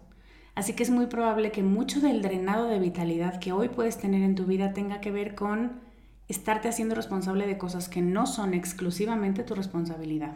Así 0.55 0.73
que 0.73 0.83
es 0.83 0.89
muy 0.89 1.07
probable 1.07 1.51
que 1.51 1.63
mucho 1.63 1.99
del 1.99 2.21
drenado 2.21 2.67
de 2.67 2.79
vitalidad 2.79 3.39
que 3.39 3.51
hoy 3.51 3.69
puedes 3.69 3.97
tener 3.97 4.21
en 4.21 4.35
tu 4.35 4.45
vida 4.45 4.73
tenga 4.73 5.01
que 5.01 5.11
ver 5.11 5.33
con 5.33 5.81
estarte 6.27 6.69
haciendo 6.69 6.95
responsable 6.95 7.47
de 7.47 7.57
cosas 7.57 7.89
que 7.89 8.01
no 8.01 8.27
son 8.27 8.53
exclusivamente 8.53 9.43
tu 9.43 9.55
responsabilidad. 9.55 10.35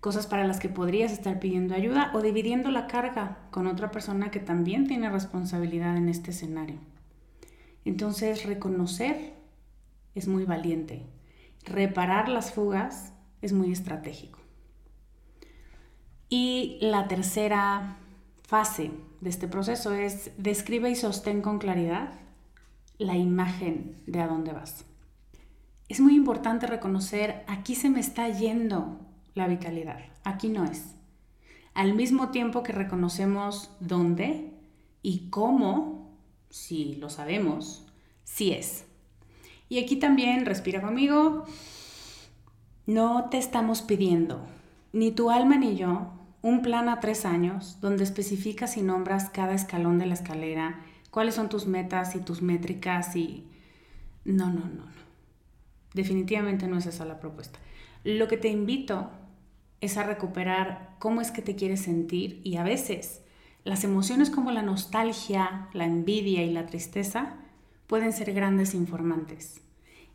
Cosas 0.00 0.26
para 0.26 0.44
las 0.44 0.58
que 0.58 0.68
podrías 0.68 1.12
estar 1.12 1.38
pidiendo 1.38 1.74
ayuda 1.74 2.10
o 2.14 2.22
dividiendo 2.22 2.70
la 2.70 2.86
carga 2.86 3.38
con 3.50 3.66
otra 3.66 3.90
persona 3.90 4.30
que 4.30 4.40
también 4.40 4.86
tiene 4.88 5.10
responsabilidad 5.10 5.96
en 5.96 6.08
este 6.08 6.32
escenario. 6.32 6.78
Entonces, 7.84 8.44
reconocer 8.44 9.34
es 10.14 10.26
muy 10.26 10.44
valiente. 10.44 11.06
Reparar 11.64 12.28
las 12.28 12.52
fugas 12.52 13.12
es 13.42 13.52
muy 13.52 13.70
estratégico. 13.70 14.40
Y 16.28 16.78
la 16.80 17.06
tercera 17.08 17.98
fase 18.52 18.90
de 19.22 19.30
este 19.30 19.48
proceso 19.48 19.94
es 19.94 20.30
describe 20.36 20.90
y 20.90 20.94
sostén 20.94 21.40
con 21.40 21.58
claridad 21.58 22.12
la 22.98 23.16
imagen 23.16 24.02
de 24.06 24.20
a 24.20 24.26
dónde 24.26 24.52
vas. 24.52 24.84
Es 25.88 26.00
muy 26.00 26.14
importante 26.14 26.66
reconocer 26.66 27.46
aquí 27.46 27.74
se 27.74 27.88
me 27.88 28.00
está 28.00 28.28
yendo 28.28 29.00
la 29.34 29.48
vitalidad, 29.48 30.00
aquí 30.22 30.50
no 30.50 30.64
es. 30.66 30.96
Al 31.72 31.94
mismo 31.94 32.28
tiempo 32.28 32.62
que 32.62 32.72
reconocemos 32.72 33.70
dónde 33.80 34.52
y 35.00 35.30
cómo, 35.30 36.14
si 36.50 36.96
lo 36.96 37.08
sabemos, 37.08 37.86
sí 38.22 38.52
es. 38.52 38.84
Y 39.70 39.78
aquí 39.78 39.96
también 39.96 40.44
respira 40.44 40.82
conmigo 40.82 41.46
no 42.84 43.30
te 43.30 43.38
estamos 43.38 43.80
pidiendo, 43.80 44.44
ni 44.92 45.10
tu 45.10 45.30
alma 45.30 45.56
ni 45.56 45.74
yo, 45.74 46.21
un 46.42 46.60
plan 46.62 46.88
a 46.88 47.00
tres 47.00 47.24
años 47.24 47.78
donde 47.80 48.04
especificas 48.04 48.76
y 48.76 48.82
nombras 48.82 49.30
cada 49.30 49.54
escalón 49.54 49.98
de 49.98 50.06
la 50.06 50.14
escalera, 50.14 50.80
cuáles 51.10 51.36
son 51.36 51.48
tus 51.48 51.66
metas 51.66 52.14
y 52.16 52.20
tus 52.20 52.42
métricas 52.42 53.16
y... 53.16 53.46
No, 54.24 54.46
no, 54.46 54.60
no, 54.60 54.84
no. 54.84 55.02
Definitivamente 55.94 56.68
no 56.68 56.78
es 56.78 56.86
esa 56.86 57.04
la 57.04 57.20
propuesta. 57.20 57.58
Lo 58.04 58.28
que 58.28 58.36
te 58.36 58.48
invito 58.48 59.10
es 59.80 59.96
a 59.96 60.04
recuperar 60.04 60.96
cómo 60.98 61.20
es 61.20 61.30
que 61.30 61.42
te 61.42 61.56
quieres 61.56 61.82
sentir 61.82 62.40
y 62.44 62.56
a 62.56 62.62
veces 62.62 63.22
las 63.64 63.84
emociones 63.84 64.30
como 64.30 64.50
la 64.50 64.62
nostalgia, 64.62 65.68
la 65.72 65.84
envidia 65.84 66.42
y 66.42 66.52
la 66.52 66.66
tristeza 66.66 67.34
pueden 67.86 68.12
ser 68.12 68.32
grandes 68.32 68.74
informantes. 68.74 69.60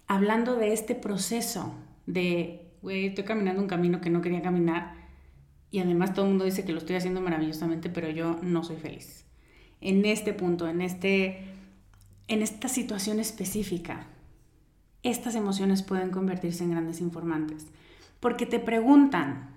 Hablando 0.07 0.55
de 0.55 0.73
este 0.73 0.95
proceso 0.95 1.73
de, 2.05 2.71
güey, 2.81 3.07
estoy 3.07 3.23
caminando 3.23 3.61
un 3.61 3.67
camino 3.67 4.01
que 4.01 4.09
no 4.09 4.21
quería 4.21 4.41
caminar 4.41 4.96
y 5.71 5.79
además 5.79 6.13
todo 6.13 6.25
el 6.25 6.31
mundo 6.31 6.45
dice 6.45 6.63
que 6.63 6.71
lo 6.71 6.79
estoy 6.79 6.95
haciendo 6.95 7.21
maravillosamente, 7.21 7.89
pero 7.89 8.09
yo 8.09 8.39
no 8.41 8.63
soy 8.63 8.77
feliz. 8.77 9.25
En 9.81 10.05
este 10.05 10.33
punto, 10.33 10.67
en, 10.67 10.81
este, 10.81 11.45
en 12.27 12.41
esta 12.41 12.67
situación 12.67 13.19
específica, 13.19 14.07
estas 15.03 15.35
emociones 15.35 15.83
pueden 15.83 16.09
convertirse 16.09 16.63
en 16.63 16.71
grandes 16.71 17.01
informantes, 17.01 17.67
porque 18.19 18.45
te 18.45 18.59
preguntan, 18.59 19.49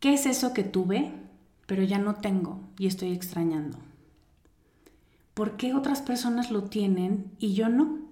¿qué 0.00 0.14
es 0.14 0.26
eso 0.26 0.52
que 0.52 0.64
tuve, 0.64 1.12
pero 1.66 1.82
ya 1.82 1.98
no 1.98 2.16
tengo 2.16 2.60
y 2.78 2.86
estoy 2.86 3.12
extrañando? 3.12 3.78
¿Por 5.34 5.56
qué 5.56 5.74
otras 5.74 6.02
personas 6.02 6.50
lo 6.50 6.64
tienen 6.64 7.32
y 7.38 7.54
yo 7.54 7.68
no? 7.68 8.05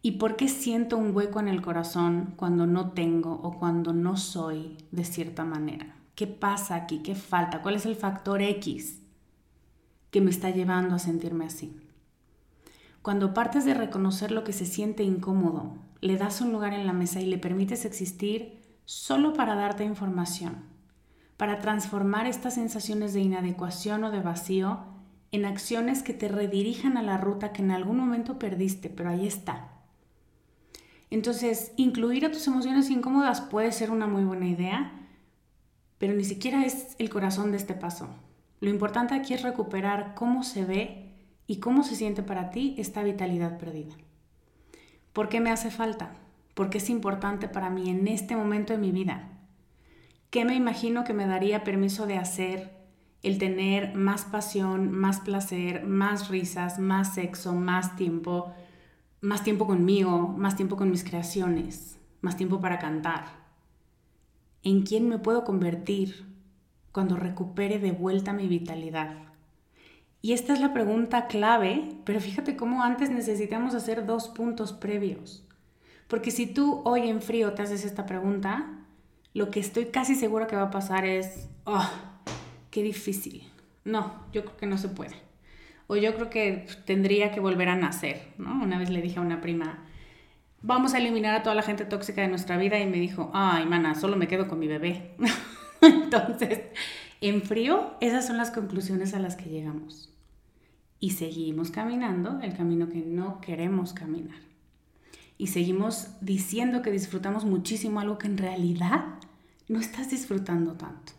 ¿Y 0.00 0.12
por 0.12 0.36
qué 0.36 0.46
siento 0.46 0.96
un 0.96 1.14
hueco 1.14 1.40
en 1.40 1.48
el 1.48 1.60
corazón 1.60 2.34
cuando 2.36 2.66
no 2.66 2.92
tengo 2.92 3.32
o 3.42 3.58
cuando 3.58 3.92
no 3.92 4.16
soy 4.16 4.76
de 4.92 5.04
cierta 5.04 5.44
manera? 5.44 5.96
¿Qué 6.14 6.28
pasa 6.28 6.76
aquí? 6.76 7.00
¿Qué 7.00 7.16
falta? 7.16 7.62
¿Cuál 7.62 7.74
es 7.74 7.84
el 7.84 7.96
factor 7.96 8.40
X 8.40 9.00
que 10.12 10.20
me 10.20 10.30
está 10.30 10.50
llevando 10.50 10.94
a 10.94 11.00
sentirme 11.00 11.46
así? 11.46 11.76
Cuando 13.02 13.34
partes 13.34 13.64
de 13.64 13.74
reconocer 13.74 14.30
lo 14.30 14.44
que 14.44 14.52
se 14.52 14.66
siente 14.66 15.02
incómodo, 15.02 15.74
le 16.00 16.16
das 16.16 16.40
un 16.40 16.52
lugar 16.52 16.74
en 16.74 16.86
la 16.86 16.92
mesa 16.92 17.20
y 17.20 17.26
le 17.26 17.38
permites 17.38 17.84
existir 17.84 18.80
solo 18.84 19.32
para 19.32 19.56
darte 19.56 19.82
información, 19.82 20.62
para 21.36 21.58
transformar 21.58 22.26
estas 22.26 22.54
sensaciones 22.54 23.14
de 23.14 23.20
inadecuación 23.20 24.04
o 24.04 24.12
de 24.12 24.20
vacío 24.20 24.78
en 25.32 25.44
acciones 25.44 26.04
que 26.04 26.14
te 26.14 26.28
redirijan 26.28 26.96
a 26.96 27.02
la 27.02 27.18
ruta 27.18 27.52
que 27.52 27.62
en 27.62 27.72
algún 27.72 27.96
momento 27.98 28.38
perdiste, 28.38 28.90
pero 28.90 29.10
ahí 29.10 29.26
está 29.26 29.77
entonces, 31.10 31.72
incluir 31.76 32.26
a 32.26 32.30
tus 32.30 32.46
emociones 32.46 32.90
incómodas 32.90 33.40
puede 33.40 33.72
ser 33.72 33.90
una 33.90 34.06
muy 34.06 34.24
buena 34.24 34.46
idea, 34.46 34.92
pero 35.96 36.14
ni 36.14 36.24
siquiera 36.24 36.64
es 36.64 36.94
el 36.98 37.08
corazón 37.08 37.50
de 37.50 37.56
este 37.56 37.74
paso. 37.74 38.08
Lo 38.60 38.70
importante 38.70 39.14
aquí 39.14 39.34
es 39.34 39.42
recuperar 39.42 40.14
cómo 40.14 40.42
se 40.42 40.64
ve 40.64 41.14
y 41.46 41.60
cómo 41.60 41.82
se 41.82 41.96
siente 41.96 42.22
para 42.22 42.50
ti 42.50 42.74
esta 42.78 43.02
vitalidad 43.02 43.58
perdida. 43.58 43.94
¿Por 45.12 45.28
qué 45.28 45.40
me 45.40 45.50
hace 45.50 45.70
falta? 45.70 46.12
¿Por 46.54 46.70
qué 46.70 46.78
es 46.78 46.90
importante 46.90 47.48
para 47.48 47.70
mí 47.70 47.88
en 47.88 48.06
este 48.06 48.36
momento 48.36 48.74
de 48.74 48.78
mi 48.78 48.92
vida? 48.92 49.30
¿Qué 50.30 50.44
me 50.44 50.54
imagino 50.54 51.04
que 51.04 51.14
me 51.14 51.26
daría 51.26 51.64
permiso 51.64 52.06
de 52.06 52.18
hacer 52.18 52.76
el 53.22 53.38
tener 53.38 53.94
más 53.94 54.24
pasión, 54.24 54.92
más 54.92 55.20
placer, 55.20 55.84
más 55.84 56.28
risas, 56.28 56.78
más 56.78 57.14
sexo, 57.14 57.54
más 57.54 57.96
tiempo, 57.96 58.52
más 59.20 59.42
tiempo 59.42 59.66
conmigo, 59.66 60.28
más 60.28 60.56
tiempo 60.56 60.76
con 60.76 60.90
mis 60.90 61.04
creaciones, 61.04 61.98
más 62.20 62.36
tiempo 62.36 62.60
para 62.60 62.78
cantar. 62.78 63.24
¿En 64.62 64.82
quién 64.82 65.08
me 65.08 65.18
puedo 65.18 65.44
convertir 65.44 66.26
cuando 66.92 67.16
recupere 67.16 67.78
de 67.78 67.92
vuelta 67.92 68.32
mi 68.32 68.46
vitalidad? 68.46 69.16
Y 70.20 70.32
esta 70.32 70.52
es 70.52 70.60
la 70.60 70.72
pregunta 70.72 71.26
clave, 71.26 71.88
pero 72.04 72.20
fíjate 72.20 72.56
cómo 72.56 72.82
antes 72.82 73.10
necesitamos 73.10 73.74
hacer 73.74 74.06
dos 74.06 74.28
puntos 74.28 74.72
previos. 74.72 75.44
Porque 76.08 76.30
si 76.30 76.46
tú 76.46 76.82
hoy 76.84 77.08
en 77.08 77.20
frío 77.20 77.54
te 77.54 77.62
haces 77.62 77.84
esta 77.84 78.06
pregunta, 78.06 78.84
lo 79.34 79.50
que 79.50 79.60
estoy 79.60 79.86
casi 79.86 80.14
segura 80.14 80.46
que 80.46 80.56
va 80.56 80.62
a 80.62 80.70
pasar 80.70 81.04
es, 81.04 81.48
oh, 81.64 81.88
qué 82.70 82.82
difícil. 82.82 83.44
No, 83.84 84.12
yo 84.32 84.44
creo 84.44 84.56
que 84.56 84.66
no 84.66 84.78
se 84.78 84.88
puede 84.88 85.27
o 85.88 85.96
yo 85.96 86.14
creo 86.14 86.30
que 86.30 86.66
tendría 86.84 87.32
que 87.32 87.40
volver 87.40 87.70
a 87.70 87.74
nacer, 87.74 88.34
¿no? 88.36 88.62
Una 88.62 88.78
vez 88.78 88.90
le 88.90 89.02
dije 89.02 89.18
a 89.18 89.22
una 89.22 89.40
prima, 89.40 89.84
vamos 90.62 90.92
a 90.92 90.98
eliminar 90.98 91.34
a 91.34 91.42
toda 91.42 91.54
la 91.54 91.62
gente 91.62 91.86
tóxica 91.86 92.20
de 92.20 92.28
nuestra 92.28 92.58
vida 92.58 92.78
y 92.78 92.86
me 92.86 92.98
dijo, 92.98 93.30
ay, 93.32 93.64
mana, 93.64 93.94
solo 93.94 94.16
me 94.16 94.28
quedo 94.28 94.48
con 94.48 94.58
mi 94.58 94.68
bebé. 94.68 95.16
Entonces, 95.80 96.60
en 97.22 97.42
frío, 97.42 97.94
esas 98.00 98.26
son 98.26 98.36
las 98.36 98.50
conclusiones 98.50 99.14
a 99.14 99.18
las 99.18 99.34
que 99.34 99.48
llegamos. 99.48 100.14
Y 101.00 101.10
seguimos 101.10 101.70
caminando 101.70 102.38
el 102.42 102.54
camino 102.54 102.90
que 102.90 102.98
no 102.98 103.40
queremos 103.40 103.94
caminar. 103.94 104.40
Y 105.38 105.46
seguimos 105.46 106.08
diciendo 106.20 106.82
que 106.82 106.90
disfrutamos 106.90 107.46
muchísimo 107.46 108.00
algo 108.00 108.18
que 108.18 108.26
en 108.26 108.36
realidad 108.36 109.14
no 109.68 109.80
estás 109.80 110.10
disfrutando 110.10 110.72
tanto. 110.72 111.12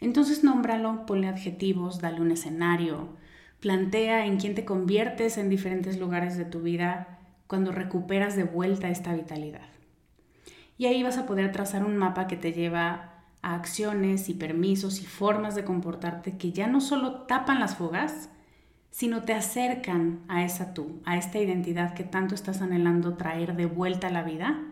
Entonces 0.00 0.44
nómbralo, 0.44 1.06
ponle 1.06 1.28
adjetivos, 1.28 2.00
dale 2.00 2.20
un 2.20 2.32
escenario, 2.32 3.16
Plantea 3.60 4.26
en 4.26 4.38
quién 4.38 4.54
te 4.54 4.64
conviertes 4.64 5.38
en 5.38 5.48
diferentes 5.48 5.98
lugares 5.98 6.36
de 6.36 6.44
tu 6.44 6.60
vida 6.60 7.18
cuando 7.46 7.72
recuperas 7.72 8.36
de 8.36 8.44
vuelta 8.44 8.88
esta 8.90 9.14
vitalidad. 9.14 9.68
Y 10.78 10.86
ahí 10.86 11.02
vas 11.02 11.16
a 11.16 11.26
poder 11.26 11.52
trazar 11.52 11.84
un 11.84 11.96
mapa 11.96 12.26
que 12.26 12.36
te 12.36 12.52
lleva 12.52 13.12
a 13.42 13.54
acciones 13.54 14.28
y 14.28 14.34
permisos 14.34 15.00
y 15.00 15.06
formas 15.06 15.54
de 15.54 15.64
comportarte 15.64 16.36
que 16.36 16.52
ya 16.52 16.66
no 16.66 16.80
solo 16.80 17.22
tapan 17.22 17.60
las 17.60 17.76
fugas, 17.76 18.28
sino 18.90 19.22
te 19.22 19.34
acercan 19.34 20.20
a 20.28 20.44
esa 20.44 20.74
tú, 20.74 21.00
a 21.04 21.16
esta 21.16 21.38
identidad 21.38 21.94
que 21.94 22.02
tanto 22.02 22.34
estás 22.34 22.62
anhelando 22.62 23.14
traer 23.14 23.54
de 23.54 23.66
vuelta 23.66 24.08
a 24.08 24.10
la 24.10 24.22
vida 24.22 24.62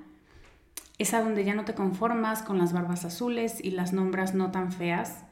Es 0.96 1.12
a 1.12 1.22
donde 1.22 1.44
ya 1.44 1.54
no 1.54 1.64
te 1.64 1.74
conformas 1.74 2.42
con 2.42 2.56
las 2.56 2.72
barbas 2.72 3.04
azules 3.04 3.62
y 3.62 3.72
las 3.72 3.92
nombras 3.92 4.34
no 4.34 4.50
tan 4.50 4.72
feas, 4.72 5.24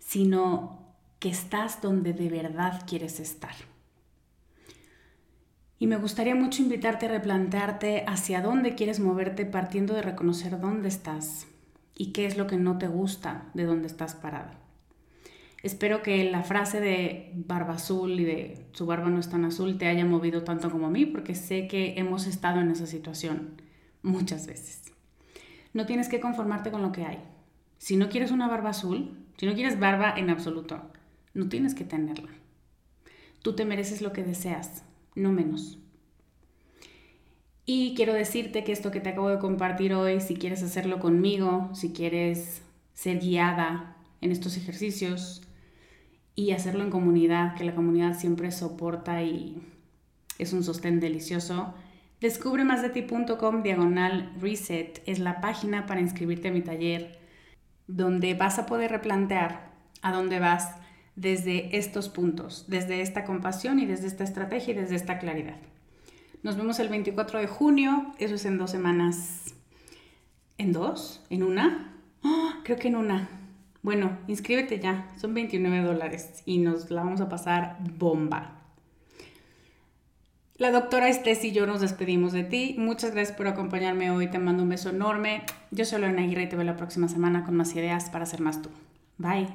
sino 0.00 0.81
que 1.22 1.28
estás 1.28 1.80
donde 1.80 2.12
de 2.14 2.28
verdad 2.28 2.82
quieres 2.84 3.20
estar. 3.20 3.54
Y 5.78 5.86
me 5.86 5.96
gustaría 5.96 6.34
mucho 6.34 6.62
invitarte 6.62 7.06
a 7.06 7.10
replantearte 7.10 8.02
hacia 8.08 8.42
dónde 8.42 8.74
quieres 8.74 8.98
moverte 8.98 9.46
partiendo 9.46 9.94
de 9.94 10.02
reconocer 10.02 10.58
dónde 10.58 10.88
estás 10.88 11.46
y 11.94 12.12
qué 12.12 12.26
es 12.26 12.36
lo 12.36 12.48
que 12.48 12.56
no 12.56 12.76
te 12.76 12.88
gusta 12.88 13.52
de 13.54 13.66
dónde 13.66 13.86
estás 13.86 14.16
parada. 14.16 14.58
Espero 15.62 16.02
que 16.02 16.28
la 16.28 16.42
frase 16.42 16.80
de 16.80 17.30
barba 17.36 17.74
azul 17.74 18.18
y 18.18 18.24
de 18.24 18.66
su 18.72 18.86
barba 18.86 19.08
no 19.08 19.20
es 19.20 19.30
tan 19.30 19.44
azul 19.44 19.78
te 19.78 19.86
haya 19.86 20.04
movido 20.04 20.42
tanto 20.42 20.72
como 20.72 20.88
a 20.88 20.90
mí, 20.90 21.06
porque 21.06 21.36
sé 21.36 21.68
que 21.68 21.94
hemos 21.98 22.26
estado 22.26 22.60
en 22.60 22.72
esa 22.72 22.86
situación 22.88 23.62
muchas 24.02 24.48
veces. 24.48 24.92
No 25.72 25.86
tienes 25.86 26.08
que 26.08 26.18
conformarte 26.18 26.72
con 26.72 26.82
lo 26.82 26.90
que 26.90 27.04
hay. 27.04 27.20
Si 27.78 27.94
no 27.94 28.08
quieres 28.08 28.32
una 28.32 28.48
barba 28.48 28.70
azul, 28.70 29.24
si 29.36 29.46
no 29.46 29.54
quieres 29.54 29.78
barba 29.78 30.14
en 30.16 30.28
absoluto, 30.28 30.91
no 31.34 31.48
tienes 31.48 31.74
que 31.74 31.84
tenerla. 31.84 32.30
Tú 33.42 33.54
te 33.54 33.64
mereces 33.64 34.02
lo 34.02 34.12
que 34.12 34.22
deseas, 34.22 34.84
no 35.14 35.32
menos. 35.32 35.78
Y 37.64 37.94
quiero 37.94 38.12
decirte 38.12 38.64
que 38.64 38.72
esto 38.72 38.90
que 38.90 39.00
te 39.00 39.10
acabo 39.10 39.28
de 39.28 39.38
compartir 39.38 39.94
hoy, 39.94 40.20
si 40.20 40.34
quieres 40.34 40.62
hacerlo 40.62 40.98
conmigo, 40.98 41.70
si 41.74 41.92
quieres 41.92 42.62
ser 42.94 43.20
guiada 43.20 43.96
en 44.20 44.32
estos 44.32 44.56
ejercicios 44.56 45.42
y 46.34 46.52
hacerlo 46.52 46.82
en 46.82 46.90
comunidad, 46.90 47.54
que 47.54 47.64
la 47.64 47.74
comunidad 47.74 48.18
siempre 48.18 48.50
soporta 48.50 49.22
y 49.22 49.62
es 50.38 50.52
un 50.52 50.64
sostén 50.64 50.98
delicioso, 50.98 51.74
descubre 52.20 52.64
más 52.64 52.82
de 52.82 52.90
ti.com 52.90 53.62
diagonal 53.62 54.32
reset 54.40 55.02
es 55.06 55.18
la 55.18 55.40
página 55.40 55.86
para 55.86 56.00
inscribirte 56.00 56.48
a 56.48 56.52
mi 56.52 56.62
taller 56.62 57.18
donde 57.86 58.34
vas 58.34 58.58
a 58.58 58.66
poder 58.66 58.90
replantear 58.90 59.72
a 60.02 60.12
dónde 60.12 60.38
vas 60.38 60.81
desde 61.16 61.76
estos 61.76 62.08
puntos, 62.08 62.64
desde 62.68 63.00
esta 63.00 63.24
compasión 63.24 63.78
y 63.78 63.86
desde 63.86 64.06
esta 64.06 64.24
estrategia 64.24 64.72
y 64.72 64.76
desde 64.76 64.96
esta 64.96 65.18
claridad. 65.18 65.56
Nos 66.42 66.56
vemos 66.56 66.78
el 66.80 66.88
24 66.88 67.40
de 67.40 67.46
junio, 67.46 68.12
eso 68.18 68.34
es 68.34 68.44
en 68.44 68.58
dos 68.58 68.70
semanas. 68.70 69.54
¿En 70.58 70.72
dos? 70.72 71.24
¿En 71.30 71.42
una? 71.42 71.94
¡Ah! 72.24 72.60
creo 72.64 72.78
que 72.78 72.88
en 72.88 72.96
una. 72.96 73.28
Bueno, 73.82 74.18
inscríbete 74.28 74.78
ya, 74.78 75.08
son 75.20 75.34
29 75.34 75.82
dólares 75.82 76.42
y 76.46 76.58
nos 76.58 76.90
la 76.90 77.02
vamos 77.02 77.20
a 77.20 77.28
pasar 77.28 77.78
bomba. 77.98 78.58
La 80.56 80.70
doctora 80.70 81.08
Estés 81.08 81.44
y 81.44 81.50
yo 81.50 81.66
nos 81.66 81.80
despedimos 81.80 82.32
de 82.32 82.44
ti. 82.44 82.76
Muchas 82.78 83.12
gracias 83.12 83.36
por 83.36 83.48
acompañarme 83.48 84.12
hoy. 84.12 84.28
Te 84.28 84.38
mando 84.38 84.62
un 84.62 84.68
beso 84.68 84.90
enorme. 84.90 85.42
Yo 85.72 85.84
soy 85.84 86.00
Lorena 86.00 86.22
Aguirre 86.22 86.44
y 86.44 86.48
te 86.48 86.54
veo 86.54 86.64
la 86.64 86.76
próxima 86.76 87.08
semana 87.08 87.44
con 87.44 87.56
más 87.56 87.74
ideas 87.74 88.10
para 88.10 88.26
ser 88.26 88.40
más 88.40 88.62
tú. 88.62 88.68
Bye. 89.18 89.48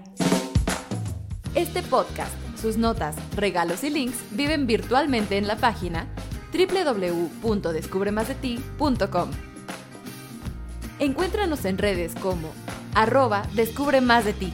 Este 1.58 1.82
podcast, 1.82 2.32
sus 2.62 2.78
notas, 2.78 3.16
regalos 3.36 3.84
y 3.84 3.89
links 3.89 4.20
viven 4.30 4.68
virtualmente 4.68 5.39
en 5.39 5.47
la 5.47 5.55
página 5.55 6.05
www.descubremasdeti.com. 6.53 9.32
Encuéntranos 10.99 11.66
en 11.66 11.80
redes 11.80 12.14
como 12.22 12.51
arroba 12.93 13.41
descubre 13.55 14.01
más 14.01 14.24
de 14.24 14.34
ti. 14.34 14.53